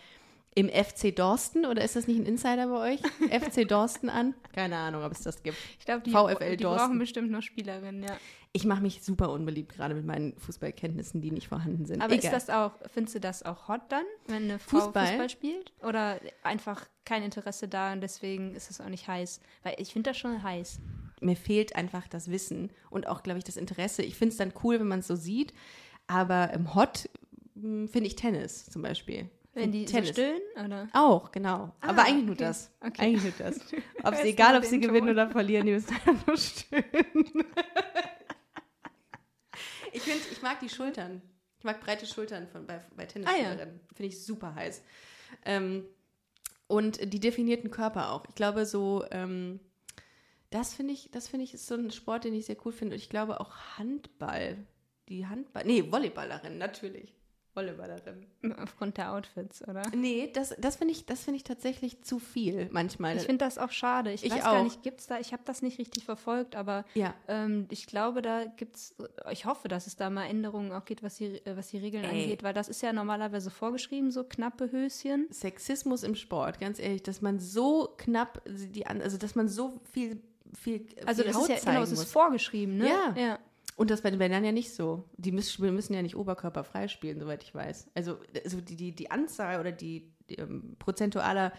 im 0.53 0.67
FC 0.67 1.15
Dorsten 1.15 1.65
oder 1.65 1.83
ist 1.83 1.95
das 1.95 2.07
nicht 2.07 2.19
ein 2.19 2.25
Insider 2.25 2.67
bei 2.67 2.93
euch? 2.93 2.99
FC 3.31 3.67
Dorsten 3.67 4.09
an? 4.09 4.33
Keine 4.53 4.75
Ahnung, 4.77 5.03
ob 5.03 5.11
es 5.13 5.21
das 5.21 5.43
gibt. 5.43 5.57
Ich 5.79 5.85
glaube, 5.85 6.01
die, 6.01 6.11
VfL 6.11 6.57
die 6.57 6.63
brauchen 6.63 6.99
bestimmt 6.99 7.31
noch 7.31 7.41
Spielerinnen, 7.41 8.03
ja. 8.03 8.17
Ich 8.53 8.65
mache 8.65 8.81
mich 8.81 9.01
super 9.01 9.29
unbeliebt, 9.29 9.73
gerade 9.73 9.95
mit 9.95 10.05
meinen 10.05 10.37
Fußballkenntnissen, 10.37 11.21
die 11.21 11.31
nicht 11.31 11.47
vorhanden 11.47 11.85
sind. 11.85 12.01
Aber 12.01 12.13
Egal. 12.13 12.25
ist 12.25 12.33
das 12.33 12.49
auch, 12.53 12.73
findest 12.93 13.15
du 13.15 13.19
das 13.21 13.43
auch 13.43 13.69
hot 13.69 13.81
dann, 13.87 14.03
wenn 14.27 14.43
eine 14.43 14.59
Frau 14.59 14.79
Fußball, 14.79 15.07
Fußball 15.07 15.29
spielt? 15.29 15.71
Oder 15.83 16.19
einfach 16.43 16.85
kein 17.05 17.23
Interesse 17.23 17.69
da 17.69 17.93
und 17.93 18.01
deswegen 18.01 18.53
ist 18.53 18.69
es 18.69 18.81
auch 18.81 18.89
nicht 18.89 19.07
heiß? 19.07 19.39
Weil 19.63 19.75
ich 19.77 19.93
finde 19.93 20.09
das 20.09 20.17
schon 20.17 20.43
heiß. 20.43 20.79
Mir 21.21 21.37
fehlt 21.37 21.77
einfach 21.77 22.09
das 22.09 22.29
Wissen 22.29 22.71
und 22.89 23.07
auch, 23.07 23.23
glaube 23.23 23.37
ich, 23.37 23.45
das 23.45 23.55
Interesse. 23.55 24.03
Ich 24.03 24.17
finde 24.17 24.33
es 24.33 24.37
dann 24.37 24.53
cool, 24.63 24.81
wenn 24.81 24.87
man 24.87 24.99
es 24.99 25.07
so 25.07 25.15
sieht, 25.15 25.53
aber 26.07 26.51
im 26.51 26.75
Hot 26.75 27.09
hm, 27.53 27.87
finde 27.87 28.07
ich 28.07 28.15
Tennis 28.17 28.65
zum 28.65 28.81
Beispiel. 28.81 29.29
Wenn 29.53 29.71
die 29.71 29.85
Tennis. 29.85 30.11
stillen, 30.11 30.41
oder? 30.63 30.87
Auch, 30.93 31.31
genau. 31.31 31.73
Ah, 31.81 31.89
Aber 31.89 32.03
eigentlich 32.03 32.15
okay. 32.15 32.25
nur 32.25 32.35
das. 32.35 32.71
Okay. 32.79 33.01
Eigentlich 33.01 33.23
nur 33.23 33.33
das. 33.37 33.59
Ob 34.03 34.15
sie, 34.15 34.29
egal, 34.29 34.57
ob 34.57 34.63
sie 34.63 34.79
gewinnen 34.79 35.09
oder 35.09 35.29
verlieren, 35.29 35.65
die 35.65 35.73
müssen 35.73 35.93
einfach 35.93 36.25
nur 36.25 36.37
stillen. 36.37 36.85
ich 39.91 40.01
finde, 40.01 40.23
ich 40.31 40.41
mag 40.41 40.59
die 40.61 40.69
Schultern. 40.69 41.21
Ich 41.57 41.65
mag 41.65 41.81
breite 41.81 42.05
Schultern 42.05 42.47
von, 42.47 42.65
bei, 42.65 42.81
bei 42.95 43.05
Tennisspielerinnen. 43.05 43.59
Ah, 43.59 43.63
ja. 43.63 43.95
Finde 43.95 44.07
ich 44.07 44.23
super 44.23 44.55
heiß. 44.55 44.81
Ähm, 45.45 45.85
und 46.67 47.13
die 47.13 47.19
definierten 47.19 47.69
Körper 47.69 48.11
auch. 48.11 48.23
Ich 48.29 48.35
glaube, 48.35 48.65
so, 48.65 49.03
ähm, 49.11 49.59
das 50.49 50.73
finde 50.73 50.93
ich, 50.93 51.11
das 51.11 51.27
finde 51.27 51.43
ich 51.43 51.53
ist 51.53 51.67
so 51.67 51.75
ein 51.75 51.91
Sport, 51.91 52.23
den 52.23 52.33
ich 52.33 52.45
sehr 52.45 52.57
cool 52.65 52.71
finde. 52.71 52.95
Und 52.95 53.01
ich 53.01 53.09
glaube 53.09 53.41
auch 53.41 53.53
Handball. 53.77 54.65
Die 55.09 55.27
Handball, 55.27 55.65
nee, 55.65 55.91
Volleyballerin, 55.91 56.57
natürlich. 56.57 57.13
Volleyballerin. 57.53 58.25
Aufgrund 58.61 58.97
der 58.97 59.11
Outfits, 59.13 59.61
oder? 59.67 59.83
Nee, 59.95 60.31
das, 60.33 60.55
das 60.57 60.77
finde 60.77 60.93
ich, 60.93 61.05
das 61.05 61.23
find 61.23 61.35
ich 61.35 61.43
tatsächlich 61.43 62.01
zu 62.01 62.17
viel 62.19 62.69
manchmal. 62.71 63.17
Ich 63.17 63.23
finde 63.23 63.43
das 63.43 63.57
auch 63.57 63.71
schade. 63.71 64.11
Ich, 64.13 64.23
Ich 64.23 64.31
weiß 64.31 64.41
auch. 64.45 64.51
gar 64.53 64.63
nicht, 64.63 64.83
gibt's 64.83 65.07
da, 65.07 65.19
ich 65.19 65.33
habe 65.33 65.43
das 65.45 65.61
nicht 65.61 65.77
richtig 65.77 66.05
verfolgt, 66.05 66.55
aber 66.55 66.85
Ja. 66.93 67.13
ähm, 67.27 67.67
ich 67.69 67.87
glaube, 67.87 68.21
da 68.21 68.45
gibt's, 68.45 68.95
ich 69.31 69.45
hoffe, 69.45 69.67
dass 69.67 69.85
es 69.87 69.95
da 69.97 70.09
mal 70.09 70.25
Änderungen 70.25 70.71
auch 70.71 70.85
geht, 70.85 71.03
was 71.03 71.15
die, 71.17 71.45
äh, 71.45 71.57
was 71.57 71.67
die 71.69 71.77
Regeln 71.79 72.05
Ey. 72.05 72.23
angeht, 72.23 72.41
weil 72.43 72.53
das 72.53 72.69
ist 72.69 72.81
ja 72.81 72.93
normalerweise 72.93 73.49
vorgeschrieben, 73.51 74.11
so 74.11 74.23
knappe 74.23 74.71
Höschen. 74.71 75.27
Sexismus 75.29 76.03
im 76.03 76.15
Sport, 76.15 76.59
ganz 76.59 76.79
ehrlich, 76.79 77.03
dass 77.03 77.21
man 77.21 77.39
so 77.39 77.93
knapp 77.97 78.41
die 78.45 78.85
also 78.85 79.17
dass 79.17 79.35
man 79.35 79.47
so 79.49 79.79
viel 79.91 80.21
viel 80.53 80.85
Also 81.05 81.23
viel 81.23 81.31
das 81.31 81.41
ist 81.41 81.49
ja, 81.49 81.55
Haut 81.57 81.65
genau, 81.65 81.81
es 81.83 81.91
ist 81.91 82.03
vorgeschrieben, 82.11 82.77
ne? 82.77 82.87
Ja. 82.89 83.15
ja. 83.17 83.39
Und 83.81 83.89
das 83.89 84.01
bei 84.01 84.09
den 84.11 84.19
Männern 84.19 84.45
ja 84.45 84.51
nicht 84.51 84.73
so. 84.73 85.09
Die 85.17 85.31
müssen, 85.31 85.73
müssen 85.73 85.93
ja 85.95 86.01
nicht 86.03 86.15
oberkörperfrei 86.15 86.87
spielen, 86.87 87.19
soweit 87.19 87.41
ich 87.43 87.55
weiß. 87.55 87.89
Also, 87.95 88.17
also 88.43 88.61
die, 88.61 88.75
die, 88.75 88.91
die 88.93 89.09
Anzahl 89.09 89.59
oder 89.59 89.71
die, 89.71 90.11
die 90.29 90.35
ähm, 90.35 90.75
prozentualer 90.77 91.51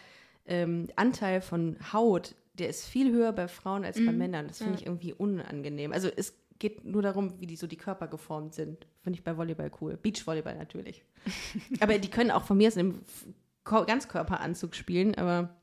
ähm, 0.47 0.89
Anteil 0.97 1.41
von 1.41 1.77
Haut, 1.93 2.35
der 2.55 2.69
ist 2.69 2.87
viel 2.87 3.11
höher 3.13 3.33
bei 3.33 3.49
Frauen 3.49 3.85
als 3.85 3.97
bei 3.97 4.13
Männern. 4.13 4.47
Das 4.47 4.59
finde 4.59 4.75
Ja. 4.75 4.79
ich 4.81 4.87
irgendwie 4.87 5.13
unangenehm. 5.15 5.93
Also 5.93 6.09
es 6.15 6.35
geht 6.61 6.85
nur 6.85 7.03
darum, 7.03 7.41
wie 7.41 7.47
die 7.47 7.57
so 7.57 7.67
die 7.67 7.77
Körper 7.77 8.07
geformt 8.07 8.55
sind. 8.55 8.87
Finde 9.01 9.19
ich 9.19 9.25
bei 9.25 9.37
Volleyball 9.37 9.73
cool. 9.81 9.99
Beachvolleyball 10.01 10.57
natürlich. 10.57 11.05
aber 11.81 11.99
die 11.99 12.11
können 12.11 12.31
auch 12.31 12.45
von 12.45 12.57
mir 12.57 12.69
aus 12.69 12.77
im 12.77 13.01
F- 13.01 13.27
Ko- 13.65 13.85
Ganzkörperanzug 13.85 14.75
spielen, 14.77 15.15
aber 15.17 15.57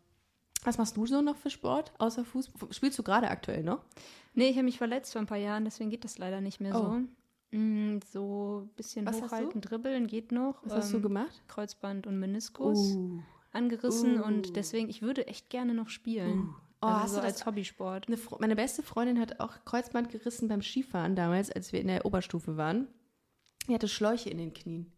was 0.64 0.78
machst 0.78 0.98
du 0.98 1.06
so 1.06 1.22
noch 1.22 1.36
für 1.38 1.50
Sport 1.50 1.92
außer 2.00 2.26
Fußball? 2.26 2.74
Spielst 2.74 3.00
du 3.00 3.04
gerade 3.04 3.30
aktuell 3.30 3.64
noch? 3.64 3.84
Nee, 4.34 4.50
ich 4.50 4.56
habe 4.56 4.66
mich 4.66 4.78
verletzt 4.78 5.12
vor 5.14 5.22
ein 5.22 5.28
paar 5.28 5.38
Jahren, 5.38 5.66
deswegen 5.66 5.90
geht 5.90 6.04
das 6.04 6.18
leider 6.18 6.42
nicht 6.42 6.60
mehr 6.60 6.76
Oh. 6.76 7.00
so. 7.52 7.58
Mm, 7.58 8.00
so 8.12 8.62
ein 8.66 8.76
bisschen 8.76 9.06
Was 9.06 9.22
hochhalten, 9.22 9.62
dribbeln 9.62 10.06
geht 10.08 10.32
noch. 10.32 10.62
Was 10.64 10.74
hast 10.74 10.92
du 10.92 10.98
Ähm, 10.98 11.04
gemacht? 11.04 11.42
Kreuzband 11.48 12.06
und 12.06 12.20
Meniskus 12.20 12.78
Uh. 12.96 13.22
angerissen 13.52 14.20
Uh. 14.20 14.24
und 14.26 14.56
deswegen, 14.56 14.90
ich 14.90 15.02
würde 15.02 15.26
echt 15.28 15.50
gerne 15.50 15.74
noch 15.74 15.90
spielen. 15.90 16.54
Oh, 16.82 16.86
also 16.86 17.00
hast 17.02 17.10
so 17.12 17.16
du 17.18 17.22
das- 17.24 17.34
als 17.34 17.46
Hobbysport. 17.46 18.08
Meine 18.40 18.56
beste 18.56 18.84
Freundin 18.84 19.20
hat 19.20 19.40
auch 19.40 19.54
Kreuzband 19.66 20.10
gerissen 20.10 20.48
beim 20.48 20.62
Skifahren 20.62 21.16
damals, 21.16 21.52
als 21.52 21.74
wir 21.74 21.82
in 21.82 21.88
der 21.88 22.06
Oberstufe 22.06 22.56
waren. 22.56 22.88
Die 23.68 23.74
hatte 23.74 23.88
Schläuche 23.88 24.30
in 24.30 24.38
den 24.38 24.54
Knien. 24.54 24.92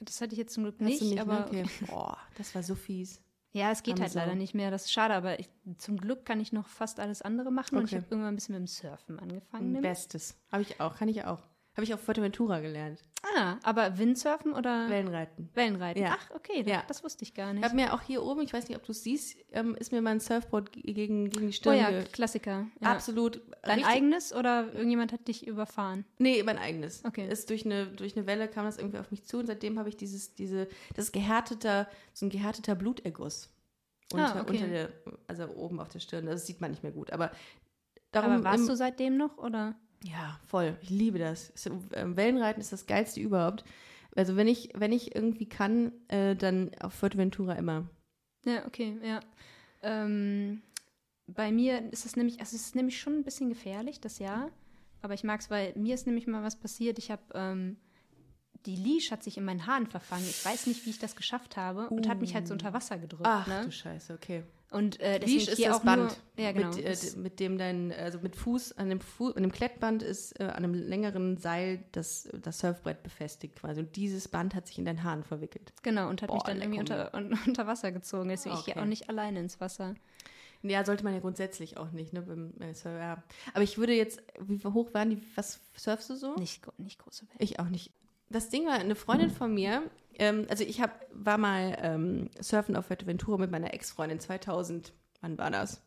Das 0.00 0.20
hatte 0.20 0.32
ich 0.32 0.38
jetzt 0.38 0.54
zum 0.54 0.62
Glück 0.64 0.80
nicht, 0.80 1.02
nicht 1.02 1.20
aber 1.20 1.40
ne? 1.40 1.46
okay. 1.46 1.64
Boah, 1.90 2.16
das 2.36 2.54
war 2.54 2.62
so 2.62 2.74
fies. 2.74 3.20
Ja, 3.56 3.70
es 3.70 3.82
geht 3.82 4.00
halt 4.00 4.12
leider 4.14 4.32
Sau. 4.32 4.36
nicht 4.36 4.54
mehr. 4.54 4.70
Das 4.70 4.84
ist 4.84 4.92
schade, 4.92 5.14
aber 5.14 5.40
ich, 5.40 5.48
zum 5.78 5.96
Glück 5.96 6.24
kann 6.26 6.40
ich 6.40 6.52
noch 6.52 6.68
fast 6.68 7.00
alles 7.00 7.22
andere 7.22 7.50
machen 7.50 7.76
und 7.78 7.84
ich 7.84 7.90
Okay. 7.92 7.96
habe 8.02 8.06
irgendwann 8.10 8.34
ein 8.34 8.36
bisschen 8.36 8.54
mit 8.54 8.60
dem 8.60 8.66
Surfen 8.66 9.18
angefangen. 9.18 9.72
nämlich. 9.72 9.82
Bestes. 9.82 10.36
Habe 10.52 10.62
ich 10.62 10.80
auch, 10.80 10.96
kann 10.96 11.08
ich 11.08 11.24
auch. 11.24 11.40
Habe 11.74 11.84
ich 11.84 11.92
auf 11.94 12.00
Fuerteventura 12.00 12.60
gelernt. 12.60 13.02
Ah, 13.36 13.58
aber 13.62 13.98
Windsurfen 13.98 14.52
oder 14.54 14.88
Wellenreiten. 14.88 15.50
Wellenreiten? 15.54 16.02
Ja. 16.02 16.16
Ach, 16.18 16.30
okay, 16.34 16.62
das, 16.62 16.72
Ja. 16.72 16.82
das 16.88 17.04
wusste 17.04 17.22
ich 17.24 17.34
gar 17.34 17.48
Ich 17.48 17.54
nicht. 17.56 17.64
habe 17.64 17.74
mir 17.76 17.92
auch 17.92 18.00
hier 18.00 18.22
oben, 18.22 18.40
ich 18.42 18.52
weiß 18.52 18.68
nicht, 18.68 18.76
ob 18.78 18.84
du 18.84 18.92
es 18.92 19.02
siehst, 19.02 19.36
ähm, 19.52 19.74
ist 19.74 19.92
mir 19.92 20.00
mein 20.00 20.20
Surfboard 20.20 20.72
ge- 20.72 20.82
gegen, 20.92 21.28
gegen 21.28 21.46
die 21.46 21.48
Oh 21.48 21.52
Stirn. 21.52 21.76
ja, 21.76 21.90
ge- 21.90 22.04
Klassiker. 22.04 22.66
Ja. 22.80 22.92
Absolut. 22.92 23.40
Dein 23.62 23.78
richtig- 23.80 23.86
eigenes 23.94 24.32
oder 24.34 24.72
irgendjemand 24.72 25.12
hat 25.12 25.28
dich 25.28 25.46
überfahren? 25.46 26.04
Nee, 26.18 26.42
mein 26.42 26.58
eigenes. 26.58 27.04
Okay. 27.04 27.28
Ist 27.28 27.50
durch 27.50 27.64
eine, 27.66 27.86
durch 27.88 28.16
eine 28.16 28.26
Welle 28.26 28.48
kam 28.48 28.64
das 28.64 28.78
irgendwie 28.78 28.98
auf 28.98 29.10
mich 29.10 29.24
zu 29.24 29.38
und 29.38 29.46
seitdem 29.46 29.78
habe 29.78 29.88
ich 29.88 29.96
dieses, 29.96 30.34
diese, 30.34 30.68
das 30.94 31.06
ist 31.06 31.12
gehärteter, 31.12 31.88
so 32.14 32.26
ein 32.26 32.30
gehärteter 32.30 32.74
Bluterguss. 32.74 33.50
Unter, 34.12 34.36
Ah, 34.36 34.40
okay. 34.42 34.52
unter 34.52 34.68
der, 34.68 34.88
also 35.26 35.48
oben 35.56 35.80
auf 35.80 35.88
der 35.88 35.98
Stirn. 35.98 36.26
Das 36.26 36.46
sieht 36.46 36.60
man 36.60 36.70
nicht 36.70 36.84
mehr 36.84 36.92
gut. 36.92 37.12
Aber 37.12 37.32
darum. 38.12 38.30
aber 38.32 38.44
warst 38.44 38.60
im- 38.60 38.68
du 38.68 38.76
seitdem 38.76 39.16
noch 39.16 39.36
oder? 39.38 39.74
Ja, 40.10 40.38
voll. 40.46 40.76
Ich 40.82 40.90
liebe 40.90 41.18
das. 41.18 41.52
Ähm, 41.94 42.16
Wellenreiten 42.16 42.60
ist 42.60 42.72
das 42.72 42.86
geilste 42.86 43.20
überhaupt. 43.20 43.64
Also 44.14 44.36
wenn 44.36 44.48
ich, 44.48 44.70
wenn 44.74 44.92
ich 44.92 45.14
irgendwie 45.14 45.46
kann, 45.46 45.92
äh, 46.08 46.36
dann 46.36 46.70
auf 46.80 46.94
Fuerteventura 46.94 47.54
immer. 47.54 47.88
Ja, 48.44 48.64
okay, 48.66 48.96
ja. 49.02 49.20
Ähm, 49.82 50.62
bei 51.26 51.50
mir 51.50 51.92
ist 51.92 52.06
es 52.06 52.16
nämlich, 52.16 52.40
also 52.40 52.56
es 52.56 52.66
ist 52.66 52.76
nämlich 52.76 53.00
schon 53.00 53.14
ein 53.14 53.24
bisschen 53.24 53.48
gefährlich, 53.48 54.00
das 54.00 54.18
Jahr. 54.18 54.50
Aber 55.02 55.14
ich 55.14 55.24
mag 55.24 55.40
es, 55.40 55.50
weil 55.50 55.72
mir 55.76 55.94
ist 55.94 56.06
nämlich 56.06 56.26
mal 56.26 56.42
was 56.42 56.56
passiert. 56.56 56.98
Ich 56.98 57.10
habe, 57.10 57.22
ähm, 57.34 57.76
die 58.64 58.76
Leash 58.76 59.10
hat 59.10 59.22
sich 59.22 59.36
in 59.36 59.44
meinen 59.44 59.66
Haaren 59.66 59.86
verfangen. 59.86 60.24
Ich 60.24 60.44
weiß 60.44 60.66
nicht, 60.66 60.86
wie 60.86 60.90
ich 60.90 60.98
das 60.98 61.16
geschafft 61.16 61.56
habe 61.56 61.90
und 61.90 62.08
hat 62.08 62.20
mich 62.20 62.34
halt 62.34 62.46
so 62.48 62.54
unter 62.54 62.72
Wasser 62.72 62.98
gedrückt. 62.98 63.26
Ach 63.26 63.46
ne? 63.46 63.62
du 63.64 63.72
Scheiße, 63.72 64.14
okay. 64.14 64.44
Und 64.76 65.00
äh, 65.00 65.18
deswegen 65.18 65.38
Leash 65.38 65.48
ist 65.48 65.56
hier 65.56 65.68
das 65.68 65.78
auch 65.78 65.84
Band, 65.84 66.02
Nur, 66.36 66.44
ja, 66.44 66.52
genau. 66.52 66.68
mit, 66.68 66.84
äh, 66.84 67.16
mit 67.16 67.40
dem 67.40 67.56
dein, 67.56 67.92
also 67.92 68.18
mit 68.18 68.36
Fuß, 68.36 68.72
an 68.72 68.90
dem, 68.90 69.00
Fu 69.00 69.30
an 69.30 69.42
dem 69.42 69.50
Klettband 69.50 70.02
ist 70.02 70.38
äh, 70.38 70.44
an 70.44 70.64
einem 70.64 70.74
längeren 70.74 71.38
Seil 71.38 71.82
das, 71.92 72.28
das 72.42 72.58
Surfbrett 72.58 73.02
befestigt 73.02 73.56
quasi. 73.56 73.80
Und 73.80 73.96
dieses 73.96 74.28
Band 74.28 74.54
hat 74.54 74.66
sich 74.66 74.76
in 74.78 74.84
deinen 74.84 75.02
Haaren 75.02 75.24
verwickelt. 75.24 75.72
genau, 75.82 76.10
und 76.10 76.20
hat 76.20 76.30
mich 76.30 76.42
Boah, 76.42 76.48
dann 76.50 76.60
irgendwie 76.60 76.80
unter, 76.80 77.14
un, 77.14 77.38
unter 77.46 77.66
Wasser 77.66 77.90
gezogen. 77.90 78.28
Deswegen 78.28 78.54
ich 78.54 78.66
gehe 78.66 78.74
Okay. 78.74 78.82
auch 78.82 78.86
nicht 78.86 79.08
alleine 79.08 79.40
ins 79.40 79.62
Wasser. 79.62 79.94
Ja, 80.62 80.84
sollte 80.84 81.04
man 81.04 81.14
ja 81.14 81.20
grundsätzlich 81.20 81.78
auch 81.78 81.92
nicht, 81.92 82.12
ne? 82.12 82.20
Beim, 82.20 82.52
äh. 82.60 82.74
Aber 83.54 83.62
ich 83.62 83.78
würde 83.78 83.94
jetzt, 83.94 84.22
wie 84.40 84.62
hoch 84.62 84.92
waren 84.92 85.08
die, 85.08 85.22
was 85.36 85.58
surfst 85.74 86.10
du 86.10 86.16
so? 86.16 86.34
Nicht, 86.36 86.66
nicht 86.78 86.98
große 86.98 87.22
Welt. 87.30 87.36
Ich 87.38 87.60
auch 87.60 87.70
nicht. 87.70 87.92
Das 88.28 88.48
Ding 88.48 88.66
war, 88.66 88.74
eine 88.74 88.96
Freundin 88.96 89.30
von 89.30 89.54
mir, 89.54 89.88
ähm, 90.18 90.46
also 90.48 90.64
ich 90.64 90.80
hab, 90.80 91.06
war 91.12 91.38
mal 91.38 91.76
ähm, 91.80 92.30
surfen 92.40 92.76
auf 92.76 92.86
Fuerteventura 92.86 93.38
mit 93.38 93.50
meiner 93.50 93.72
Ex-Freundin 93.72 94.18
2000, 94.18 94.92
wann 95.20 95.38
war 95.38 95.50
das? 95.50 95.82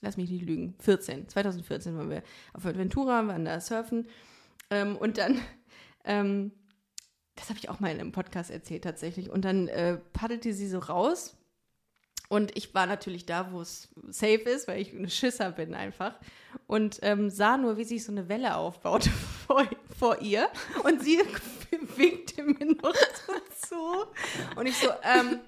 Lass 0.00 0.16
mich 0.16 0.30
nicht 0.30 0.46
lügen, 0.46 0.74
14, 0.80 1.28
2014 1.28 1.96
waren 1.96 2.10
wir 2.10 2.22
auf 2.52 2.62
Fuerteventura, 2.62 3.26
waren 3.26 3.44
da 3.44 3.60
surfen 3.60 4.08
ähm, 4.70 4.96
und 4.96 5.18
dann, 5.18 5.40
ähm, 6.04 6.52
das 7.36 7.48
habe 7.48 7.58
ich 7.58 7.68
auch 7.68 7.80
mal 7.80 7.90
in 7.90 8.00
einem 8.00 8.12
Podcast 8.12 8.50
erzählt 8.50 8.84
tatsächlich, 8.84 9.30
und 9.30 9.44
dann 9.44 9.68
äh, 9.68 9.98
paddelte 10.12 10.52
sie 10.52 10.68
so 10.68 10.78
raus 10.78 11.36
und 12.28 12.56
ich 12.56 12.74
war 12.74 12.86
natürlich 12.86 13.26
da, 13.26 13.52
wo 13.52 13.60
es 13.60 13.88
safe 14.08 14.48
ist, 14.48 14.66
weil 14.66 14.80
ich 14.80 14.92
ein 14.92 15.08
Schisser 15.10 15.52
bin 15.52 15.74
einfach. 15.74 16.18
Und 16.66 16.98
ähm, 17.02 17.30
sah 17.30 17.58
nur, 17.58 17.76
wie 17.76 17.84
sich 17.84 18.04
so 18.04 18.12
eine 18.12 18.28
Welle 18.28 18.56
aufbaute 18.56 19.10
vor, 19.46 19.62
vor 20.04 20.20
ihr. 20.20 20.50
Und 20.82 21.02
sie 21.02 21.18
winkte 21.96 22.42
mir 22.42 22.66
noch 22.66 22.94
so 23.26 23.68
zu. 23.68 24.06
Und 24.54 24.66
ich 24.66 24.76
so, 24.76 24.90
ähm, 25.02 25.40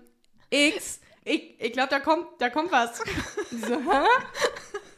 X, 0.48 1.00
ich, 1.24 1.60
ich 1.60 1.72
glaube, 1.72 1.90
da 1.90 2.00
kommt, 2.00 2.26
da 2.38 2.48
kommt 2.48 2.72
was. 2.72 3.00
Und 3.00 3.06
sie 3.50 3.58
so, 3.58 3.78
hä? 3.78 4.06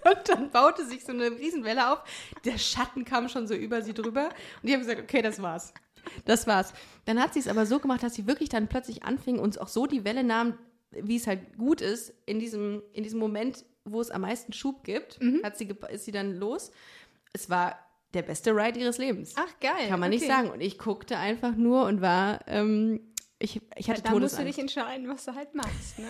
Und 0.04 0.28
dann 0.28 0.50
baute 0.52 0.86
sich 0.86 1.04
so 1.04 1.10
eine 1.10 1.32
Riesenwelle 1.32 1.92
auf. 1.92 2.04
Der 2.44 2.56
Schatten 2.56 3.04
kam 3.04 3.28
schon 3.28 3.48
so 3.48 3.54
über 3.54 3.82
sie 3.82 3.94
drüber. 3.94 4.28
Und 4.62 4.68
ich 4.68 4.72
habe 4.72 4.84
gesagt, 4.84 5.00
okay, 5.00 5.22
das 5.22 5.42
war's. 5.42 5.74
Das 6.24 6.46
war's. 6.46 6.72
Dann 7.04 7.20
hat 7.20 7.34
sie 7.34 7.40
es 7.40 7.48
aber 7.48 7.66
so 7.66 7.80
gemacht, 7.80 8.04
dass 8.04 8.14
sie 8.14 8.28
wirklich 8.28 8.50
dann 8.50 8.68
plötzlich 8.68 9.02
anfing 9.02 9.40
und 9.40 9.60
auch 9.60 9.68
so 9.68 9.86
die 9.88 10.04
Welle 10.04 10.22
nahm, 10.22 10.56
wie 10.92 11.16
es 11.16 11.26
halt 11.26 11.58
gut 11.58 11.80
ist, 11.80 12.14
in 12.26 12.38
diesem, 12.38 12.80
in 12.92 13.02
diesem 13.02 13.18
Moment, 13.18 13.64
wo 13.84 14.00
es 14.00 14.12
am 14.12 14.20
meisten 14.20 14.52
Schub 14.52 14.84
gibt, 14.84 15.18
hat 15.42 15.58
sie, 15.58 15.68
ist 15.90 16.04
sie 16.04 16.12
dann 16.12 16.36
los. 16.36 16.70
Es 17.32 17.50
war 17.50 17.87
der 18.14 18.22
beste 18.22 18.52
Ride 18.52 18.80
ihres 18.80 18.98
Lebens. 18.98 19.34
Ach, 19.36 19.60
geil. 19.60 19.88
Kann 19.88 20.00
man 20.00 20.10
nicht 20.10 20.22
okay. 20.22 20.32
sagen. 20.32 20.50
Und 20.50 20.60
ich 20.60 20.78
guckte 20.78 21.18
einfach 21.18 21.54
nur 21.54 21.84
und 21.84 22.00
war, 22.00 22.40
ähm, 22.46 23.00
ich, 23.38 23.60
ich 23.76 23.90
hatte 23.90 24.02
Da 24.02 24.10
musst 24.12 24.38
du 24.38 24.44
dich 24.44 24.58
entscheiden, 24.58 25.08
was 25.08 25.24
du 25.24 25.34
halt 25.34 25.54
machst. 25.54 25.98
Ne? 25.98 26.08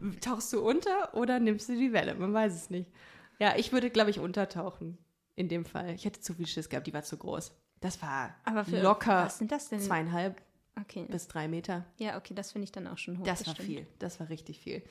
Tauchst 0.20 0.52
du 0.52 0.60
unter 0.60 1.14
oder 1.14 1.40
nimmst 1.40 1.68
du 1.68 1.76
die 1.76 1.92
Welle? 1.92 2.14
Man 2.14 2.32
weiß 2.32 2.54
es 2.54 2.70
nicht. 2.70 2.90
Ja, 3.38 3.56
ich 3.56 3.72
würde, 3.72 3.90
glaube 3.90 4.10
ich, 4.10 4.20
untertauchen. 4.20 4.98
In 5.36 5.48
dem 5.48 5.64
Fall. 5.64 5.94
Ich 5.94 6.04
hätte 6.04 6.20
zu 6.20 6.34
viel 6.34 6.46
Schiss 6.46 6.68
gehabt, 6.68 6.86
die 6.86 6.94
war 6.94 7.02
zu 7.02 7.16
groß. 7.16 7.52
Das 7.80 8.00
war 8.00 8.36
Aber 8.44 8.64
für 8.64 8.80
locker 8.80 9.24
was 9.24 9.38
sind 9.38 9.50
das 9.50 9.68
denn? 9.68 9.80
zweieinhalb 9.80 10.40
Okay. 10.80 11.06
bis 11.08 11.28
drei 11.28 11.48
Meter. 11.48 11.84
Ja, 11.98 12.16
okay, 12.16 12.34
das 12.34 12.52
finde 12.52 12.64
ich 12.64 12.72
dann 12.72 12.86
auch 12.86 12.98
schon 12.98 13.18
hoch. 13.18 13.24
Das 13.24 13.46
war 13.46 13.54
stimmt. 13.54 13.68
viel. 13.68 13.86
Das 13.98 14.20
war 14.20 14.28
richtig 14.28 14.60
viel. 14.60 14.82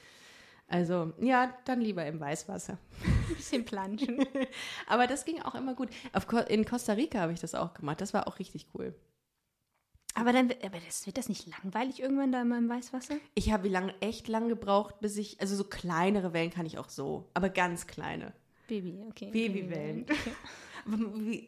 Also, 0.67 1.13
ja, 1.19 1.53
dann 1.65 1.81
lieber 1.81 2.05
im 2.05 2.19
Weißwasser. 2.19 2.77
Ein 3.03 3.25
bisschen 3.35 3.65
planschen. 3.65 4.25
Aber 4.87 5.07
das 5.07 5.25
ging 5.25 5.41
auch 5.41 5.55
immer 5.55 5.75
gut. 5.75 5.89
In 6.47 6.65
Costa 6.65 6.93
Rica 6.93 7.19
habe 7.19 7.33
ich 7.33 7.39
das 7.39 7.53
auch 7.55 7.73
gemacht. 7.73 8.01
Das 8.01 8.13
war 8.13 8.27
auch 8.27 8.39
richtig 8.39 8.67
cool. 8.73 8.95
aber 10.15 10.31
dann 10.33 10.51
aber 10.63 10.77
das, 10.85 11.05
wird 11.05 11.17
das 11.17 11.27
nicht 11.29 11.47
langweilig 11.47 11.99
irgendwann 11.99 12.31
da 12.31 12.41
immer 12.41 12.57
im 12.57 12.69
Weißwasser? 12.69 13.15
Ich 13.35 13.51
habe 13.51 13.67
lang, 13.67 13.91
echt 13.99 14.27
lang 14.27 14.47
gebraucht, 14.47 14.99
bis 14.99 15.17
ich, 15.17 15.39
also 15.41 15.55
so 15.55 15.63
kleinere 15.63 16.33
Wellen 16.33 16.49
kann 16.51 16.65
ich 16.65 16.77
auch 16.77 16.89
so, 16.89 17.29
aber 17.33 17.49
ganz 17.49 17.85
kleine. 17.87 18.31
Baby, 18.67 18.97
okay. 19.09 19.29
Babywellen. 19.31 20.05
Aber 20.07 20.13
wie- 20.25 20.31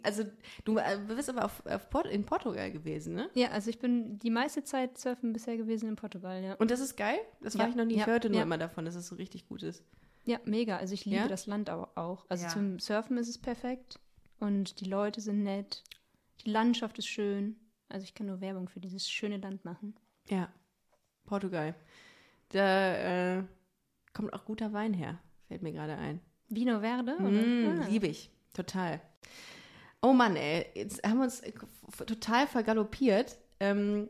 Also, 0.04 0.24
du 0.64 0.78
äh, 0.78 0.98
bist 1.08 1.30
aber 1.30 1.46
auf, 1.46 1.66
auf 1.66 1.90
Port, 1.90 2.08
in 2.08 2.26
Portugal 2.26 2.72
gewesen, 2.72 3.16
ne? 3.16 3.30
Ja, 3.34 3.50
also 3.50 3.70
ich 3.70 3.80
bin 3.80 4.18
die 4.20 4.30
meiste 4.30 4.64
Zeit 4.64 4.98
surfen 4.98 5.34
bisher 5.34 5.58
gewesen 5.58 5.90
in 5.90 5.96
Portugal, 5.96 6.42
ja. 6.44 6.54
Und 6.56 6.72
das 6.72 6.80
ist 6.80 6.96
geil? 6.96 7.18
Das 7.42 7.58
war 7.58 7.66
Ja, 7.66 7.70
ich 7.72 7.76
noch 7.76 7.86
nie. 7.86 7.94
Ich 7.94 8.00
ja, 8.00 8.06
hörte 8.08 8.30
nur 8.30 8.38
ja. 8.40 8.44
immer 8.44 8.58
davon, 8.58 8.86
dass 8.86 8.96
es 8.96 9.08
so 9.08 9.16
richtig 9.16 9.48
gut 9.48 9.64
ist. 9.64 9.84
Ja, 10.26 10.40
mega. 10.46 10.78
Also 10.78 10.94
ich 10.94 11.06
liebe 11.06 11.28
das 11.28 11.46
Land 11.46 11.70
auch. 11.70 12.26
Also 12.30 12.48
zum 12.48 12.80
Surfen 12.80 13.18
ist 13.18 13.28
es 13.28 13.38
perfekt 13.38 14.00
und 14.40 14.80
die 14.80 14.86
Leute 14.86 15.22
sind 15.22 15.44
nett. 15.44 15.84
Die 16.46 16.50
Landschaft 16.50 16.98
ist 16.98 17.08
schön. 17.08 17.58
Also 17.90 18.04
ich 18.06 18.16
kann 18.16 18.26
nur 18.28 18.42
Werbung 18.42 18.68
für 18.68 18.80
dieses 18.80 19.08
schöne 19.08 19.38
Land 19.38 19.64
machen. 19.66 19.96
Ja, 20.30 20.52
Portugal. 21.26 21.76
Da 22.50 23.38
äh, 23.38 23.44
kommt 24.14 24.34
auch 24.34 24.46
guter 24.46 24.74
Wein 24.74 24.94
her, 24.94 25.20
fällt 25.48 25.62
mir 25.62 25.72
gerade 25.72 25.96
ein. 25.98 26.22
Vino 26.50 26.80
Verde? 26.80 27.16
Oder? 27.20 27.30
Mm, 27.30 27.82
Ah. 27.82 27.88
Liebe 27.88 28.08
ich, 28.08 28.32
total. 28.56 29.02
Oh 30.02 30.14
Mann, 30.14 30.36
ey, 30.36 30.66
jetzt 30.76 31.04
haben 31.04 31.18
wir 31.18 31.24
uns 31.26 31.42
total 32.06 32.48
vergaloppiert. 32.48 33.38
Ähm, 33.60 34.10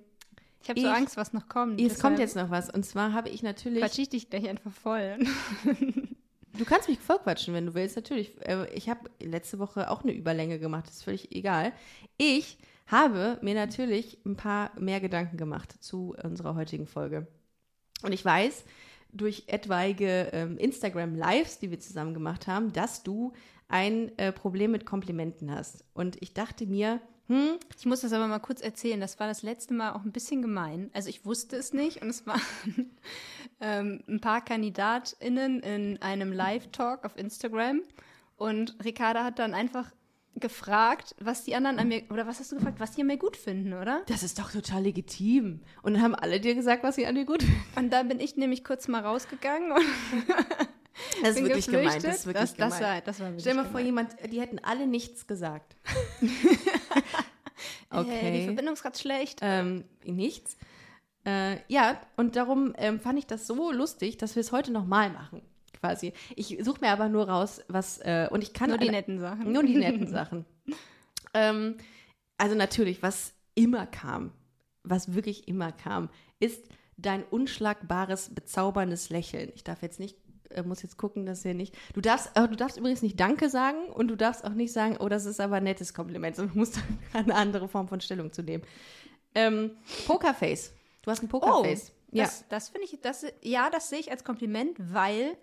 Ich 0.62 0.70
habe 0.70 0.82
so 0.82 0.88
Angst, 0.88 1.16
was 1.18 1.32
noch 1.34 1.48
kommt. 1.48 1.80
es 1.80 2.00
kommt 2.00 2.20
jetzt 2.20 2.36
noch 2.36 2.50
was. 2.50 2.70
Und 2.70 2.86
zwar 2.86 3.14
habe 3.14 3.30
ich 3.30 3.44
natürlich. 3.44 3.82
Quatsch 3.82 4.00
ich 4.00 4.10
dich 4.10 4.30
gleich 4.30 4.48
einfach 4.50 4.72
voll. 4.72 5.18
Du 6.58 6.64
kannst 6.64 6.88
mich 6.88 7.00
vollquatschen, 7.00 7.54
wenn 7.54 7.66
du 7.66 7.74
willst, 7.74 7.96
natürlich. 7.98 8.34
Äh, 8.48 8.68
Ich 8.74 8.90
habe 8.90 9.10
letzte 9.22 9.60
Woche 9.60 9.90
auch 9.92 10.04
eine 10.04 10.14
Überlänge 10.14 10.58
gemacht, 10.58 10.88
ist 10.90 11.04
völlig 11.04 11.36
egal. 11.36 11.74
Ich 12.18 12.58
habe 12.88 13.40
mir 13.42 13.56
natürlich 13.56 14.20
ein 14.26 14.36
paar 14.38 14.72
mehr 14.80 15.02
Gedanken 15.02 15.38
gemacht 15.38 15.76
zu 15.84 16.16
unserer 16.24 16.56
heutigen 16.56 16.88
Folge. 16.88 17.28
Und 18.04 18.14
ich 18.14 18.24
weiß 18.24 18.64
durch 19.12 19.44
etwaige 19.48 20.30
ähm, 20.34 20.58
Instagram-Lives, 20.58 21.60
die 21.60 21.72
wir 21.72 21.80
zusammen 21.80 22.14
gemacht 22.14 22.48
haben, 22.48 22.72
dass 22.74 23.04
du 23.04 23.34
ein 23.68 24.18
äh, 24.18 24.32
Problem 24.32 24.72
mit 24.72 24.86
Komplimenten 24.86 25.52
hast. 25.52 25.84
Und 25.94 26.22
ich 26.22 26.34
dachte 26.34 26.66
mir, 26.66 27.02
hm, 27.28 27.58
Ich 27.78 27.86
muss 27.86 28.02
das 28.02 28.14
aber 28.14 28.28
mal 28.28 28.40
kurz 28.40 28.62
erzählen. 28.62 29.00
Das 29.00 29.20
war 29.20 29.28
das 29.28 29.42
letzte 29.42 29.74
Mal 29.74 29.94
auch 29.94 30.04
ein 30.04 30.12
bisschen 30.12 30.42
gemein. 30.42 30.92
Also 30.94 31.10
ich 31.10 31.26
wusste 31.26 31.56
es 31.56 31.74
nicht 31.74 32.02
und 32.02 32.10
es 32.10 32.28
waren 32.28 32.42
ähm, 33.60 34.04
ein 34.08 34.22
paar 34.22 34.46
KandidatInnen 34.46 35.62
in 35.62 36.02
einem 36.02 36.32
Live-Talk 36.32 37.04
auf 37.04 37.18
Instagram 37.18 37.82
und 38.38 38.76
Ricarda 38.84 39.24
hat 39.24 39.40
dann 39.40 39.54
einfach 39.54 39.92
gefragt, 40.36 41.16
was 41.20 41.46
die 41.46 41.56
anderen 41.56 41.80
an 41.80 41.88
mir, 41.88 42.04
oder 42.10 42.28
was 42.28 42.40
hast 42.40 42.52
du 42.52 42.58
gefragt, 42.58 42.80
was 42.80 42.92
die 42.92 43.02
an 43.02 43.08
mir 43.08 43.18
gut 43.18 43.38
finden, 43.38 43.74
oder? 43.74 44.04
das 44.08 44.22
ist 44.22 44.38
doch 44.38 44.52
total 44.52 44.84
legitim. 44.84 45.62
Und 45.82 45.94
dann 45.94 46.02
haben 46.04 46.14
alle 46.16 46.42
dir 46.42 46.56
gesagt, 46.56 46.84
was 46.84 46.96
sie 46.96 47.08
an 47.08 47.16
dir 47.16 47.26
gut 47.26 47.44
finden. 47.44 47.64
Und 47.78 47.94
da 47.94 48.04
bin 48.04 48.20
ich 48.20 48.36
nämlich 48.36 48.64
kurz 48.66 48.90
mal 48.90 49.02
rausgegangen 49.02 49.72
und 49.72 49.86
Das 51.22 51.36
ist 51.36 51.44
wirklich 51.44 51.68
gemein. 51.68 52.02
Das 52.02 52.20
ist 52.20 52.26
wirklich 52.26 52.42
das, 52.42 52.56
das 52.56 52.78
gemein. 52.78 52.94
war, 52.96 53.02
das 53.02 53.20
war 53.20 53.32
Stell 53.40 53.54
dir 53.54 53.64
mal 53.64 53.70
vor, 53.70 53.80
jemand, 53.80 54.16
die 54.32 54.40
hätten 54.40 54.60
alle 54.60 54.88
nichts 54.88 55.28
gesagt. 55.28 55.76
Äh, 57.92 58.04
die 58.04 58.10
okay. 58.10 58.46
Verbindung 58.46 58.74
ist 58.74 58.82
gerade 58.82 58.98
schlecht. 58.98 59.40
Ähm, 59.42 59.86
nichts. 60.04 60.58
Äh, 61.26 61.58
ja, 61.68 62.00
und 62.18 62.36
darum 62.36 62.74
ähm, 62.78 63.00
fand 63.00 63.18
ich 63.18 63.28
das 63.28 63.48
so 63.48 63.72
lustig, 63.72 64.18
dass 64.18 64.36
wir 64.36 64.42
es 64.42 64.52
heute 64.52 64.72
nochmal 64.72 65.10
machen. 65.10 65.42
Quasi. 65.80 66.14
Ich 66.36 66.58
suche 66.62 66.82
mir 66.82 66.92
aber 66.92 67.10
nur 67.10 67.30
raus, 67.30 67.62
was, 67.68 68.00
äh, 68.00 68.28
und 68.32 68.44
ich 68.44 68.54
kann 68.54 68.70
Nur 68.70 68.78
die 68.78 68.90
alle- 68.90 68.98
netten 68.98 69.20
Sachen. 69.20 69.52
Nur 69.52 69.64
die 69.64 69.78
netten 69.78 70.08
Sachen. 70.08 70.46
ähm, 71.34 71.78
also 72.38 72.56
natürlich, 72.56 73.02
was 73.02 73.34
immer 73.56 73.86
kam, 73.86 74.32
was 74.84 75.14
wirklich 75.14 75.48
immer 75.48 75.72
kam, 75.72 76.10
ist 76.40 76.68
dein 76.98 77.24
unschlagbares, 77.24 78.34
bezauberndes 78.34 79.10
Lächeln. 79.10 79.52
Ich 79.56 79.64
darf 79.64 79.82
jetzt 79.82 80.00
nicht, 80.00 80.18
äh, 80.56 80.64
muss 80.64 80.82
jetzt 80.82 80.98
gucken, 80.98 81.26
dass 81.26 81.46
ihr 81.46 81.54
nicht. 81.54 81.76
Du 81.94 82.02
darfst, 82.02 82.32
äh, 82.36 82.48
du 82.48 82.56
darfst 82.56 82.78
übrigens 82.78 83.02
nicht 83.02 83.20
Danke 83.20 83.50
sagen 83.50 83.88
und 83.94 84.08
du 84.08 84.16
darfst 84.16 84.44
auch 84.44 84.54
nicht 84.54 84.74
sagen, 84.74 84.98
oh, 85.00 85.10
das 85.10 85.26
ist 85.26 85.40
aber 85.40 85.58
ein 85.58 85.64
nettes 85.64 85.94
Kompliment, 85.94 86.36
sondern 86.36 86.54
du 86.54 86.60
musst 86.60 86.80
eine 87.14 87.36
andere 87.36 87.68
Form 87.68 87.88
von 87.88 88.02
Stellung 88.02 88.32
zu 88.32 88.42
nehmen. 88.44 88.64
Ähm, 89.34 89.72
Pokerface. 90.08 90.72
Du 91.04 91.12
hast 91.12 91.22
ein 91.22 91.28
Pokerface. 91.30 91.92
ja. 92.12 92.24
Oh, 92.24 92.28
Das, 92.28 92.46
das 92.50 92.70
finde 92.70 92.86
ich, 92.86 93.00
das, 93.02 93.26
ja, 93.42 93.70
das 93.70 93.90
sehe 93.90 94.00
ich 94.00 94.12
als 94.12 94.24
Kompliment, 94.24 94.78
weil 94.80 95.38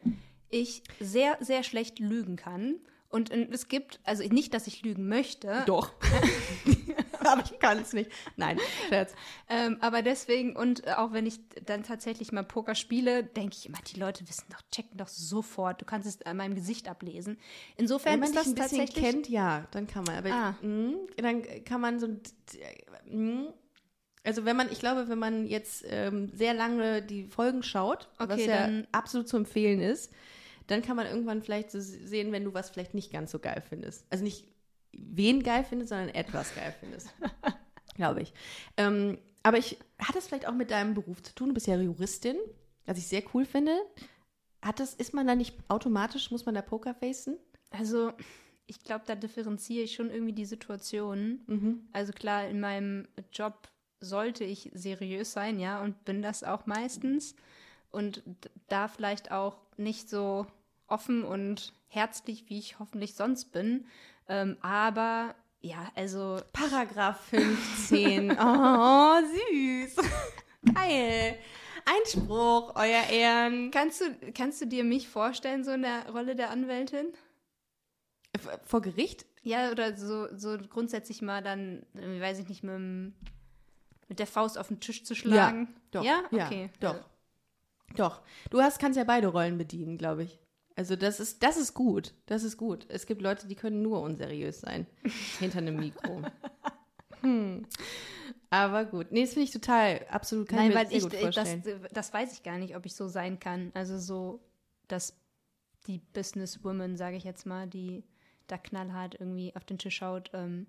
ich 0.48 0.82
sehr, 1.00 1.36
sehr 1.40 1.62
schlecht 1.62 1.98
lügen 1.98 2.36
kann. 2.36 2.76
Und 3.08 3.30
es 3.30 3.68
gibt, 3.68 4.00
also 4.04 4.26
nicht, 4.26 4.54
dass 4.54 4.66
ich 4.66 4.82
lügen 4.82 5.06
möchte, 5.06 5.62
Doch. 5.66 5.92
aber 7.26 7.42
ich 7.44 7.58
kann 7.58 7.78
es 7.78 7.92
nicht. 7.92 8.10
Nein, 8.36 8.58
Scherz. 8.88 9.14
ähm, 9.48 9.78
aber 9.80 10.02
deswegen, 10.02 10.56
und 10.56 10.86
äh, 10.86 10.92
auch 10.92 11.12
wenn 11.12 11.26
ich 11.26 11.38
dann 11.66 11.82
tatsächlich 11.82 12.32
mal 12.32 12.42
Poker 12.44 12.74
spiele, 12.74 13.24
denke 13.24 13.56
ich 13.58 13.66
immer, 13.66 13.78
die 13.92 13.98
Leute 13.98 14.28
wissen 14.28 14.44
doch, 14.50 14.62
checken 14.70 14.96
doch 14.98 15.08
sofort. 15.08 15.80
Du 15.80 15.84
kannst 15.84 16.06
es 16.08 16.22
an 16.22 16.36
meinem 16.36 16.54
Gesicht 16.54 16.88
ablesen. 16.88 17.38
Insofern 17.76 18.14
Wenn 18.14 18.20
man 18.20 18.34
das 18.34 18.46
ein 18.46 18.54
bisschen 18.54 18.78
tatsächlich. 18.78 19.04
kennt, 19.04 19.28
ja, 19.28 19.66
dann 19.70 19.86
kann 19.86 20.04
man. 20.04 20.16
Aber 20.16 20.30
Ah. 20.32 20.54
mh, 20.62 20.94
dann 21.16 21.42
kann 21.64 21.80
man 21.80 22.00
so. 22.00 22.08
mh, 23.10 23.52
also 24.24 24.44
wenn 24.44 24.56
man, 24.56 24.70
ich 24.70 24.78
glaube, 24.78 25.08
wenn 25.08 25.18
man 25.18 25.46
jetzt 25.46 25.84
ähm, 25.88 26.30
sehr 26.32 26.54
lange 26.54 27.02
die 27.02 27.24
Folgen 27.24 27.62
schaut, 27.62 28.08
was 28.18 28.30
Okay, 28.30 28.46
ja 28.48 28.60
dann- 28.66 28.86
absolut 28.92 29.28
zu 29.28 29.36
empfehlen 29.36 29.80
ist, 29.80 30.12
dann 30.68 30.80
kann 30.80 30.96
man 30.96 31.06
irgendwann 31.06 31.42
vielleicht 31.42 31.72
so 31.72 31.80
sehen, 31.80 32.30
wenn 32.30 32.44
du 32.44 32.54
was 32.54 32.70
vielleicht 32.70 32.94
nicht 32.94 33.12
ganz 33.12 33.32
so 33.32 33.40
geil 33.40 33.62
findest. 33.68 34.06
Also 34.10 34.22
nicht 34.22 34.46
wen 34.92 35.42
geil 35.42 35.64
findest, 35.68 35.90
sondern 35.90 36.10
etwas 36.10 36.54
geil 36.54 36.74
findest. 36.80 37.08
glaube 37.94 38.22
ich. 38.22 38.32
Ähm, 38.76 39.18
aber 39.42 39.58
ich 39.58 39.78
hat 39.98 40.16
das 40.16 40.26
vielleicht 40.26 40.46
auch 40.46 40.54
mit 40.54 40.70
deinem 40.70 40.94
Beruf 40.94 41.22
zu 41.22 41.34
tun? 41.34 41.48
Du 41.48 41.54
bist 41.54 41.66
ja 41.66 41.76
Juristin, 41.76 42.36
was 42.86 42.98
ich 42.98 43.06
sehr 43.06 43.22
cool 43.34 43.44
finde. 43.44 43.76
Hat 44.60 44.80
das, 44.80 44.94
ist 44.94 45.14
man 45.14 45.26
da 45.26 45.34
nicht 45.34 45.56
automatisch, 45.68 46.30
muss 46.30 46.46
man 46.46 46.54
da 46.54 46.62
Poker 46.62 46.94
facen? 46.94 47.36
Also, 47.70 48.12
ich 48.66 48.84
glaube, 48.84 49.04
da 49.06 49.14
differenziere 49.14 49.84
ich 49.84 49.94
schon 49.94 50.10
irgendwie 50.10 50.32
die 50.32 50.44
Situationen. 50.44 51.42
Mhm. 51.46 51.88
Also 51.92 52.12
klar, 52.12 52.46
in 52.46 52.60
meinem 52.60 53.08
Job 53.32 53.68
sollte 54.00 54.44
ich 54.44 54.70
seriös 54.72 55.32
sein, 55.32 55.58
ja, 55.58 55.82
und 55.82 56.04
bin 56.04 56.22
das 56.22 56.44
auch 56.44 56.66
meistens. 56.66 57.34
Und 57.90 58.22
da 58.68 58.88
vielleicht 58.88 59.32
auch 59.32 59.58
nicht 59.76 60.08
so 60.08 60.46
offen 60.86 61.24
und 61.24 61.72
herzlich, 61.88 62.48
wie 62.48 62.58
ich 62.58 62.78
hoffentlich 62.78 63.14
sonst 63.14 63.52
bin. 63.52 63.86
Ähm, 64.32 64.56
aber 64.62 65.34
ja, 65.60 65.92
also 65.94 66.40
Paragraph 66.54 67.20
15. 67.26 68.30
Oh, 68.40 69.16
süß. 69.50 69.96
Geil. 70.74 71.38
Einspruch, 71.84 72.74
euer 72.76 73.10
Ehren. 73.10 73.70
kannst 73.70 74.00
du, 74.00 74.32
kannst 74.32 74.62
du 74.62 74.66
dir 74.66 74.84
mich 74.84 75.08
vorstellen, 75.08 75.64
so 75.64 75.72
in 75.72 75.82
der 75.82 76.08
Rolle 76.10 76.34
der 76.34 76.50
Anwältin? 76.50 77.08
Vor 78.64 78.80
Gericht? 78.80 79.26
Ja, 79.42 79.70
oder 79.70 79.96
so, 79.96 80.28
so 80.34 80.56
grundsätzlich 80.56 81.20
mal 81.20 81.42
dann, 81.42 81.84
äh, 81.94 82.20
weiß 82.20 82.38
ich 82.38 82.48
nicht, 82.48 82.62
mit, 82.62 82.74
dem, 82.74 83.14
mit 84.08 84.18
der 84.18 84.26
Faust 84.26 84.56
auf 84.56 84.68
den 84.68 84.80
Tisch 84.80 85.04
zu 85.04 85.14
schlagen. 85.14 85.68
Doch. 85.90 86.04
Ja, 86.04 86.22
okay. 86.30 86.70
doch. 86.80 87.04
Doch. 87.96 88.22
Du 88.48 88.62
hast, 88.62 88.78
kannst 88.78 88.96
ja 88.96 89.04
beide 89.04 89.26
Rollen 89.28 89.58
bedienen, 89.58 89.98
glaube 89.98 90.22
ich. 90.22 90.38
Also 90.76 90.96
das 90.96 91.20
ist, 91.20 91.42
das 91.42 91.56
ist 91.56 91.74
gut. 91.74 92.14
Das 92.26 92.44
ist 92.44 92.56
gut. 92.56 92.86
Es 92.88 93.06
gibt 93.06 93.22
Leute, 93.22 93.46
die 93.46 93.54
können 93.54 93.82
nur 93.82 94.00
unseriös 94.00 94.60
sein. 94.60 94.86
hinter 95.38 95.58
einem 95.58 95.76
Mikro. 95.76 96.22
Hm. 97.20 97.66
Aber 98.50 98.84
gut. 98.84 99.12
Nee, 99.12 99.22
das 99.22 99.34
finde 99.34 99.44
ich 99.44 99.52
total, 99.52 100.04
absolut, 100.10 100.48
kann 100.48 100.58
Nein, 100.58 100.68
ich 100.68 100.74
mir 100.74 100.80
weil 100.80 100.96
ich, 100.96 101.02
gut 101.02 101.14
äh, 101.14 101.20
vorstellen. 101.20 101.62
das, 101.64 101.92
das 101.92 102.12
weiß 102.12 102.32
ich 102.34 102.42
gar 102.42 102.58
nicht, 102.58 102.76
ob 102.76 102.84
ich 102.84 102.94
so 102.94 103.08
sein 103.08 103.38
kann. 103.38 103.70
Also 103.74 103.98
so, 103.98 104.40
dass 104.88 105.16
die 105.86 105.98
Businesswoman, 105.98 106.96
sage 106.96 107.16
ich 107.16 107.24
jetzt 107.24 107.46
mal, 107.46 107.66
die 107.66 108.04
da 108.46 108.58
knallhart 108.58 109.16
irgendwie 109.18 109.54
auf 109.56 109.64
den 109.64 109.78
Tisch 109.78 109.96
schaut, 109.96 110.30
ähm, 110.34 110.66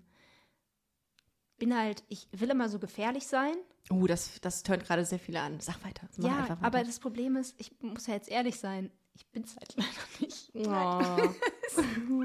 bin 1.58 1.76
halt, 1.76 2.02
ich 2.08 2.28
will 2.32 2.50
immer 2.50 2.68
so 2.68 2.78
gefährlich 2.78 3.26
sein. 3.26 3.54
oh, 3.90 4.06
das, 4.06 4.40
das 4.40 4.62
tönt 4.62 4.84
gerade 4.84 5.04
sehr 5.04 5.18
viele 5.18 5.40
an. 5.40 5.60
Sag 5.60 5.84
weiter. 5.84 6.08
Mach 6.16 6.28
ja, 6.28 6.42
weiter. 6.42 6.58
aber 6.62 6.82
das 6.84 6.98
Problem 6.98 7.36
ist, 7.36 7.54
ich 7.58 7.70
muss 7.80 8.06
ja 8.06 8.14
jetzt 8.14 8.30
ehrlich 8.30 8.58
sein, 8.58 8.90
ich 9.14 9.26
bin 9.28 9.44
es 9.44 9.56
halt 9.56 9.74
leider 9.76 9.88
nicht. 10.20 10.50
Oh. 10.54 12.24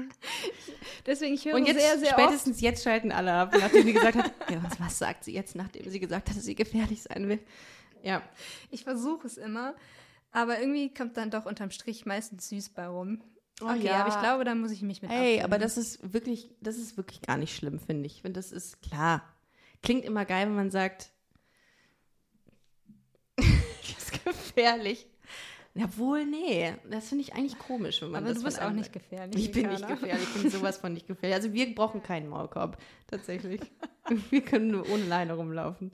Deswegen, 1.06 1.34
ich 1.34 1.44
höre 1.44 1.54
Und 1.54 1.66
jetzt, 1.66 1.80
sehr, 1.80 1.98
sehr 1.98 2.10
spätestens 2.12 2.60
jetzt 2.60 2.82
schalten 2.84 3.12
alle 3.12 3.32
ab, 3.32 3.54
nachdem 3.58 3.84
sie 3.84 3.92
gesagt 3.92 4.16
hat, 4.16 4.32
ja, 4.50 4.62
was, 4.62 4.78
was 4.80 4.98
sagt 4.98 5.24
sie 5.24 5.32
jetzt, 5.32 5.54
nachdem 5.54 5.88
sie 5.90 6.00
gesagt 6.00 6.28
hat, 6.30 6.36
dass 6.36 6.44
sie 6.44 6.54
gefährlich 6.54 7.02
sein 7.02 7.28
will. 7.28 7.40
Ja. 8.02 8.18
oft. 8.18 8.26
Ich 8.70 8.84
versuche 8.84 9.26
es 9.26 9.36
immer, 9.36 9.74
aber 10.32 10.60
irgendwie 10.60 10.92
kommt 10.92 11.16
dann 11.16 11.30
doch 11.30 11.46
unterm 11.46 11.70
Strich 11.70 12.06
meistens 12.06 12.48
süß 12.48 12.70
bei 12.70 12.86
rum. 12.86 13.22
Okay, 13.60 13.72
Oh 13.72 13.84
ja. 13.84 14.00
aber 14.04 14.08
ich 14.14 14.20
glaube, 14.20 14.44
da 14.44 14.54
muss 14.54 14.70
ich 14.70 14.80
mich 14.82 15.02
mit 15.02 15.10
Hey, 15.10 15.34
abfinden. 15.34 15.44
aber 15.44 15.58
das 15.58 15.76
ist 15.76 16.12
wirklich, 16.14 16.50
das 16.60 16.76
ist 16.76 16.96
wirklich 16.96 17.20
gar 17.22 17.36
nicht 17.36 17.54
schlimm, 17.54 17.78
finde 17.78 18.06
ich. 18.06 18.24
Und 18.24 18.34
das 18.36 18.52
ist 18.52 18.80
klar. 18.80 19.22
Klingt 19.82 20.04
immer 20.04 20.24
geil, 20.24 20.46
wenn 20.46 20.56
man 20.56 20.70
sagt, 20.70 21.10
das 23.36 23.46
ist 23.98 24.24
gefährlich. 24.24 25.06
Jawohl, 25.74 26.26
nee. 26.26 26.74
Das 26.90 27.08
finde 27.08 27.22
ich 27.24 27.34
eigentlich 27.34 27.58
komisch, 27.58 28.02
wenn 28.02 28.10
man 28.10 28.24
Aber 28.24 28.32
das 28.32 28.38
du 28.42 28.44
bist 28.44 28.60
auch 28.60 28.70
nicht 28.72 28.92
gefährlich. 28.92 29.36
Ich 29.36 29.52
bin 29.52 29.68
nicht 29.68 29.86
gefährlich, 29.86 30.26
ich 30.34 30.42
bin 30.42 30.50
sowas 30.50 30.78
von 30.78 30.92
nicht 30.92 31.06
gefährlich. 31.06 31.36
Also 31.36 31.52
wir 31.52 31.74
brauchen 31.74 32.02
keinen 32.02 32.28
Maulkorb, 32.28 32.76
tatsächlich. 33.06 33.60
Wir 34.30 34.40
können 34.40 34.68
nur 34.68 34.88
ohne 34.90 35.04
Leine 35.04 35.34
rumlaufen. 35.34 35.92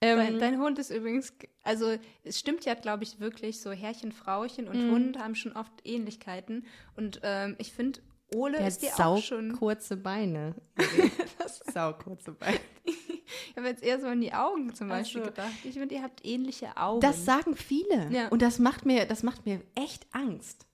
Ähm, 0.00 0.16
Dein, 0.18 0.38
dein 0.40 0.58
Hund 0.60 0.78
ist 0.80 0.90
übrigens, 0.90 1.32
also 1.62 1.94
es 2.24 2.40
stimmt 2.40 2.64
ja, 2.64 2.74
glaube 2.74 3.04
ich, 3.04 3.20
wirklich, 3.20 3.60
so 3.60 3.70
Herrchen, 3.70 4.10
Frauchen 4.10 4.64
Mhm. 4.64 4.70
und 4.70 4.90
Hund 4.90 5.18
haben 5.20 5.36
schon 5.36 5.52
oft 5.52 5.72
Ähnlichkeiten. 5.84 6.66
Und 6.96 7.20
ähm, 7.22 7.54
ich 7.58 7.72
finde, 7.72 8.00
Ole 8.34 8.58
der 8.58 8.66
ist 8.66 8.82
dir 8.82 8.90
auch 8.98 9.22
schon. 9.22 9.52
kurze 9.52 9.96
Beine. 9.96 10.56
sau 11.72 11.92
kurze 11.92 12.32
Beine. 12.32 12.58
Ich 13.50 13.56
habe 13.56 13.68
jetzt 13.68 13.82
eher 13.82 14.00
so 14.00 14.06
an 14.06 14.20
die 14.20 14.32
Augen 14.32 14.74
zum 14.74 14.88
Beispiel 14.88 15.22
so. 15.22 15.28
gedacht. 15.28 15.52
Ich 15.64 15.74
finde, 15.74 15.94
ihr 15.94 16.02
habt 16.02 16.24
ähnliche 16.24 16.76
Augen. 16.76 17.00
Das 17.00 17.24
sagen 17.24 17.56
viele. 17.56 18.10
Ja. 18.10 18.28
Und 18.28 18.42
das 18.42 18.58
macht 18.58 18.84
mir, 18.86 19.06
das 19.06 19.22
macht 19.22 19.46
mir 19.46 19.62
echt 19.74 20.06
Angst. 20.12 20.66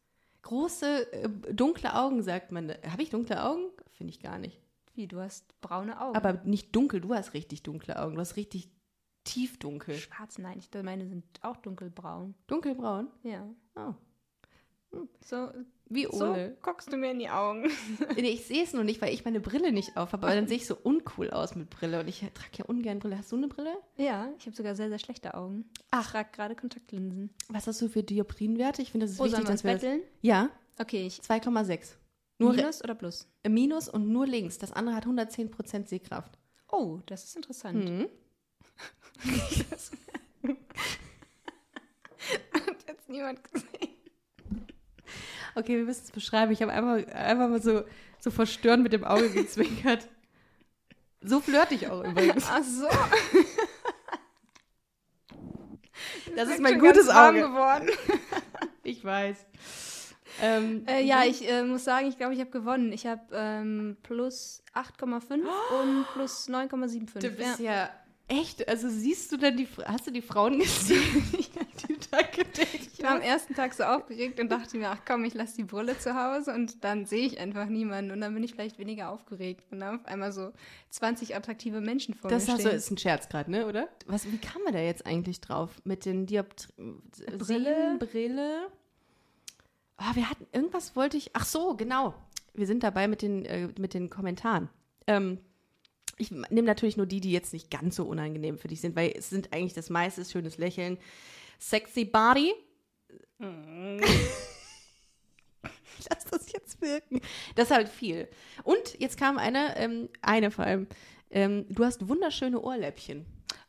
Große, 0.42 1.12
äh, 1.12 1.28
dunkle 1.52 1.94
Augen, 1.94 2.22
sagt 2.22 2.52
man. 2.52 2.70
Habe 2.70 3.02
ich 3.02 3.10
dunkle 3.10 3.44
Augen? 3.44 3.70
Finde 3.92 4.12
ich 4.12 4.20
gar 4.20 4.38
nicht. 4.38 4.60
Wie, 4.94 5.06
du 5.06 5.20
hast 5.20 5.60
braune 5.60 6.00
Augen. 6.00 6.16
Aber 6.16 6.40
nicht 6.44 6.74
dunkel, 6.74 7.00
du 7.00 7.14
hast 7.14 7.34
richtig 7.34 7.62
dunkle 7.62 8.00
Augen. 8.00 8.14
Du 8.14 8.20
hast 8.20 8.36
richtig 8.36 8.70
tiefdunkel. 9.24 9.96
schwarz, 9.96 10.38
nein, 10.38 10.58
ich 10.58 10.70
meine 10.82 11.06
sind 11.06 11.24
auch 11.42 11.56
dunkelbraun. 11.58 12.34
Dunkelbraun? 12.46 13.08
Ja. 13.22 13.48
Oh. 13.76 13.94
So, 15.20 15.50
Wie 15.92 16.04
so 16.04 16.30
Ole. 16.30 16.56
guckst 16.62 16.92
du 16.92 16.96
mir 16.96 17.10
in 17.10 17.18
die 17.18 17.28
Augen. 17.28 17.68
Nee, 18.16 18.30
ich 18.30 18.46
sehe 18.46 18.62
es 18.62 18.72
nur 18.72 18.84
nicht, 18.84 19.02
weil 19.02 19.12
ich 19.12 19.24
meine 19.24 19.40
Brille 19.40 19.72
nicht 19.72 19.96
auf 19.96 20.12
habe. 20.12 20.24
Aber 20.26 20.34
dann 20.36 20.46
sehe 20.46 20.56
ich 20.56 20.66
so 20.66 20.76
uncool 20.76 21.30
aus 21.30 21.56
mit 21.56 21.68
Brille. 21.68 21.98
Und 22.00 22.08
ich 22.08 22.20
trage 22.20 22.58
ja 22.58 22.64
ungern 22.66 23.00
Brille. 23.00 23.18
Hast 23.18 23.32
du 23.32 23.36
eine 23.36 23.48
Brille? 23.48 23.74
Ja, 23.96 24.28
ich 24.38 24.46
habe 24.46 24.54
sogar 24.56 24.74
sehr, 24.76 24.88
sehr 24.88 24.98
schlechte 25.00 25.34
Augen. 25.34 25.68
Ach. 25.90 26.04
Ich 26.06 26.12
trage 26.12 26.28
gerade 26.32 26.54
Kontaktlinsen. 26.54 27.30
Was 27.48 27.66
hast 27.66 27.82
du 27.82 27.88
für 27.88 28.02
Dioptrienwerte? 28.04 28.82
Ich 28.82 28.92
finde, 28.92 29.06
das 29.06 29.14
ist 29.14 29.18
Wo 29.18 29.24
wichtig, 29.24 29.40
wir 29.40 29.44
dass 29.46 29.64
wir 29.64 29.72
das- 29.72 29.80
betteln? 29.82 30.02
Ja, 30.22 30.48
Okay, 30.78 31.06
ich 31.06 31.20
2,6. 31.20 31.96
Nur 32.38 32.54
Minus 32.54 32.82
oder 32.82 32.94
Plus? 32.94 33.28
Re- 33.44 33.50
Minus 33.50 33.88
und 33.90 34.08
nur 34.08 34.26
links. 34.26 34.56
Das 34.56 34.72
andere 34.72 34.94
hat 34.96 35.04
110% 35.06 35.88
Sehkraft. 35.88 36.38
Oh, 36.72 37.00
das 37.04 37.24
ist 37.24 37.36
interessant. 37.36 37.84
Mhm. 37.84 38.08
Hat 42.54 42.84
jetzt 42.88 43.08
niemand 43.08 43.42
gesehen. 43.44 43.89
Okay, 45.54 45.76
wir 45.76 45.84
müssen 45.84 46.02
es 46.04 46.10
beschreiben. 46.10 46.52
Ich 46.52 46.62
habe 46.62 46.72
einfach, 46.72 47.12
einfach 47.14 47.48
mal 47.48 47.62
so, 47.62 47.84
so 48.18 48.30
verstörend 48.30 48.82
mit 48.82 48.92
dem 48.92 49.04
Auge 49.04 49.30
gezwinkert. 49.30 50.08
So 51.22 51.40
flirte 51.40 51.74
ich 51.74 51.88
auch 51.88 52.02
übrigens. 52.04 52.46
Ach 52.48 52.62
so. 52.62 52.88
Das 56.36 56.48
ist 56.48 56.54
Bin 56.54 56.62
mein 56.62 56.78
gutes 56.78 57.08
Auge. 57.08 57.40
geworden. 57.40 57.88
Ich 58.82 59.04
weiß. 59.04 59.46
Ähm, 60.42 60.84
Äh, 60.86 61.04
ja, 61.04 61.22
ich 61.24 61.46
äh, 61.48 61.62
muss 61.62 61.84
sagen, 61.84 62.08
ich 62.08 62.16
glaube, 62.16 62.32
ich 62.32 62.40
habe 62.40 62.50
gewonnen. 62.50 62.92
Ich 62.92 63.06
habe 63.06 63.20
ähm, 63.32 63.98
plus 64.02 64.62
8,5 64.74 65.34
und 65.82 66.06
plus 66.14 66.48
9,75. 66.48 67.20
Du 67.20 67.30
bist 67.30 67.60
ja. 67.60 67.72
ja 67.72 67.90
echt, 68.30 68.68
also 68.68 68.88
siehst 68.88 69.30
du 69.32 69.36
denn 69.36 69.56
die, 69.56 69.68
hast 69.84 70.06
du 70.06 70.10
die 70.10 70.22
Frauen 70.22 70.58
gesehen, 70.58 71.24
die 71.32 71.50
da 72.10 72.18
Ich 72.92 73.02
war 73.02 73.12
am 73.12 73.20
ersten 73.20 73.54
Tag 73.54 73.74
so 73.74 73.84
aufgeregt 73.84 74.40
und 74.40 74.50
dachte 74.50 74.76
mir, 74.76 74.90
ach 74.90 75.00
komm, 75.06 75.24
ich 75.24 75.34
lasse 75.34 75.56
die 75.56 75.64
Brille 75.64 75.98
zu 75.98 76.14
Hause 76.14 76.52
und 76.52 76.82
dann 76.84 77.06
sehe 77.06 77.26
ich 77.26 77.38
einfach 77.38 77.66
niemanden 77.66 78.10
und 78.10 78.20
dann 78.20 78.34
bin 78.34 78.42
ich 78.42 78.52
vielleicht 78.52 78.78
weniger 78.78 79.10
aufgeregt 79.10 79.64
und 79.70 79.80
dann 79.80 80.00
auf 80.00 80.06
einmal 80.06 80.32
so 80.32 80.52
20 80.90 81.36
attraktive 81.36 81.80
Menschen 81.80 82.14
vor 82.14 82.30
Das 82.30 82.46
mir 82.46 82.58
stehen. 82.58 82.70
ist 82.70 82.90
ein 82.90 82.98
Scherz 82.98 83.28
gerade, 83.28 83.50
ne, 83.50 83.66
oder? 83.66 83.88
Was, 84.06 84.30
wie 84.30 84.38
kam 84.38 84.62
man 84.64 84.72
da 84.72 84.80
jetzt 84.80 85.06
eigentlich 85.06 85.40
drauf? 85.40 85.70
Mit 85.84 86.04
den 86.04 86.26
Dioptri 86.26 86.72
Brille? 87.38 87.96
Brille. 87.98 88.68
Ah, 89.96 90.14
wir 90.14 90.28
hatten, 90.28 90.46
irgendwas 90.52 90.96
wollte 90.96 91.16
ich, 91.16 91.30
ach 91.34 91.44
so, 91.44 91.76
genau. 91.76 92.14
Wir 92.54 92.66
sind 92.66 92.82
dabei 92.82 93.06
mit 93.06 93.22
den, 93.22 93.44
äh, 93.44 93.68
mit 93.78 93.94
den 93.94 94.10
Kommentaren. 94.10 94.68
Ähm, 95.06 95.38
ich 96.20 96.30
nehme 96.30 96.62
natürlich 96.62 96.96
nur 96.96 97.06
die, 97.06 97.20
die 97.20 97.32
jetzt 97.32 97.52
nicht 97.52 97.70
ganz 97.70 97.96
so 97.96 98.04
unangenehm 98.04 98.58
für 98.58 98.68
dich 98.68 98.80
sind, 98.80 98.96
weil 98.96 99.12
es 99.16 99.30
sind 99.30 99.52
eigentlich 99.52 99.74
das 99.74 99.90
meiste 99.90 100.20
ist 100.20 100.32
schönes 100.32 100.58
Lächeln. 100.58 100.98
Sexy 101.58 102.04
Body. 102.04 102.52
Lass 106.08 106.24
das 106.30 106.52
jetzt 106.52 106.80
wirken. 106.80 107.20
Das 107.54 107.70
ist 107.70 107.76
halt 107.76 107.88
viel. 107.88 108.28
Und 108.64 108.98
jetzt 108.98 109.18
kam 109.18 109.38
eine, 109.38 109.76
ähm, 109.76 110.08
eine 110.22 110.50
vor 110.50 110.64
allem. 110.64 110.86
Ähm, 111.30 111.66
du 111.68 111.84
hast 111.84 112.08
wunderschöne 112.08 112.60
Ohrläppchen. 112.60 113.26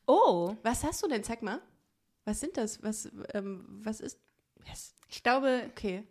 oh, 0.07 0.55
Was 0.63 0.83
hast 0.83 1.03
du 1.03 1.07
denn? 1.07 1.23
Zeig 1.23 1.41
mal. 1.41 1.61
Was 2.25 2.39
sind 2.39 2.57
das? 2.57 2.81
Was, 2.83 3.09
ähm, 3.33 3.65
was 3.67 3.99
ist. 3.99 4.19
Yes. 4.67 4.93
ich 5.09 5.23
glaube, 5.23 5.63
Okay. 5.71 6.03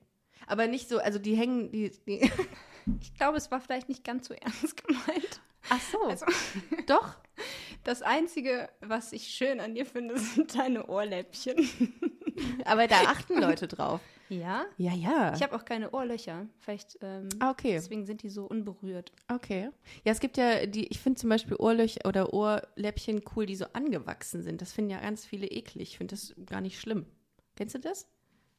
Aber 0.46 0.66
nicht 0.66 0.88
so, 0.88 0.98
also 0.98 1.18
die 1.18 1.34
hängen, 1.36 1.70
die. 1.70 1.90
die 2.06 2.30
ich 3.00 3.14
glaube, 3.14 3.38
es 3.38 3.50
war 3.50 3.60
vielleicht 3.60 3.88
nicht 3.88 4.04
ganz 4.04 4.26
so 4.28 4.34
ernst 4.34 4.84
gemeint. 4.86 5.40
Ach 5.68 5.80
so. 5.80 6.02
Also, 6.02 6.26
Doch. 6.86 7.16
das 7.84 8.02
Einzige, 8.02 8.68
was 8.80 9.12
ich 9.12 9.28
schön 9.28 9.60
an 9.60 9.74
dir 9.74 9.86
finde, 9.86 10.18
sind 10.18 10.56
deine 10.56 10.86
Ohrläppchen. 10.86 11.56
Aber 12.64 12.86
da 12.86 13.02
achten 13.02 13.40
Leute 13.40 13.68
drauf. 13.68 14.00
Ja? 14.30 14.66
Ja, 14.76 14.94
ja. 14.94 15.34
Ich 15.34 15.42
habe 15.42 15.56
auch 15.56 15.64
keine 15.64 15.90
Ohrlöcher. 15.90 16.46
Vielleicht 16.60 16.98
ähm, 17.02 17.28
ah, 17.40 17.50
okay. 17.50 17.72
deswegen 17.72 18.06
sind 18.06 18.22
die 18.22 18.28
so 18.28 18.44
unberührt. 18.44 19.12
Okay. 19.28 19.70
Ja, 20.04 20.12
es 20.12 20.20
gibt 20.20 20.36
ja 20.36 20.66
die, 20.66 20.86
ich 20.86 21.00
finde 21.00 21.18
zum 21.20 21.28
Beispiel 21.30 21.56
Ohrlöcher 21.56 22.06
oder 22.06 22.32
Ohrläppchen 22.32 23.22
cool, 23.34 23.46
die 23.46 23.56
so 23.56 23.66
angewachsen 23.72 24.42
sind. 24.42 24.62
Das 24.62 24.72
finden 24.72 24.92
ja 24.92 25.00
ganz 25.00 25.26
viele 25.26 25.48
eklig. 25.48 25.90
Ich 25.90 25.98
finde 25.98 26.14
das 26.14 26.34
gar 26.46 26.60
nicht 26.60 26.78
schlimm. 26.80 27.06
Kennst 27.56 27.74
du 27.74 27.80
das? 27.80 28.06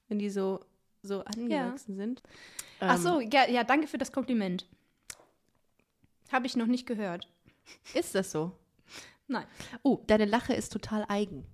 Wenn 0.09 0.19
die 0.19 0.29
so, 0.29 0.59
so 1.03 1.23
angewachsen 1.23 1.95
sind. 1.95 2.21
Ach 2.81 2.97
Ähm, 2.97 3.01
so, 3.01 3.19
ja, 3.21 3.49
ja, 3.49 3.63
danke 3.63 3.87
für 3.87 3.97
das 3.97 4.11
Kompliment. 4.11 4.67
Habe 6.31 6.47
ich 6.47 6.55
noch 6.55 6.67
nicht 6.67 6.85
gehört. 6.85 7.27
Ist 7.93 8.15
das 8.15 8.31
so? 8.31 8.51
Nein. 9.27 9.45
Oh, 9.83 9.99
deine 10.07 10.25
Lache 10.25 10.53
ist 10.53 10.71
total 10.71 11.05
eigen. 11.07 11.45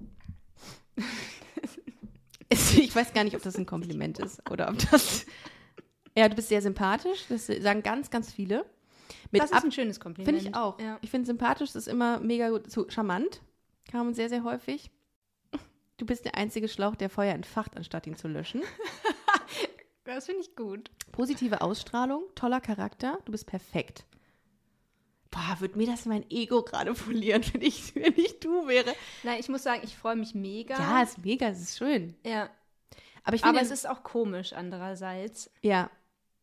Ich 2.50 2.96
weiß 2.96 3.14
gar 3.14 3.24
nicht, 3.24 3.36
ob 3.36 3.44
das 3.44 3.58
ein 3.58 3.66
Kompliment 3.66 4.20
ist 4.20 4.50
oder 4.50 4.70
ob 4.70 4.78
das. 4.90 5.26
Ja, 6.16 6.30
du 6.30 6.36
bist 6.36 6.48
sehr 6.48 6.62
sympathisch. 6.62 7.26
Das 7.28 7.48
sagen 7.48 7.84
ganz, 7.84 8.10
ganz 8.10 8.32
viele. 8.32 8.66
Mit 9.32 9.42
das 9.42 9.52
ist 9.52 9.64
ein 9.64 9.72
schönes 9.72 10.00
Kompliment. 10.00 10.38
Finde 10.38 10.50
ich 10.50 10.56
auch. 10.56 10.80
Ja. 10.80 10.98
Ich 11.02 11.12
finde 11.12 11.28
sympathisch 11.28 11.76
ist 11.76 11.88
immer 11.88 12.20
mega 12.20 12.50
gut. 12.50 12.72
So, 12.72 12.90
charmant 12.90 13.42
kam 13.92 14.14
sehr, 14.14 14.30
sehr 14.30 14.44
häufig. 14.44 14.92
Du 15.98 16.06
bist 16.06 16.26
der 16.26 16.36
einzige 16.36 16.68
Schlauch, 16.68 16.96
der 16.96 17.10
Feuer 17.10 17.34
entfacht, 17.34 17.76
anstatt 17.76 18.08
ihn 18.08 18.16
zu 18.16 18.28
löschen. 18.28 18.62
Das 20.04 20.26
finde 20.26 20.42
ich 20.42 20.56
gut. 20.56 20.90
Positive 21.12 21.60
Ausstrahlung, 21.60 22.24
toller 22.34 22.62
Charakter, 22.62 23.20
du 23.26 23.34
bist 23.34 23.46
perfekt. 23.46 24.06
Boah, 25.32 25.58
würde 25.60 25.78
mir 25.78 25.88
das 25.88 26.06
mein 26.06 26.26
Ego 26.30 26.64
gerade 26.64 26.94
polieren, 27.06 27.44
wenn 27.54 27.62
ich, 27.62 27.94
wenn 27.96 28.14
ich 28.18 28.40
du 28.40 28.68
wäre. 28.68 28.94
Nein, 29.24 29.40
ich 29.40 29.50
muss 29.50 29.64
sagen, 29.64 29.82
ich 29.84 29.96
freue 29.98 30.16
mich 30.16 30.34
mega. 30.36 30.76
Ja, 30.78 31.02
ist 31.04 31.18
mega, 31.24 31.48
es 31.50 31.62
ist 31.62 31.78
schön. 31.78 32.16
ja. 32.26 32.50
Aber 33.24 33.36
ich 33.36 33.42
finde, 33.42 33.58
Aber 33.60 33.66
es 33.66 33.72
ist 33.72 33.90
auch 33.90 34.04
komisch 34.04 34.54
andererseits. 34.54 35.52
ja. 35.62 35.90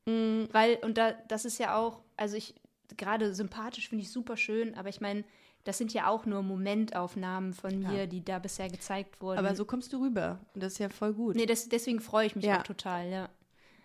Mm, 0.06 0.44
Weil, 0.52 0.76
und 0.82 0.98
da, 0.98 1.12
das 1.28 1.46
ist 1.46 1.58
ja 1.58 1.76
auch, 1.78 2.02
also 2.18 2.36
ich, 2.36 2.54
gerade 2.98 3.34
sympathisch 3.34 3.88
finde 3.88 4.02
ich 4.04 4.10
super 4.12 4.36
schön, 4.36 4.74
aber 4.74 4.90
ich 4.90 5.00
meine, 5.00 5.24
das 5.64 5.78
sind 5.78 5.94
ja 5.94 6.08
auch 6.08 6.26
nur 6.26 6.42
Momentaufnahmen 6.42 7.54
von 7.54 7.78
mir, 7.78 8.00
Ja. 8.00 8.06
die 8.06 8.22
da 8.22 8.38
bisher 8.38 8.68
gezeigt 8.68 9.22
wurden. 9.22 9.38
aber 9.38 9.54
so 9.54 9.64
kommst 9.64 9.94
du 9.94 10.02
rüber. 10.02 10.40
Und 10.52 10.62
das 10.62 10.74
ist 10.74 10.78
ja 10.78 10.90
voll 10.90 11.14
gut. 11.14 11.36
Nee, 11.36 11.46
das, 11.46 11.70
deswegen 11.70 12.00
freue 12.00 12.26
ich 12.26 12.36
mich 12.36 12.44
Ja. 12.44 12.58
auch 12.58 12.64
total, 12.64 13.08
ja. 13.08 13.30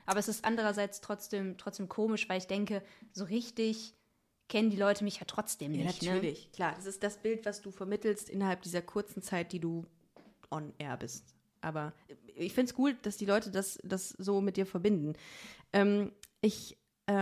Aber 0.06 0.20
es 0.20 0.28
ist 0.28 0.44
andererseits 0.44 1.00
trotzdem, 1.00 1.58
trotzdem 1.58 1.88
komisch, 1.88 2.28
weil 2.28 2.40
ich 2.40 2.48
denke, 2.48 2.84
so 3.14 3.24
richtig 3.24 3.94
kennen 4.50 4.70
die 4.70 4.78
Leute 4.78 5.04
mich 5.04 5.20
ja 5.20 5.26
trotzdem 5.26 5.74
ja, 5.74 5.86
nicht. 5.86 6.02
Ne? 6.02 6.10
natürlich. 6.10 6.52
Klar, 6.52 6.74
das 6.76 6.86
ist 6.86 7.04
das 7.04 7.22
Bild, 7.22 7.46
was 7.46 7.62
du 7.62 7.72
vermittelst 7.72 8.30
innerhalb 8.30 8.62
dieser 8.64 8.82
kurzen 8.82 9.22
Zeit, 9.22 9.54
die 9.54 9.60
du 9.60 9.86
on 10.52 10.74
air 10.78 10.98
bist. 10.98 11.36
Aber 11.62 11.94
ich 12.36 12.54
finde 12.54 12.70
es 12.70 12.76
gut, 12.76 12.98
dass 13.04 13.18
die 13.18 13.26
Leute 13.26 13.52
das, 13.52 13.80
das 13.84 14.10
so 14.10 14.42
mit 14.42 14.58
dir 14.58 14.66
verbinden. 14.66 15.14
Ähm, 15.72 16.12
ich, 16.42 16.78
äh, 17.06 17.14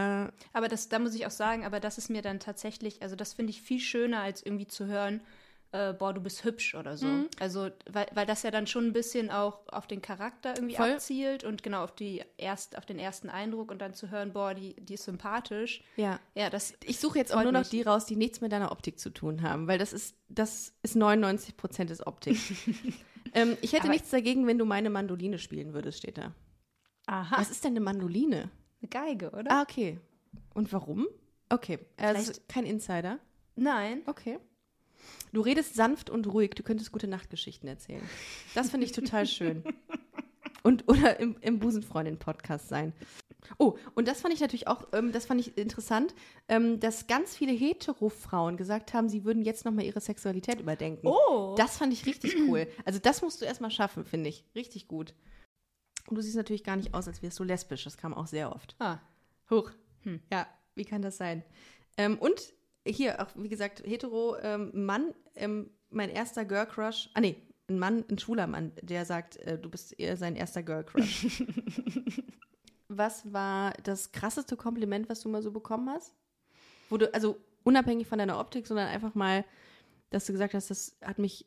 Aber 0.53 0.67
das, 0.69 0.89
da 0.89 0.99
muss 0.99 1.15
ich 1.15 1.25
auch 1.25 1.31
sagen, 1.31 1.65
aber 1.65 1.79
das 1.79 1.97
ist 1.97 2.09
mir 2.09 2.21
dann 2.21 2.39
tatsächlich, 2.39 3.01
also 3.01 3.15
das 3.15 3.33
finde 3.33 3.51
ich 3.51 3.61
viel 3.61 3.79
schöner, 3.79 4.21
als 4.21 4.43
irgendwie 4.43 4.67
zu 4.67 4.85
hören, 4.85 5.21
äh, 5.77 5.93
boah, 5.93 6.13
du 6.13 6.21
bist 6.21 6.43
hübsch 6.43 6.75
oder 6.75 6.97
so. 6.97 7.05
Mhm. 7.05 7.27
Also, 7.39 7.69
weil, 7.89 8.07
weil 8.13 8.25
das 8.25 8.43
ja 8.43 8.51
dann 8.51 8.65
schon 8.67 8.87
ein 8.87 8.93
bisschen 8.93 9.29
auch 9.29 9.59
auf 9.69 9.87
den 9.87 10.01
Charakter 10.01 10.55
irgendwie 10.55 10.75
Voll. 10.75 10.93
abzielt 10.93 11.43
und 11.43 11.63
genau 11.63 11.83
auf 11.83 11.93
die 11.93 12.23
erst, 12.37 12.77
auf 12.77 12.85
den 12.85 12.97
ersten 12.99 13.29
Eindruck 13.29 13.71
und 13.71 13.79
dann 13.79 13.93
zu 13.93 14.09
hören, 14.09 14.33
boah, 14.33 14.53
die, 14.53 14.75
die 14.75 14.95
ist 14.95 15.03
sympathisch. 15.05 15.83
ja. 15.95 16.19
Ja, 16.35 16.49
das. 16.49 16.73
Ich 16.83 16.99
suche 16.99 17.17
jetzt 17.19 17.33
auch 17.33 17.43
nur 17.43 17.51
noch 17.51 17.59
mich. 17.61 17.69
die 17.69 17.81
raus, 17.81 18.05
die 18.05 18.15
nichts 18.15 18.41
mit 18.41 18.51
deiner 18.51 18.71
Optik 18.71 18.99
zu 18.99 19.09
tun 19.09 19.41
haben, 19.41 19.67
weil 19.67 19.77
das 19.77 19.93
ist, 19.93 20.15
das 20.29 20.73
ist 20.83 20.95
99 20.95 21.57
Prozent 21.57 21.89
des 21.89 22.05
Optik. 22.05 22.37
ähm, 23.33 23.57
ich 23.61 23.73
hätte 23.73 23.83
Aber- 23.83 23.93
nichts 23.93 24.09
dagegen, 24.09 24.47
wenn 24.47 24.57
du 24.57 24.65
meine 24.65 24.89
Mandoline 24.89 25.39
spielen 25.39 25.73
würdest, 25.73 25.99
steht 25.99 26.17
da. 26.17 26.33
Aha, 27.07 27.37
Was 27.39 27.49
ist 27.51 27.63
denn 27.63 27.71
eine 27.71 27.79
Mandoline? 27.81 28.49
eine 28.81 28.89
Geige, 28.89 29.31
oder? 29.31 29.49
Ah, 29.51 29.61
okay. 29.61 29.99
Und 30.53 30.71
warum? 30.73 31.07
Okay, 31.49 31.79
also 31.97 32.21
Vielleicht- 32.33 32.49
kein 32.49 32.65
Insider. 32.65 33.19
Nein. 33.55 34.01
Okay. 34.05 34.37
Du 35.33 35.41
redest 35.41 35.75
sanft 35.75 36.09
und 36.09 36.27
ruhig, 36.27 36.51
du 36.51 36.63
könntest 36.63 36.91
gute 36.91 37.07
Nachtgeschichten 37.07 37.67
erzählen. 37.67 38.01
Das 38.55 38.69
finde 38.69 38.85
ich 38.85 38.91
total 38.91 39.25
schön. 39.25 39.63
Und, 40.63 40.87
oder 40.87 41.19
im, 41.19 41.37
im 41.41 41.59
Busenfreundin-Podcast 41.59 42.67
sein. 42.67 42.93
Oh, 43.57 43.77
und 43.95 44.07
das 44.07 44.21
fand 44.21 44.33
ich 44.33 44.41
natürlich 44.41 44.67
auch, 44.67 44.87
ähm, 44.93 45.11
das 45.11 45.25
fand 45.25 45.39
ich 45.39 45.57
interessant, 45.57 46.13
ähm, 46.49 46.79
dass 46.79 47.07
ganz 47.07 47.35
viele 47.35 47.53
Hetero-Frauen 47.53 48.57
gesagt 48.57 48.93
haben, 48.93 49.07
sie 49.07 49.23
würden 49.23 49.43
jetzt 49.43 49.63
nochmal 49.63 49.85
ihre 49.85 50.01
Sexualität 50.01 50.59
überdenken. 50.59 51.07
Oh. 51.07 51.55
Das 51.57 51.77
fand 51.77 51.93
ich 51.93 52.05
richtig 52.05 52.35
cool. 52.47 52.67
Also 52.83 52.99
das 52.99 53.21
musst 53.21 53.41
du 53.41 53.45
erstmal 53.45 53.71
schaffen, 53.71 54.03
finde 54.03 54.29
ich. 54.29 54.43
Richtig 54.55 54.87
gut. 54.87 55.13
Und 56.07 56.15
du 56.15 56.21
siehst 56.21 56.35
natürlich 56.35 56.63
gar 56.63 56.75
nicht 56.75 56.93
aus, 56.93 57.07
als 57.07 57.21
wärst 57.21 57.39
du 57.39 57.43
lesbisch. 57.43 57.83
Das 57.83 57.97
kam 57.97 58.13
auch 58.13 58.27
sehr 58.27 58.53
oft. 58.53 58.75
Ah, 58.79 58.99
Hoch. 59.49 59.71
Ja, 60.31 60.47
wie 60.75 60.85
kann 60.85 61.01
das 61.01 61.17
sein? 61.17 61.43
Ähm, 61.97 62.17
und 62.17 62.53
hier 62.87 63.21
auch, 63.21 63.29
wie 63.35 63.49
gesagt, 63.49 63.83
hetero 63.85 64.37
ähm, 64.41 64.71
Mann, 64.73 65.13
ähm, 65.35 65.69
mein 65.89 66.09
erster 66.09 66.45
Girl 66.45 66.65
Crush. 66.65 67.09
Ah, 67.13 67.21
nee, 67.21 67.35
ein 67.69 67.79
Mann, 67.79 68.05
ein 68.09 68.17
schwuler 68.17 68.47
Mann, 68.47 68.71
der 68.81 69.05
sagt, 69.05 69.37
äh, 69.37 69.57
du 69.57 69.69
bist 69.69 69.99
eher 69.99 70.17
sein 70.17 70.35
erster 70.35 70.63
Girl 70.63 70.83
Crush. 70.83 71.43
was 72.87 73.31
war 73.31 73.73
das 73.83 74.11
krasseste 74.11 74.55
Kompliment, 74.55 75.09
was 75.09 75.21
du 75.21 75.29
mal 75.29 75.41
so 75.41 75.51
bekommen 75.51 75.89
hast? 75.89 76.13
Wo 76.89 76.97
du, 76.97 77.13
also 77.13 77.37
unabhängig 77.63 78.07
von 78.07 78.19
deiner 78.19 78.39
Optik, 78.39 78.65
sondern 78.67 78.87
einfach 78.87 79.13
mal, 79.13 79.45
dass 80.09 80.25
du 80.25 80.31
gesagt 80.31 80.53
hast, 80.53 80.69
das 80.69 80.97
hat 81.01 81.19
mich 81.19 81.45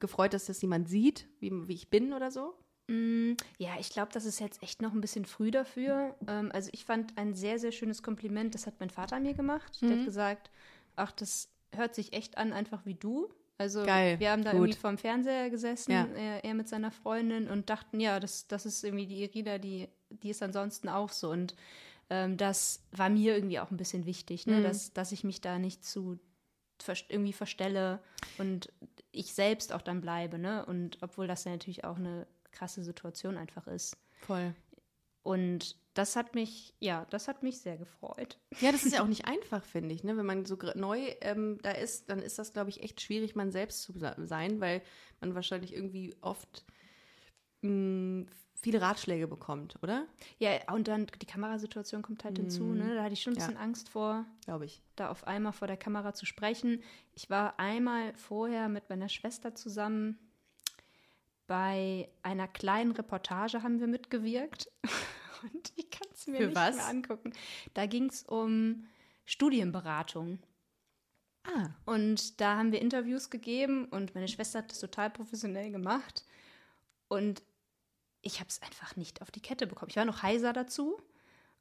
gefreut, 0.00 0.34
dass 0.34 0.46
das 0.46 0.60
jemand 0.60 0.88
sieht, 0.88 1.28
wie, 1.38 1.68
wie 1.68 1.74
ich 1.74 1.88
bin 1.88 2.12
oder 2.12 2.30
so? 2.30 2.54
Mm, 2.88 3.32
Ja, 3.58 3.76
ich 3.80 3.90
glaube, 3.90 4.12
das 4.12 4.24
ist 4.24 4.38
jetzt 4.40 4.62
echt 4.62 4.80
noch 4.82 4.92
ein 4.92 5.00
bisschen 5.00 5.24
früh 5.24 5.50
dafür. 5.50 6.14
Ähm, 6.28 6.50
also 6.52 6.70
ich 6.72 6.84
fand 6.84 7.16
ein 7.18 7.34
sehr, 7.34 7.58
sehr 7.58 7.72
schönes 7.72 8.02
Kompliment, 8.02 8.54
das 8.54 8.66
hat 8.66 8.74
mein 8.80 8.90
Vater 8.90 9.18
mir 9.20 9.34
gemacht. 9.34 9.80
Der 9.82 9.90
Mhm. 9.90 9.98
hat 10.00 10.04
gesagt, 10.06 10.50
ach, 10.94 11.12
das 11.12 11.48
hört 11.74 11.94
sich 11.94 12.12
echt 12.12 12.38
an, 12.38 12.52
einfach 12.52 12.86
wie 12.86 12.94
du. 12.94 13.28
Also 13.58 13.84
Geil, 13.84 14.20
wir 14.20 14.30
haben 14.30 14.44
da 14.44 14.52
gut. 14.52 14.60
irgendwie 14.60 14.78
vorm 14.78 14.98
Fernseher 14.98 15.50
gesessen, 15.50 15.90
Ja. 15.92 16.06
er, 16.14 16.44
er 16.44 16.54
mit 16.54 16.68
seiner 16.68 16.90
Freundin 16.90 17.48
und 17.48 17.70
dachten, 17.70 18.00
ja, 18.00 18.20
das, 18.20 18.46
das 18.48 18.66
ist 18.66 18.84
irgendwie 18.84 19.06
die 19.06 19.22
Irina, 19.22 19.58
die, 19.58 19.88
die 20.10 20.30
ist 20.30 20.42
ansonsten 20.42 20.88
auch 20.88 21.10
so. 21.10 21.30
Und 21.30 21.56
ähm, 22.10 22.36
das 22.36 22.82
war 22.92 23.08
mir 23.08 23.34
irgendwie 23.34 23.58
auch 23.58 23.70
ein 23.70 23.76
bisschen 23.78 24.04
wichtig, 24.06 24.46
ne? 24.46 24.58
Mhm. 24.58 24.62
dass, 24.62 24.92
dass 24.92 25.10
ich 25.12 25.24
mich 25.24 25.40
da 25.40 25.58
nicht 25.58 25.84
zu 25.84 26.18
irgendwie 27.08 27.32
verstelle 27.32 28.00
und 28.36 28.70
ich 29.10 29.32
selbst 29.32 29.72
auch 29.72 29.80
dann 29.80 30.02
bleibe, 30.02 30.38
ne? 30.38 30.64
Und 30.66 30.98
obwohl 31.00 31.26
das 31.26 31.44
ja 31.44 31.52
natürlich 31.52 31.84
auch 31.84 31.96
eine 31.96 32.26
krasse 32.56 32.82
Situation 32.82 33.36
einfach 33.36 33.66
ist. 33.66 33.96
Voll. 34.20 34.54
Und 35.22 35.76
das 35.94 36.14
hat 36.14 36.34
mich, 36.34 36.74
ja, 36.78 37.04
das 37.10 37.26
hat 37.26 37.42
mich 37.42 37.60
sehr 37.60 37.76
gefreut. 37.76 38.38
Ja, 38.60 38.70
das 38.70 38.84
ist 38.84 38.92
ja 38.94 39.02
auch 39.02 39.08
nicht 39.08 39.26
einfach, 39.26 39.64
finde 39.64 39.94
ich. 39.94 40.04
Ne? 40.04 40.16
Wenn 40.16 40.26
man 40.26 40.44
so 40.44 40.56
neu 40.74 41.00
ähm, 41.20 41.58
da 41.62 41.70
ist, 41.72 42.10
dann 42.10 42.20
ist 42.20 42.38
das, 42.38 42.52
glaube 42.52 42.70
ich, 42.70 42.82
echt 42.82 43.00
schwierig, 43.00 43.34
man 43.34 43.50
selbst 43.50 43.82
zu 43.82 43.92
sein, 43.96 44.60
weil 44.60 44.82
man 45.20 45.34
wahrscheinlich 45.34 45.72
irgendwie 45.74 46.14
oft 46.20 46.64
mh, 47.62 48.26
viele 48.54 48.80
Ratschläge 48.80 49.26
bekommt, 49.26 49.76
oder? 49.82 50.06
Ja, 50.38 50.50
und 50.72 50.88
dann 50.88 51.06
die 51.20 51.26
Kamerasituation 51.26 52.02
kommt 52.02 52.24
halt 52.24 52.36
hinzu, 52.36 52.74
ne? 52.74 52.94
Da 52.94 53.02
hatte 53.02 53.14
ich 53.14 53.22
schon 53.22 53.32
ein 53.34 53.38
Ja. 53.38 53.46
bisschen 53.46 53.60
Angst 53.60 53.88
vor, 53.88 54.26
Glaube 54.44 54.64
ich. 54.66 54.82
da 54.96 55.10
auf 55.10 55.26
einmal 55.26 55.52
vor 55.52 55.68
der 55.68 55.76
Kamera 55.76 56.14
zu 56.14 56.26
sprechen. 56.26 56.82
Ich 57.14 57.30
war 57.30 57.58
einmal 57.58 58.14
vorher 58.14 58.68
mit 58.68 58.88
meiner 58.90 59.08
Schwester 59.08 59.54
zusammen 59.54 60.18
bei 61.46 62.08
einer 62.22 62.48
kleinen 62.48 62.92
Reportage 62.92 63.62
haben 63.62 63.80
wir 63.80 63.86
mitgewirkt. 63.86 64.70
Und 65.42 65.72
ich 65.76 65.90
kann 65.90 66.08
es 66.12 66.26
mir 66.26 66.38
Für 66.38 66.46
nicht 66.46 66.56
was? 66.56 66.76
mehr 66.76 66.86
angucken. 66.86 67.32
Da 67.74 67.86
ging 67.86 68.08
es 68.08 68.22
um 68.24 68.86
Studienberatung. 69.26 70.38
Ah, 71.44 71.68
Und 71.84 72.40
da 72.40 72.56
haben 72.56 72.72
wir 72.72 72.80
Interviews 72.80 73.30
gegeben 73.30 73.84
und 73.86 74.14
meine 74.16 74.26
Schwester 74.26 74.58
hat 74.60 74.70
das 74.72 74.80
total 74.80 75.10
professionell 75.10 75.70
gemacht. 75.70 76.24
Und 77.08 77.42
ich 78.22 78.40
habe 78.40 78.48
es 78.48 78.60
einfach 78.62 78.96
nicht 78.96 79.22
auf 79.22 79.30
die 79.30 79.40
Kette 79.42 79.66
bekommen. 79.68 79.90
Ich 79.90 79.96
war 79.96 80.04
noch 80.06 80.22
heiser 80.22 80.52
dazu. 80.52 81.00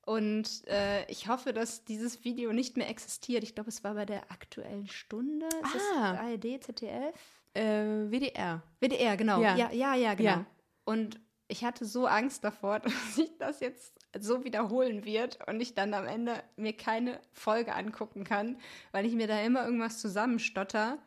Und 0.02 0.68
äh, 0.68 1.06
ich 1.12 1.28
hoffe, 1.28 1.52
dass 1.54 1.84
dieses 1.84 2.24
Video 2.24 2.54
nicht 2.54 2.78
mehr 2.78 2.90
existiert. 2.90 3.44
Ich 3.44 3.54
glaube, 3.56 3.70
es 3.70 3.84
war 3.84 3.94
bei 3.96 4.06
der 4.06 4.32
aktuellen 4.32 4.88
Stunde. 4.88 5.46
Ist 5.48 5.82
Ah. 5.98 6.14
das 6.14 6.20
ARD, 6.22 6.64
ZDF? 6.64 7.16
Äh, 7.56 8.12
WDR. 8.12 8.62
WDR, 8.80 9.18
genau. 9.18 9.42
Ja. 9.42 9.56
Ja, 9.56 9.72
ja, 9.72 9.96
ja, 9.96 10.14
genau. 10.14 10.30
Ja. 10.30 10.46
Und 10.84 11.20
ich 11.48 11.64
hatte 11.64 11.86
so 11.86 12.08
Angst 12.08 12.44
davor, 12.44 12.80
dass 12.82 13.16
sich 13.16 13.38
das 13.38 13.60
jetzt 13.60 13.94
so 14.18 14.44
wiederholen 14.44 15.06
wird 15.06 15.40
und 15.48 15.60
ich 15.60 15.76
dann 15.76 15.94
am 15.94 16.06
Ende 16.06 16.42
mir 16.56 16.74
keine 16.74 17.20
Folge 17.32 17.74
angucken 17.76 18.24
kann, 18.24 18.58
weil 18.92 19.06
ich 19.06 19.14
mir 19.14 19.28
da 19.28 19.42
immer 19.42 19.66
irgendwas 19.66 20.00
zusammenstotter. 20.00 20.98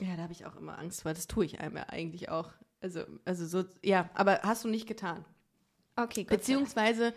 Ja, 0.00 0.16
da 0.16 0.22
habe 0.22 0.32
ich 0.32 0.46
auch 0.46 0.56
immer 0.56 0.78
Angst 0.78 1.02
vor. 1.02 1.12
Das 1.12 1.26
tue 1.26 1.44
ich 1.44 1.60
einem 1.60 1.76
ja 1.76 1.84
eigentlich 1.88 2.28
auch. 2.28 2.52
Also, 2.80 3.04
also 3.24 3.46
so, 3.46 3.68
ja, 3.82 4.10
aber 4.14 4.40
hast 4.42 4.64
du 4.64 4.68
nicht 4.68 4.86
getan. 4.86 5.24
Okay, 5.96 6.24
Dank. 6.24 6.28
Beziehungsweise 6.28 7.14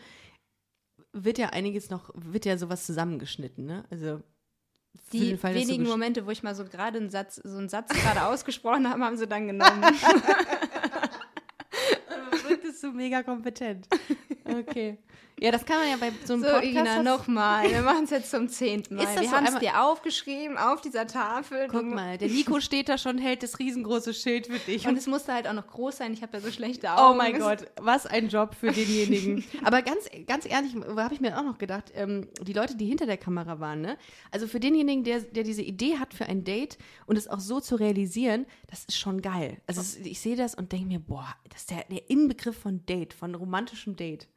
wird 1.14 1.38
ja 1.38 1.50
einiges 1.50 1.90
noch, 1.90 2.12
wird 2.14 2.46
ja 2.46 2.58
sowas 2.58 2.86
zusammengeschnitten, 2.86 3.66
ne? 3.66 3.86
Also 3.90 4.22
die 5.14 5.41
wenigen 5.43 5.86
gesch- 5.86 5.89
Momente, 5.89 6.26
wo 6.26 6.32
ich 6.32 6.43
mal 6.43 6.56
so 6.56 6.64
gerade 6.66 6.98
einen 6.98 7.10
Satz, 7.10 7.36
so 7.43 7.58
einen 7.58 7.70
Satz 7.70 7.89
gerade 7.89 8.24
ausgesprochen 8.26 8.89
habe, 8.89 9.04
haben 9.04 9.18
sie 9.18 9.28
dann 9.28 9.48
genommen. 9.48 9.82
wirktest 12.48 12.84
du 12.84 12.91
mega 12.91 13.24
kompetent. 13.24 13.88
Okay. 14.45 14.98
Ja, 15.40 15.52
das 15.52 15.66
kann 15.66 15.78
man 15.78 15.90
ja 15.90 15.98
bei 15.98 16.12
so 16.26 16.34
einem 16.34 16.44
So, 16.44 16.50
Podcast. 16.50 16.76
Ina, 16.76 17.04
nochmal. 17.04 17.70
Wir 17.70 17.82
machen 17.84 18.06
es 18.06 18.10
jetzt 18.10 18.32
zum 18.32 18.50
zehnten 18.50 18.96
Mal. 18.96 19.04
Ist 19.04 19.14
das 19.14 19.22
Wir 19.22 19.30
so 19.30 19.36
haben 19.36 19.46
es 19.46 19.60
dir 19.60 19.84
aufgeschrieben 19.84 20.58
auf 20.58 20.82
dieser 20.82 21.06
Tafel. 21.06 21.68
Guck 21.70 21.86
mal, 21.86 22.18
der 22.18 22.30
Nico 22.30 22.60
steht 22.60 22.90
da 22.90 22.98
schon, 22.98 23.20
hält 23.20 23.44
das 23.44 23.60
riesengroße 23.60 24.16
Schild 24.16 24.48
für 24.48 24.58
dich. 24.58 24.88
Und 24.88 24.98
es 24.98 25.06
musste 25.06 25.34
halt 25.34 25.48
auch 25.48 25.54
noch 25.54 25.68
groß 25.68 25.98
sein. 25.98 26.12
Ich 26.14 26.24
habe 26.24 26.38
ja 26.38 26.44
so 26.44 26.52
schlechte 26.52 26.92
Augen. 26.92 27.14
Oh 27.14 27.16
mein 27.16 27.38
Gott, 27.38 27.66
was 27.80 28.08
ein 28.08 28.30
Job 28.30 28.56
für 28.56 28.72
denjenigen. 28.72 29.44
Aber 29.64 29.84
ganz, 29.84 30.10
ganz 30.26 30.48
ehrlich, 30.48 30.76
habe 30.76 31.14
ich 31.14 31.22
mir 31.22 31.38
auch 31.38 31.44
noch 31.44 31.60
gedacht, 31.60 31.92
ähm, 31.94 32.28
die 32.42 32.54
Leute, 32.54 32.76
die 32.76 32.88
hinter 32.88 33.06
der 33.06 33.18
Kamera 33.18 33.60
waren, 33.60 33.82
ne? 33.82 33.98
Also 34.32 34.48
für 34.48 34.60
denjenigen, 34.60 35.04
der, 35.04 35.22
der 35.22 35.44
diese 35.44 35.62
Idee 35.62 36.00
hat 36.00 36.16
für 36.16 36.26
ein 36.26 36.46
Date 36.46 36.80
und 37.06 37.16
es 37.16 37.28
auch 37.28 37.40
so 37.40 37.60
zu 37.60 37.76
realisieren, 37.76 38.48
das 38.72 38.86
ist 38.86 38.98
schon 38.98 39.22
geil. 39.22 39.62
Also 39.68 39.84
ich 40.04 40.20
sehe 40.20 40.36
das 40.36 40.56
und 40.56 40.72
denke 40.72 40.88
mir, 40.88 41.00
boah, 41.00 41.28
das 41.50 41.62
ist 41.62 41.70
der, 41.70 41.84
der 41.92 42.10
Inbegriff 42.10 42.58
von 42.58 42.84
Date, 42.88 43.14
von 43.14 43.36
romantischem 43.36 43.96
Date. 43.96 44.28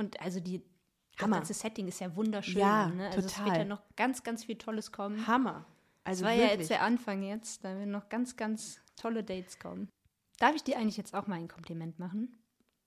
Und 0.00 0.20
also 0.20 0.40
die, 0.40 0.62
das 1.12 1.22
Hammer. 1.24 1.36
ganze 1.36 1.54
Setting 1.54 1.86
ist 1.88 2.00
ja 2.00 2.14
wunderschön. 2.16 2.58
Ja, 2.58 2.88
ne? 2.88 3.06
Also 3.08 3.20
es 3.20 3.26
total. 3.26 3.46
wird 3.46 3.56
ja 3.58 3.64
noch 3.64 3.82
ganz, 3.96 4.22
ganz 4.22 4.44
viel 4.44 4.56
Tolles 4.56 4.90
kommen. 4.92 5.26
Hammer. 5.26 5.66
Das 6.04 6.12
Also 6.12 6.24
war 6.24 6.32
ja 6.32 6.40
wirklich. 6.42 6.58
jetzt 6.60 6.70
der 6.70 6.82
Anfang 6.82 7.22
jetzt. 7.22 7.64
Da 7.64 7.68
werden 7.76 7.90
noch 7.90 8.08
ganz, 8.08 8.36
ganz 8.36 8.80
tolle 8.96 9.22
Dates 9.22 9.58
kommen. 9.58 9.88
Darf 10.38 10.54
ich 10.56 10.64
dir 10.64 10.78
eigentlich 10.78 10.96
jetzt 10.96 11.14
auch 11.14 11.26
mal 11.26 11.36
ein 11.36 11.48
Kompliment 11.48 11.98
machen? 11.98 12.42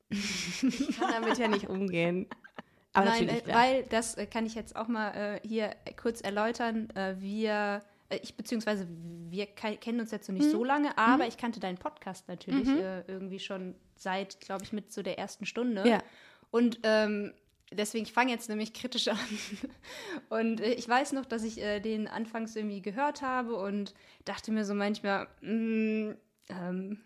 ich 0.10 0.98
kann 1.00 1.12
damit 1.12 1.38
ja 1.38 1.48
nicht 1.48 1.70
umgehen. 1.70 2.28
Aber 2.94 3.06
Nein, 3.10 3.30
äh, 3.30 3.42
weil 3.48 3.84
das 3.86 4.16
äh, 4.16 4.26
kann 4.28 4.46
ich 4.46 4.54
jetzt 4.56 4.76
auch 4.76 4.88
mal 4.88 5.10
äh, 5.12 5.48
hier 5.48 5.76
kurz 6.00 6.22
erläutern. 6.22 6.90
Äh, 6.92 7.16
wir, 7.20 7.82
äh, 8.10 8.18
ich 8.22 8.36
beziehungsweise 8.36 8.88
wir 9.30 9.48
ke- 9.48 9.78
kennen 9.78 10.00
uns 10.00 10.12
jetzt 10.12 10.28
noch 10.30 10.34
Mhm. 10.36 10.42
nicht 10.42 10.52
so 10.52 10.64
lange, 10.64 10.96
aber 10.98 11.26
ich 11.28 11.38
kannte 11.38 11.60
deinen 11.60 11.78
Podcast 11.80 12.28
natürlich 12.28 12.68
äh, 12.68 13.02
irgendwie 13.08 13.40
schon 13.40 13.74
seit, 13.96 14.40
glaube 14.42 14.64
ich, 14.64 14.74
mit 14.74 14.92
so 14.94 15.02
der 15.02 15.18
ersten 15.18 15.46
Stunde. 15.48 15.88
Ja. 15.88 16.04
Und 16.54 16.80
ähm, 16.84 17.34
deswegen, 17.72 18.06
ich 18.06 18.14
fange 18.14 18.32
jetzt 18.32 18.48
nämlich 18.48 18.74
kritisch 18.74 19.08
an. 19.10 19.18
Und 20.30 20.62
äh, 20.62 20.74
ich 20.74 20.88
weiß 20.88 21.14
noch, 21.14 21.26
dass 21.26 21.44
ich 21.44 21.60
äh, 21.60 21.80
den 21.80 22.08
anfangs 22.08 22.56
irgendwie 22.56 22.82
gehört 22.82 23.24
habe 23.24 23.56
und 23.56 23.96
dachte 24.26 24.52
mir 24.52 24.64
so 24.64 24.76
manchmal, 24.76 25.28
mm, 25.42 26.12
ähm, 26.50 27.02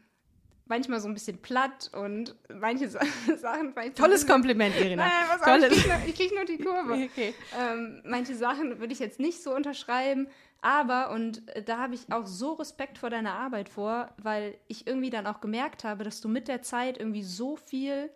manchmal 0.66 1.00
so 1.00 1.08
ein 1.08 1.14
bisschen 1.14 1.42
platt 1.42 1.90
und 1.94 2.36
manche 2.54 2.90
Sa 2.90 3.00
Sachen. 3.38 3.74
so 3.74 3.90
Tolles 3.94 4.22
bisschen- 4.22 4.28
Kompliment, 4.28 4.76
Irina. 4.76 5.06
Nein, 5.06 5.14
was 5.30 5.42
auch, 5.42 5.56
ich 5.56 5.64
Tolles. 5.64 5.74
krieg 5.84 5.88
nur, 5.88 6.08
ich 6.08 6.16
krieg 6.16 6.36
nur 6.36 6.46
die 6.46 6.58
Kurve. 6.58 6.94
Okay. 7.12 7.34
Ähm, 7.58 8.02
manche 8.06 8.36
Sachen 8.36 8.80
würde 8.82 8.92
ich 8.92 9.00
jetzt 9.00 9.22
nicht 9.22 9.42
so 9.42 9.56
unterschreiben, 9.56 10.28
aber, 10.62 11.12
und 11.12 11.48
äh, 11.56 11.64
da 11.64 11.78
habe 11.78 11.96
ich 11.96 12.12
auch 12.12 12.26
so 12.26 12.54
Respekt 12.56 12.98
vor 12.98 13.10
deiner 13.10 13.34
Arbeit 13.36 13.70
vor, 13.70 14.10
weil 14.18 14.58
ich 14.68 14.88
irgendwie 14.88 15.10
dann 15.10 15.26
auch 15.26 15.40
gemerkt 15.40 15.86
habe, 15.86 16.04
dass 16.04 16.20
du 16.20 16.28
mit 16.28 16.50
der 16.50 16.62
Zeit 16.64 16.98
irgendwie 16.98 17.24
so 17.24 17.56
viel 17.56 18.10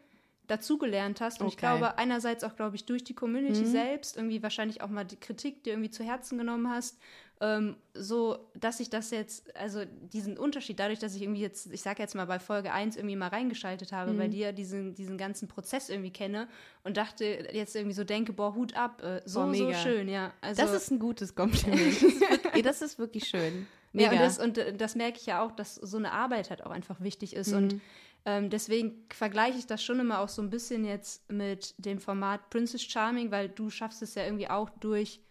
dazugelernt 0.52 1.22
hast. 1.22 1.42
Und 1.42 1.48
ich 1.48 1.54
Okay. 1.54 1.62
glaube, 1.62 1.98
einerseits 1.98 2.44
auch, 2.44 2.56
glaube 2.56 2.76
ich, 2.76 2.86
durch 2.86 3.04
die 3.04 3.14
Community 3.16 3.66
selbst, 3.66 4.18
irgendwie 4.18 4.44
wahrscheinlich 4.44 4.82
auch 4.82 4.90
mal 4.90 5.06
die 5.06 5.20
Kritik, 5.20 5.64
die 5.64 5.70
irgendwie 5.72 5.90
zu 5.90 6.04
Herzen 6.04 6.38
genommen 6.38 6.70
hast, 6.70 7.00
ähm, 7.40 7.76
so, 7.96 8.38
dass 8.54 8.80
ich 8.80 8.92
das 8.92 9.10
jetzt, 9.10 9.56
also 9.56 9.84
diesen 9.86 10.38
Unterschied, 10.38 10.80
dadurch, 10.80 11.00
dass 11.00 11.16
ich 11.16 11.24
irgendwie 11.24 11.42
jetzt, 11.42 11.72
ich 11.74 11.82
sage 11.82 12.04
jetzt 12.04 12.14
mal 12.14 12.26
bei 12.26 12.38
Folge 12.38 12.72
1 12.72 12.98
irgendwie 12.98 13.16
mal 13.16 13.30
reingeschaltet 13.30 13.92
habe, 13.92 14.14
bei 14.14 14.28
dir 14.28 14.52
diesen, 14.54 14.94
diesen 14.94 15.18
ganzen 15.18 15.48
Prozess 15.48 15.90
irgendwie 15.90 16.12
kenne 16.14 16.48
und 16.84 16.98
dachte 16.98 17.26
jetzt 17.52 17.76
irgendwie 17.76 17.96
so 17.96 18.04
denke, 18.04 18.32
boah, 18.34 18.54
Hut 18.54 18.76
ab, 18.76 19.02
äh, 19.02 19.22
so, 19.26 19.42
Boah, 19.44 19.56
so 19.56 19.74
schön, 19.74 20.08
ja. 20.08 20.34
Also, 20.42 20.62
Das 20.62 20.72
ist 20.74 20.92
ein 20.92 21.00
gutes 21.00 21.34
Kompliment. 21.34 21.82
Das 21.92 22.04
ist 22.04 22.22
wirklich, 22.22 22.64
das 22.64 22.82
ist 22.84 23.00
wirklich 23.00 23.28
schön. 23.28 23.66
Mega. 23.94 24.14
ja, 24.14 24.20
und 24.20 24.22
das, 24.26 24.40
und 24.40 24.58
äh, 24.60 24.74
das 24.78 24.96
merke 24.96 25.18
ich 25.18 25.26
ja 25.26 25.42
auch, 25.42 25.52
dass 25.52 25.76
so 25.76 25.98
eine 25.98 26.12
Arbeit 26.12 26.50
halt 26.50 26.64
auch 26.64 26.72
einfach 26.72 27.02
wichtig 27.02 27.36
ist. 27.36 27.54
Und 27.54 27.74
Mhm. 27.74 27.82
Ähm, 28.26 28.50
deswegen 28.50 29.06
vergleiche 29.12 29.58
ich 29.58 29.66
das 29.66 29.84
schon 29.84 30.00
immer 30.00 30.20
auch 30.20 30.30
so 30.30 30.42
ein 30.42 30.50
bisschen 30.50 30.86
jetzt 30.86 31.30
mit 31.32 31.74
dem 31.78 32.00
Format 32.00 32.50
Princess 32.50 32.84
Charming, 32.84 33.32
weil 33.32 33.50
du 33.50 33.70
schaffst 33.70 34.02
es 34.02 34.16
ja 34.16 34.24
irgendwie 34.24 34.50
auch 34.50 34.70
durch 34.70 35.22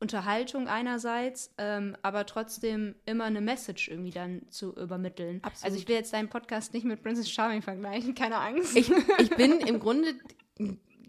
Unterhaltung 0.00 0.68
einerseits, 0.68 1.52
ähm, 1.58 1.96
aber 2.02 2.24
trotzdem 2.26 2.94
immer 3.04 3.24
eine 3.24 3.40
Message 3.40 3.88
irgendwie 3.88 4.10
dann 4.10 4.42
zu 4.50 4.72
übermitteln. 4.74 5.40
Absolut. 5.42 5.64
Also 5.64 5.82
ich 5.82 5.88
will 5.88 5.96
jetzt 5.96 6.12
deinen 6.12 6.28
Podcast 6.28 6.72
nicht 6.74 6.84
mit 6.84 7.02
Princess 7.02 7.30
Charming 7.30 7.62
vergleichen, 7.62 8.14
keine 8.14 8.36
Angst. 8.36 8.76
ich, 8.76 8.90
ich 9.18 9.30
bin 9.30 9.60
im 9.66 9.80
Grunde. 9.80 10.14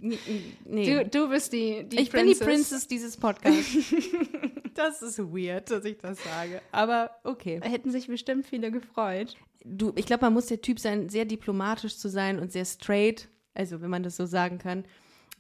Nee. 0.01 1.03
du, 1.03 1.05
du 1.05 1.29
bist 1.29 1.51
die, 1.51 1.83
die 1.83 1.99
ich 1.99 2.09
bin 2.09 2.25
die 2.25 2.35
Princess 2.35 2.87
dieses 2.87 3.17
Podcasts. 3.17 3.93
das 4.73 5.01
ist 5.01 5.19
weird, 5.19 5.69
dass 5.69 5.83
ich 5.83 5.97
das 5.97 6.23
sage. 6.23 6.61
Aber 6.71 7.11
okay. 7.25 7.59
Hätten 7.61 7.91
sich 7.91 8.07
bestimmt 8.07 8.45
viele 8.45 8.71
gefreut. 8.71 9.35
Du, 9.63 9.91
ich 9.95 10.05
glaube, 10.05 10.25
man 10.25 10.33
muss 10.33 10.47
der 10.47 10.61
Typ 10.61 10.79
sein, 10.79 11.09
sehr 11.09 11.25
diplomatisch 11.25 11.97
zu 11.97 12.09
sein 12.09 12.39
und 12.39 12.51
sehr 12.51 12.65
straight. 12.65 13.27
Also, 13.53 13.81
wenn 13.81 13.89
man 13.89 14.03
das 14.03 14.15
so 14.15 14.25
sagen 14.25 14.57
kann. 14.57 14.85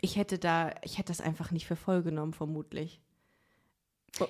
Ich 0.01 0.15
hätte 0.15 0.39
da, 0.39 0.73
ich 0.83 0.97
hätte 0.97 1.09
das 1.09 1.21
einfach 1.21 1.51
nicht 1.51 1.67
für 1.67 1.75
voll 1.75 2.03
genommen, 2.03 2.33
vermutlich. 2.33 3.01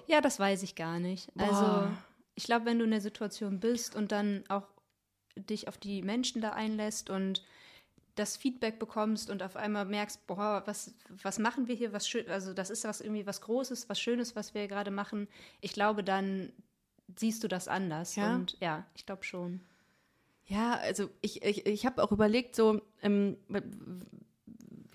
Ja, 0.08 0.22
das 0.22 0.40
weiß 0.40 0.64
ich 0.64 0.76
gar 0.76 1.00
nicht. 1.00 1.32
Boah. 1.36 1.44
Also, 1.48 1.98
ich 2.36 2.44
glaube, 2.46 2.66
wenn 2.66 2.80
du 2.80 2.86
in 2.86 2.92
der 2.92 3.02
Situation 3.02 3.60
bist 3.60 3.96
und 3.96 4.12
dann 4.12 4.44
auch 4.50 4.68
dich 5.36 5.68
auf 5.68 5.78
die 5.78 6.02
Menschen 6.02 6.42
da 6.42 6.52
einlässt 6.52 7.10
und 7.10 7.44
das 8.16 8.36
Feedback 8.36 8.80
bekommst 8.80 9.30
und 9.30 9.42
auf 9.42 9.56
einmal 9.56 9.86
merkst, 9.86 10.28
boah, 10.28 10.64
was, 10.66 10.94
was 11.24 11.40
machen 11.40 11.68
wir 11.68 11.76
hier, 11.76 11.94
was 11.94 12.08
schön, 12.08 12.28
also 12.30 12.54
das 12.54 12.70
ist 12.70 12.84
was 12.84 13.00
irgendwie 13.00 13.26
was 13.26 13.42
Großes, 13.42 13.88
was 13.88 14.00
Schönes, 14.00 14.36
was 14.36 14.54
wir 14.54 14.68
gerade 14.68 14.92
machen. 14.92 15.28
Ich 15.62 15.72
glaube, 15.72 16.04
dann 16.04 16.52
siehst 17.16 17.44
du 17.44 17.48
das 17.48 17.68
anders. 17.68 18.16
Ja? 18.16 18.36
Und 18.36 18.58
ja, 18.60 18.86
ich 18.96 19.06
glaube 19.06 19.24
schon. 19.24 19.62
Ja, 20.50 20.74
also 20.78 21.10
ich, 21.22 21.44
ich, 21.44 21.68
ich 21.68 21.86
habe 21.86 22.04
auch 22.04 22.12
überlegt, 22.12 22.56
so, 22.56 22.82
ähm, 23.04 23.38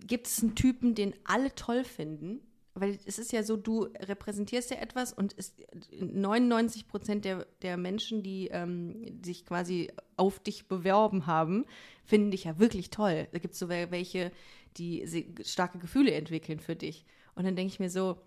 gibt 0.04 0.26
es 0.26 0.42
einen 0.42 0.56
Typen, 0.56 0.96
den 0.96 1.14
alle 1.22 1.54
toll 1.54 1.84
finden? 1.84 2.40
Weil 2.74 2.98
es 3.06 3.20
ist 3.20 3.30
ja 3.30 3.44
so, 3.44 3.56
du 3.56 3.84
repräsentierst 4.00 4.72
ja 4.72 4.78
etwas 4.78 5.12
und 5.12 5.32
es, 5.38 5.54
99 5.92 6.88
Prozent 6.88 7.24
der, 7.24 7.46
der 7.62 7.76
Menschen, 7.76 8.24
die 8.24 8.48
ähm, 8.48 9.22
sich 9.24 9.46
quasi 9.46 9.92
auf 10.16 10.40
dich 10.40 10.66
beworben 10.66 11.26
haben, 11.26 11.66
finden 12.04 12.32
dich 12.32 12.44
ja 12.44 12.58
wirklich 12.58 12.90
toll. 12.90 13.28
Da 13.30 13.38
gibt 13.38 13.54
es 13.54 13.60
so 13.60 13.68
welche, 13.68 14.32
die 14.76 15.06
starke 15.44 15.78
Gefühle 15.78 16.12
entwickeln 16.14 16.58
für 16.58 16.74
dich. 16.74 17.06
Und 17.36 17.44
dann 17.44 17.54
denke 17.54 17.72
ich 17.72 17.78
mir 17.78 17.90
so, 17.90 18.18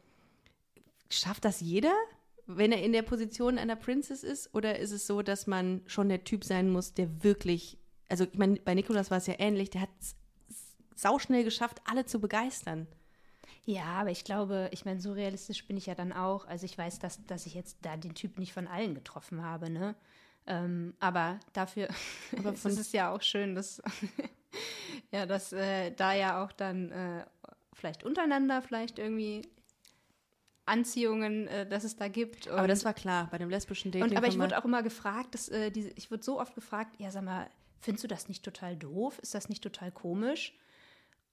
schafft 1.10 1.44
das 1.44 1.60
jeder? 1.60 1.94
Wenn 2.48 2.72
er 2.72 2.82
in 2.82 2.94
der 2.94 3.02
Position 3.04 3.58
einer 3.58 3.76
Princess 3.76 4.24
ist? 4.24 4.54
Oder 4.56 4.80
ist 4.80 4.92
es 4.92 5.06
so, 5.06 5.22
dass 5.22 5.48
man 5.48 5.82
schon 5.86 6.10
der 6.10 6.24
Typ 6.24 6.44
sein 6.44 6.70
muss, 6.70 6.94
der 6.94 7.24
wirklich, 7.24 7.78
also 8.10 8.24
ich 8.24 8.38
meine, 8.38 8.56
bei 8.56 8.74
Nikolas 8.74 9.12
war 9.12 9.18
es 9.18 9.28
ja 9.28 9.36
ähnlich, 9.38 9.70
der 9.70 9.82
hat 9.82 9.90
es 10.00 10.16
sauschnell 10.96 11.44
geschafft, 11.44 11.82
alle 11.86 12.06
zu 12.06 12.20
begeistern. 12.20 12.88
Ja, 13.66 13.84
aber 13.84 14.12
ich 14.12 14.24
glaube, 14.24 14.70
ich 14.72 14.86
meine, 14.86 15.02
so 15.02 15.12
realistisch 15.12 15.68
bin 15.68 15.76
ich 15.76 15.88
ja 15.88 15.94
dann 15.94 16.14
auch. 16.14 16.48
Also 16.48 16.66
ich 16.66 16.78
weiß, 16.78 17.00
dass, 17.00 17.24
dass 17.26 17.46
ich 17.46 17.54
jetzt 17.54 17.78
da 17.82 17.98
den 17.98 18.16
Typ 18.16 18.40
nicht 18.40 18.54
von 18.54 18.66
allen 18.66 18.96
getroffen 18.96 19.44
habe, 19.44 19.70
ne? 19.70 19.96
Ähm, 20.46 20.94
aber 21.02 21.42
dafür 21.52 21.90
aber 22.38 22.54
ist 22.54 22.66
es 22.66 22.94
ja 22.94 23.14
auch 23.14 23.22
schön, 23.22 23.56
dass, 23.56 23.82
ja, 25.12 25.26
dass 25.26 25.52
äh, 25.52 25.92
da 25.92 26.14
ja 26.14 26.42
auch 26.42 26.54
dann 26.54 26.92
äh, 26.92 27.26
vielleicht 27.74 28.06
untereinander 28.06 28.62
vielleicht 28.62 29.00
irgendwie 29.00 29.42
Anziehungen, 30.68 31.48
äh, 31.48 31.68
dass 31.68 31.84
es 31.84 31.96
da 31.96 32.08
gibt. 32.08 32.48
Aber 32.48 32.68
das 32.68 32.86
war 32.86 32.94
klar 32.94 33.28
bei 33.32 33.38
dem 33.38 33.50
lesbischen 33.50 33.92
Dating. 33.92 34.12
Und, 34.12 34.18
aber 34.18 34.28
ich 34.28 34.38
wurde 34.38 34.58
auch 34.58 34.66
immer 34.66 34.84
gefragt, 34.84 35.34
dass, 35.34 35.50
äh, 35.50 35.72
diese, 35.72 35.90
ich 35.96 36.12
wurde 36.12 36.24
so 36.24 36.40
oft 36.40 36.56
gefragt, 36.56 36.96
ja, 37.00 37.12
sag 37.12 37.24
mal, 37.24 37.50
findest 37.80 38.04
du 38.04 38.08
das 38.08 38.28
nicht 38.28 38.44
total 38.44 38.76
doof? 38.76 39.20
Ist 39.20 39.34
das 39.34 39.50
nicht 39.50 39.64
total 39.64 39.92
komisch? 39.92 40.54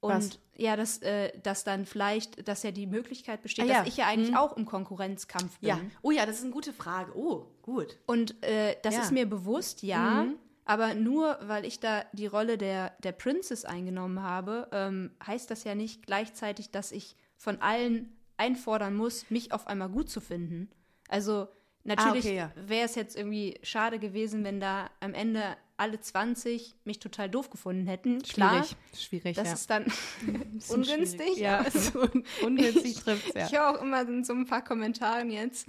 Und 0.00 0.12
Was? 0.12 0.38
ja, 0.56 0.76
dass, 0.76 0.98
äh, 0.98 1.32
dass 1.40 1.64
dann 1.64 1.86
vielleicht, 1.86 2.46
dass 2.46 2.62
ja 2.62 2.70
die 2.70 2.86
Möglichkeit 2.86 3.42
besteht, 3.42 3.64
ah, 3.64 3.68
ja. 3.68 3.78
dass 3.78 3.88
ich 3.88 3.96
ja 3.96 4.06
eigentlich 4.06 4.32
mhm. 4.32 4.36
auch 4.36 4.54
im 4.56 4.66
Konkurrenzkampf 4.66 5.58
bin. 5.60 5.68
Ja. 5.70 5.80
Oh 6.02 6.10
ja, 6.10 6.26
das 6.26 6.36
ist 6.36 6.42
eine 6.42 6.52
gute 6.52 6.74
Frage. 6.74 7.16
Oh, 7.16 7.46
gut. 7.62 7.96
Und 8.06 8.42
äh, 8.44 8.76
das 8.82 8.96
ja. 8.96 9.00
ist 9.00 9.12
mir 9.12 9.26
bewusst, 9.26 9.82
ja. 9.82 10.24
Mhm. 10.24 10.34
Aber 10.66 10.94
nur 10.94 11.38
weil 11.42 11.64
ich 11.64 11.80
da 11.80 12.04
die 12.12 12.26
Rolle 12.26 12.58
der, 12.58 12.92
der 13.02 13.12
Princess 13.12 13.64
eingenommen 13.64 14.22
habe, 14.22 14.68
ähm, 14.72 15.10
heißt 15.26 15.50
das 15.50 15.64
ja 15.64 15.74
nicht 15.74 16.06
gleichzeitig, 16.06 16.70
dass 16.70 16.92
ich 16.92 17.16
von 17.36 17.60
allen 17.60 18.14
einfordern 18.36 18.94
muss, 18.94 19.30
mich 19.30 19.52
auf 19.52 19.66
einmal 19.66 19.88
gut 19.88 20.10
zu 20.10 20.20
finden. 20.20 20.70
Also 21.08 21.48
natürlich 21.84 22.26
ah, 22.26 22.28
okay, 22.28 22.36
ja. 22.36 22.52
wäre 22.56 22.84
es 22.84 22.94
jetzt 22.94 23.16
irgendwie 23.16 23.58
schade 23.62 23.98
gewesen, 23.98 24.44
wenn 24.44 24.60
da 24.60 24.90
am 25.00 25.14
Ende 25.14 25.56
alle 25.76 26.00
20 26.00 26.74
mich 26.84 26.98
total 26.98 27.28
doof 27.28 27.50
gefunden 27.50 27.86
hätten. 27.86 28.22
Klar, 28.22 28.64
schwierig, 28.64 28.76
schwierig 28.96 29.36
das 29.36 29.48
ja. 29.48 29.54
ist 29.54 29.70
dann 29.70 29.86
ungünstig. 30.68 31.36
Ja, 31.36 31.58
also, 31.58 32.08
ungünstig 32.44 32.94
trifft 32.96 33.34
ja. 33.34 33.46
Ich 33.46 33.52
höre 33.52 33.70
auch 33.70 33.82
immer 33.82 34.02
in 34.02 34.24
so 34.24 34.32
ein 34.32 34.46
paar 34.46 34.62
Kommentaren 34.62 35.30
jetzt, 35.30 35.68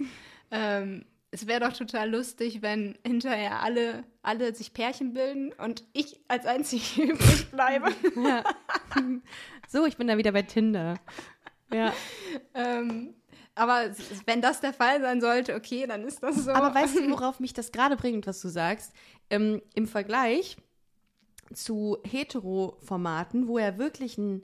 ähm, 0.50 1.04
es 1.32 1.46
wäre 1.46 1.60
doch 1.60 1.76
total 1.76 2.10
lustig, 2.10 2.62
wenn 2.62 2.96
hinterher 3.04 3.60
alle, 3.60 4.04
alle 4.22 4.54
sich 4.54 4.72
Pärchen 4.72 5.12
bilden 5.12 5.52
und 5.52 5.84
ich 5.92 6.20
als 6.28 6.46
einzige 6.46 7.02
übrig 7.12 7.50
bleibe. 7.50 7.92
Ja. 8.16 8.44
So, 9.68 9.84
ich 9.84 9.96
bin 9.96 10.06
da 10.06 10.16
wieder 10.16 10.32
bei 10.32 10.42
Tinder. 10.42 10.94
Ja. 11.72 11.92
ähm, 12.54 13.14
aber 13.54 13.90
wenn 14.26 14.42
das 14.42 14.60
der 14.60 14.72
Fall 14.72 15.00
sein 15.00 15.20
sollte, 15.20 15.54
okay, 15.54 15.86
dann 15.86 16.04
ist 16.04 16.22
das 16.22 16.44
so. 16.44 16.50
Aber 16.52 16.74
weißt 16.74 16.96
du, 16.96 17.10
worauf 17.10 17.40
mich 17.40 17.54
das 17.54 17.72
gerade 17.72 17.96
bringt, 17.96 18.26
was 18.26 18.40
du 18.40 18.48
sagst? 18.48 18.92
Ähm, 19.30 19.62
Im 19.74 19.86
Vergleich 19.88 20.58
zu 21.54 21.98
Hetero-Formaten, 22.04 23.48
wo 23.48 23.58
ja 23.58 23.78
wirklich 23.78 24.18
ein, 24.18 24.42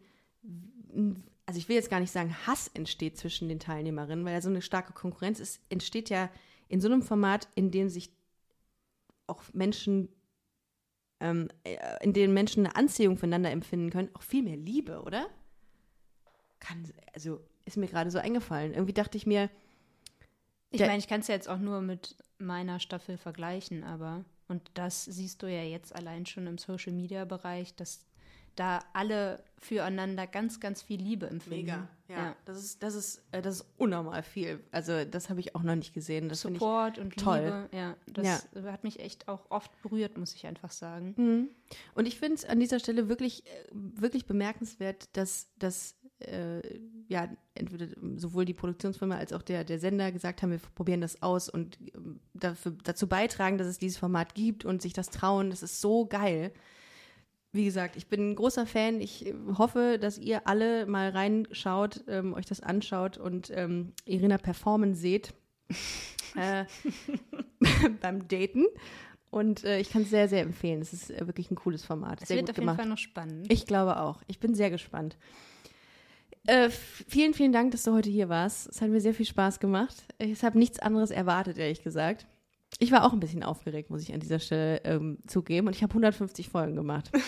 ein, 0.94 1.22
also 1.46 1.58
ich 1.58 1.68
will 1.68 1.76
jetzt 1.76 1.90
gar 1.90 2.00
nicht 2.00 2.12
sagen, 2.12 2.34
Hass 2.46 2.70
entsteht 2.72 3.18
zwischen 3.18 3.48
den 3.48 3.60
Teilnehmerinnen, 3.60 4.24
weil 4.24 4.32
ja 4.32 4.40
so 4.40 4.48
eine 4.48 4.62
starke 4.62 4.92
Konkurrenz 4.94 5.40
ist, 5.40 5.60
entsteht 5.68 6.08
ja 6.08 6.30
in 6.68 6.80
so 6.80 6.88
einem 6.88 7.02
Format, 7.02 7.48
in 7.54 7.70
dem 7.70 7.90
sich 7.90 8.14
auch 9.26 9.42
Menschen, 9.52 10.08
ähm, 11.20 11.48
äh, 11.64 11.76
in 12.02 12.14
denen 12.14 12.32
Menschen 12.32 12.64
eine 12.64 12.76
Anziehung 12.76 13.18
füreinander 13.18 13.50
empfinden 13.50 13.90
können, 13.90 14.10
auch 14.14 14.22
viel 14.22 14.42
mehr 14.42 14.56
Liebe, 14.56 15.02
oder? 15.02 15.28
Kann, 16.62 16.84
also 17.14 17.40
ist 17.64 17.76
mir 17.76 17.88
gerade 17.88 18.10
so 18.10 18.18
eingefallen. 18.18 18.72
Irgendwie 18.72 18.94
dachte 18.94 19.18
ich 19.18 19.26
mir. 19.26 19.50
Ich 20.70 20.80
meine, 20.80 20.98
ich 20.98 21.08
kann 21.08 21.20
es 21.20 21.28
ja 21.28 21.34
jetzt 21.34 21.48
auch 21.48 21.58
nur 21.58 21.82
mit 21.82 22.16
meiner 22.38 22.80
Staffel 22.80 23.18
vergleichen, 23.18 23.84
aber 23.84 24.24
und 24.48 24.62
das 24.74 25.04
siehst 25.04 25.42
du 25.42 25.46
ja 25.46 25.62
jetzt 25.62 25.94
allein 25.94 26.26
schon 26.26 26.46
im 26.46 26.58
Social 26.58 26.92
Media 26.92 27.24
Bereich, 27.24 27.74
dass 27.74 28.06
da 28.56 28.80
alle 28.92 29.42
füreinander 29.56 30.26
ganz, 30.26 30.60
ganz 30.60 30.82
viel 30.82 31.00
Liebe 31.00 31.26
empfinden. 31.26 31.66
Mega, 31.66 31.88
ja. 32.08 32.16
ja. 32.16 32.36
Das, 32.44 32.58
ist, 32.58 32.82
das, 32.82 32.94
ist, 32.94 33.22
äh, 33.32 33.40
das 33.40 33.60
ist 33.60 33.66
unnormal 33.78 34.22
viel. 34.22 34.60
Also, 34.70 35.04
das 35.04 35.30
habe 35.30 35.40
ich 35.40 35.54
auch 35.54 35.62
noch 35.62 35.74
nicht 35.74 35.94
gesehen. 35.94 36.28
Das 36.28 36.42
Support 36.42 36.98
und 36.98 37.16
toll. 37.16 37.38
Liebe, 37.38 37.68
ja. 37.72 37.96
Das 38.06 38.26
ja. 38.54 38.62
hat 38.70 38.84
mich 38.84 39.00
echt 39.00 39.28
auch 39.28 39.50
oft 39.50 39.70
berührt, 39.82 40.18
muss 40.18 40.34
ich 40.34 40.46
einfach 40.46 40.70
sagen. 40.70 41.14
Mhm. 41.16 41.48
Und 41.94 42.06
ich 42.06 42.18
finde 42.18 42.34
es 42.34 42.44
an 42.44 42.60
dieser 42.60 42.78
Stelle 42.78 43.08
wirklich, 43.08 43.46
äh, 43.46 43.50
wirklich 43.72 44.26
bemerkenswert, 44.26 45.08
dass, 45.16 45.48
dass 45.58 45.96
äh, 46.28 46.80
ja, 47.08 47.28
entweder 47.54 47.86
sowohl 48.16 48.44
die 48.44 48.54
Produktionsfirma 48.54 49.16
als 49.16 49.32
auch 49.32 49.42
der, 49.42 49.64
der 49.64 49.78
Sender 49.78 50.10
gesagt 50.12 50.42
haben, 50.42 50.50
wir 50.50 50.60
probieren 50.74 51.00
das 51.00 51.22
aus 51.22 51.48
und 51.48 51.78
ähm, 51.94 52.20
dafür, 52.34 52.74
dazu 52.84 53.06
beitragen, 53.06 53.58
dass 53.58 53.66
es 53.66 53.78
dieses 53.78 53.98
Format 53.98 54.34
gibt 54.34 54.64
und 54.64 54.82
sich 54.82 54.92
das 54.92 55.10
trauen. 55.10 55.50
Das 55.50 55.62
ist 55.62 55.80
so 55.80 56.06
geil. 56.06 56.52
Wie 57.52 57.66
gesagt, 57.66 57.96
ich 57.96 58.06
bin 58.06 58.30
ein 58.30 58.36
großer 58.36 58.66
Fan. 58.66 59.00
Ich 59.00 59.26
äh, 59.26 59.34
hoffe, 59.58 59.98
dass 60.00 60.18
ihr 60.18 60.46
alle 60.46 60.86
mal 60.86 61.10
reinschaut, 61.10 62.04
ähm, 62.08 62.32
euch 62.34 62.46
das 62.46 62.60
anschaut 62.60 63.18
und 63.18 63.50
ähm, 63.54 63.92
Irina 64.06 64.38
performen 64.38 64.94
seht 64.94 65.34
äh, 66.36 66.64
beim 68.00 68.26
Daten. 68.28 68.64
Und 69.30 69.64
äh, 69.64 69.80
ich 69.80 69.90
kann 69.90 70.02
es 70.02 70.10
sehr, 70.10 70.28
sehr 70.28 70.42
empfehlen. 70.42 70.82
Es 70.82 70.92
ist 70.92 71.10
äh, 71.10 71.26
wirklich 71.26 71.50
ein 71.50 71.54
cooles 71.54 71.84
Format. 71.84 72.20
Es 72.20 72.28
sehr 72.28 72.36
wird 72.36 72.46
gut 72.46 72.50
auf 72.50 72.56
gemacht. 72.56 72.74
jeden 72.74 72.82
Fall 72.82 72.90
noch 72.90 72.98
spannend. 72.98 73.50
Ich 73.50 73.66
glaube 73.66 73.98
auch. 73.98 74.22
Ich 74.26 74.38
bin 74.40 74.54
sehr 74.54 74.70
gespannt. 74.70 75.16
Äh, 76.46 76.70
vielen, 76.70 77.34
vielen 77.34 77.52
Dank, 77.52 77.70
dass 77.70 77.84
du 77.84 77.92
heute 77.92 78.10
hier 78.10 78.28
warst. 78.28 78.68
Es 78.68 78.80
hat 78.80 78.90
mir 78.90 79.00
sehr 79.00 79.14
viel 79.14 79.26
Spaß 79.26 79.60
gemacht. 79.60 79.94
Ich 80.18 80.42
habe 80.42 80.58
nichts 80.58 80.80
anderes 80.80 81.10
erwartet, 81.10 81.58
ehrlich 81.58 81.82
gesagt. 81.82 82.26
Ich 82.78 82.90
war 82.90 83.04
auch 83.04 83.12
ein 83.12 83.20
bisschen 83.20 83.42
aufgeregt, 83.42 83.90
muss 83.90 84.02
ich 84.02 84.14
an 84.14 84.20
dieser 84.20 84.38
Stelle 84.38 84.80
ähm, 84.84 85.18
zugeben. 85.26 85.66
Und 85.66 85.76
ich 85.76 85.82
habe 85.82 85.90
150 85.90 86.48
Folgen 86.48 86.76
gemacht. 86.76 87.10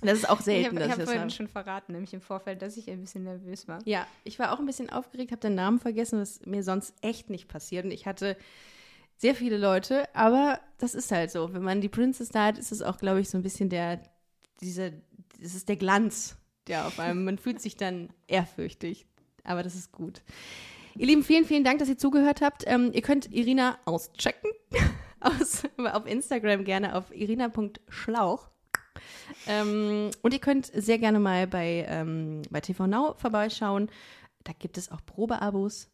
Das 0.00 0.18
ist 0.18 0.28
auch 0.28 0.42
selten. 0.42 0.76
ich 0.76 0.82
habe 0.82 1.00
hab 1.00 1.02
vorhin 1.04 1.30
schon 1.30 1.48
verraten, 1.48 1.92
nämlich 1.92 2.12
im 2.12 2.20
Vorfeld, 2.20 2.60
dass 2.60 2.76
ich 2.76 2.90
ein 2.90 3.00
bisschen 3.00 3.24
nervös 3.24 3.66
war. 3.68 3.78
Ja, 3.86 4.06
ich 4.22 4.38
war 4.38 4.52
auch 4.52 4.58
ein 4.58 4.66
bisschen 4.66 4.90
aufgeregt, 4.90 5.32
habe 5.32 5.40
den 5.40 5.54
Namen 5.54 5.78
vergessen, 5.78 6.20
was 6.20 6.44
mir 6.44 6.62
sonst 6.62 6.94
echt 7.00 7.30
nicht 7.30 7.48
passiert. 7.48 7.86
Und 7.86 7.90
ich 7.90 8.04
hatte 8.04 8.36
sehr 9.16 9.34
viele 9.34 9.56
Leute, 9.56 10.14
aber 10.14 10.60
das 10.76 10.94
ist 10.94 11.10
halt 11.10 11.30
so. 11.30 11.54
Wenn 11.54 11.62
man 11.62 11.80
die 11.80 11.88
Princess 11.88 12.28
da 12.28 12.48
hat, 12.48 12.58
ist 12.58 12.70
es 12.70 12.82
auch, 12.82 12.98
glaube 12.98 13.20
ich, 13.20 13.30
so 13.30 13.38
ein 13.38 13.42
bisschen 13.42 13.70
der, 13.70 14.02
dieser, 14.60 14.90
das 15.40 15.54
ist 15.54 15.70
der 15.70 15.76
Glanz 15.76 16.36
ja 16.68 16.86
auf 16.86 16.98
einem. 16.98 17.24
Man 17.24 17.38
fühlt 17.38 17.60
sich 17.60 17.76
dann 17.76 18.10
ehrfürchtig. 18.26 19.06
Aber 19.44 19.62
das 19.62 19.74
ist 19.74 19.92
gut. 19.92 20.22
Ihr 20.96 21.06
Lieben, 21.06 21.24
vielen, 21.24 21.44
vielen 21.44 21.64
Dank, 21.64 21.80
dass 21.80 21.88
ihr 21.88 21.98
zugehört 21.98 22.40
habt. 22.40 22.64
Ähm, 22.66 22.90
ihr 22.92 23.02
könnt 23.02 23.32
Irina 23.32 23.78
auschecken. 23.84 24.50
Aus, 25.20 25.62
auf 25.78 26.06
Instagram 26.06 26.64
gerne 26.64 26.94
auf 26.94 27.10
irina.schlauch. 27.10 28.50
Ähm, 29.46 30.10
und 30.20 30.34
ihr 30.34 30.38
könnt 30.38 30.66
sehr 30.66 30.98
gerne 30.98 31.18
mal 31.18 31.46
bei, 31.46 31.86
ähm, 31.88 32.42
bei 32.50 32.60
TV 32.60 32.86
Now 32.86 33.14
vorbeischauen. 33.16 33.88
Da 34.42 34.52
gibt 34.52 34.76
es 34.76 34.92
auch 34.92 35.00
Probeabos. 35.06 35.88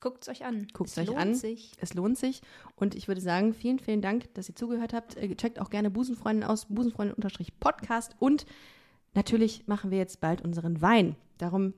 Guckt 0.00 0.22
es 0.22 0.28
euch 0.28 0.44
an. 0.44 0.66
Guckt 0.72 0.90
es 0.90 0.98
euch 0.98 1.16
an. 1.16 1.34
Sich. 1.36 1.72
Es 1.80 1.94
lohnt 1.94 2.18
sich. 2.18 2.42
Und 2.74 2.96
ich 2.96 3.06
würde 3.06 3.20
sagen, 3.20 3.54
vielen, 3.54 3.78
vielen 3.78 4.02
Dank, 4.02 4.34
dass 4.34 4.48
ihr 4.48 4.56
zugehört 4.56 4.92
habt. 4.92 5.16
Äh, 5.16 5.34
checkt 5.36 5.60
auch 5.60 5.70
gerne 5.70 5.90
Busenfreundin 5.90 6.42
aus, 6.42 6.66
busenfreundin-podcast. 6.66 8.16
Und 8.18 8.46
Natürlich 9.16 9.66
machen 9.66 9.90
wir 9.90 9.98
jetzt 9.98 10.20
bald 10.20 10.42
unseren 10.42 10.82
Wein. 10.82 11.16
Darum 11.38 11.72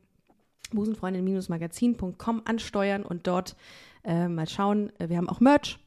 busenfreundin-magazin.com 0.73 2.43
ansteuern 2.45 3.05
und 3.05 3.27
dort 3.27 3.57
äh, 4.05 4.29
mal 4.29 4.49
schauen. 4.49 4.93
Wir 4.99 5.17
haben 5.17 5.29
auch 5.29 5.41
Merch. 5.41 5.79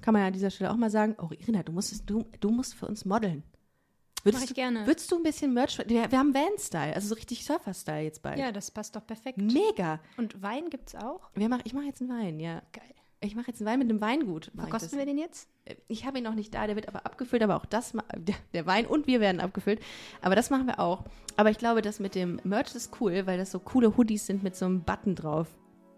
Kann 0.00 0.14
man 0.14 0.22
ja 0.22 0.28
an 0.28 0.32
dieser 0.32 0.50
Stelle 0.50 0.70
auch 0.70 0.76
mal 0.76 0.90
sagen. 0.90 1.16
Oh, 1.20 1.28
Irina, 1.32 1.62
du 1.62 1.72
musst, 1.72 2.08
du, 2.08 2.24
du 2.40 2.50
musst 2.50 2.74
für 2.74 2.86
uns 2.86 3.04
modeln. 3.04 3.42
Würdest 4.22 4.44
Mach 4.44 4.50
ich 4.50 4.54
gerne. 4.54 4.86
Würdest 4.86 5.10
du 5.10 5.16
ein 5.16 5.22
bisschen 5.22 5.52
Merch? 5.54 5.78
Wir, 5.78 6.10
wir 6.10 6.18
haben 6.18 6.34
Van-Style, 6.34 6.94
also 6.94 7.08
so 7.08 7.14
richtig 7.14 7.44
Surfer-Style 7.44 8.02
jetzt 8.02 8.22
bald. 8.22 8.38
Ja, 8.38 8.52
das 8.52 8.70
passt 8.70 8.96
doch 8.96 9.06
perfekt. 9.06 9.38
Mega. 9.38 10.00
Und 10.16 10.40
Wein 10.42 10.70
gibt's 10.70 10.94
auch? 10.94 11.30
Wir 11.34 11.48
mach, 11.48 11.60
ich 11.64 11.74
mache 11.74 11.86
jetzt 11.86 12.00
einen 12.00 12.10
Wein, 12.10 12.40
ja. 12.40 12.62
Geil. 12.72 12.94
Ich 13.26 13.34
mache 13.34 13.48
jetzt 13.48 13.60
einen 13.60 13.68
Wein 13.68 13.78
mit 13.80 13.90
einem 13.90 14.00
Weingut. 14.00 14.50
Verkosten 14.54 14.98
wir 14.98 15.06
den 15.06 15.18
jetzt? 15.18 15.48
Äh, 15.64 15.74
ich 15.88 16.06
habe 16.06 16.18
ihn 16.18 16.24
noch 16.24 16.34
nicht 16.34 16.54
da, 16.54 16.66
der 16.66 16.76
wird 16.76 16.88
aber 16.88 17.04
abgefüllt, 17.04 17.42
aber 17.42 17.56
auch 17.56 17.66
das, 17.66 17.92
der, 18.16 18.36
der, 18.54 18.66
Wein 18.66 18.86
und 18.86 19.06
wir 19.06 19.20
werden 19.20 19.40
abgefüllt. 19.40 19.80
Aber 20.22 20.36
das 20.36 20.50
machen 20.50 20.66
wir 20.66 20.78
auch. 20.80 21.04
Aber 21.36 21.50
ich 21.50 21.58
glaube, 21.58 21.82
das 21.82 22.00
mit 22.00 22.14
dem 22.14 22.40
Merch 22.44 22.74
ist 22.74 23.00
cool, 23.00 23.26
weil 23.26 23.38
das 23.38 23.50
so 23.50 23.58
coole 23.58 23.96
Hoodies 23.96 24.26
sind 24.26 24.42
mit 24.42 24.56
so 24.56 24.66
einem 24.66 24.82
Button 24.82 25.14
drauf. 25.14 25.48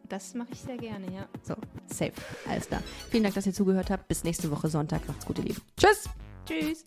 Das 0.09 0.35
mache 0.35 0.49
ich 0.53 0.61
sehr 0.61 0.79
gerne, 0.79 1.12
ja. 1.12 1.29
So, 1.43 1.55
safe. 1.87 2.12
Alles 2.49 2.66
klar. 2.66 2.83
Vielen 3.11 3.24
Dank, 3.24 3.35
dass 3.35 3.47
ihr 3.47 3.53
zugehört 3.53 3.91
habt. 3.91 4.09
Bis 4.09 4.24
nächste 4.24 4.51
Woche 4.51 4.68
Sonntag. 4.68 5.07
Macht's 5.07 5.26
gut, 5.26 5.39
ihr 5.39 5.45
Lieben. 5.45 5.61
Tschüss. 5.76 6.09
Tschüss. 6.47 6.87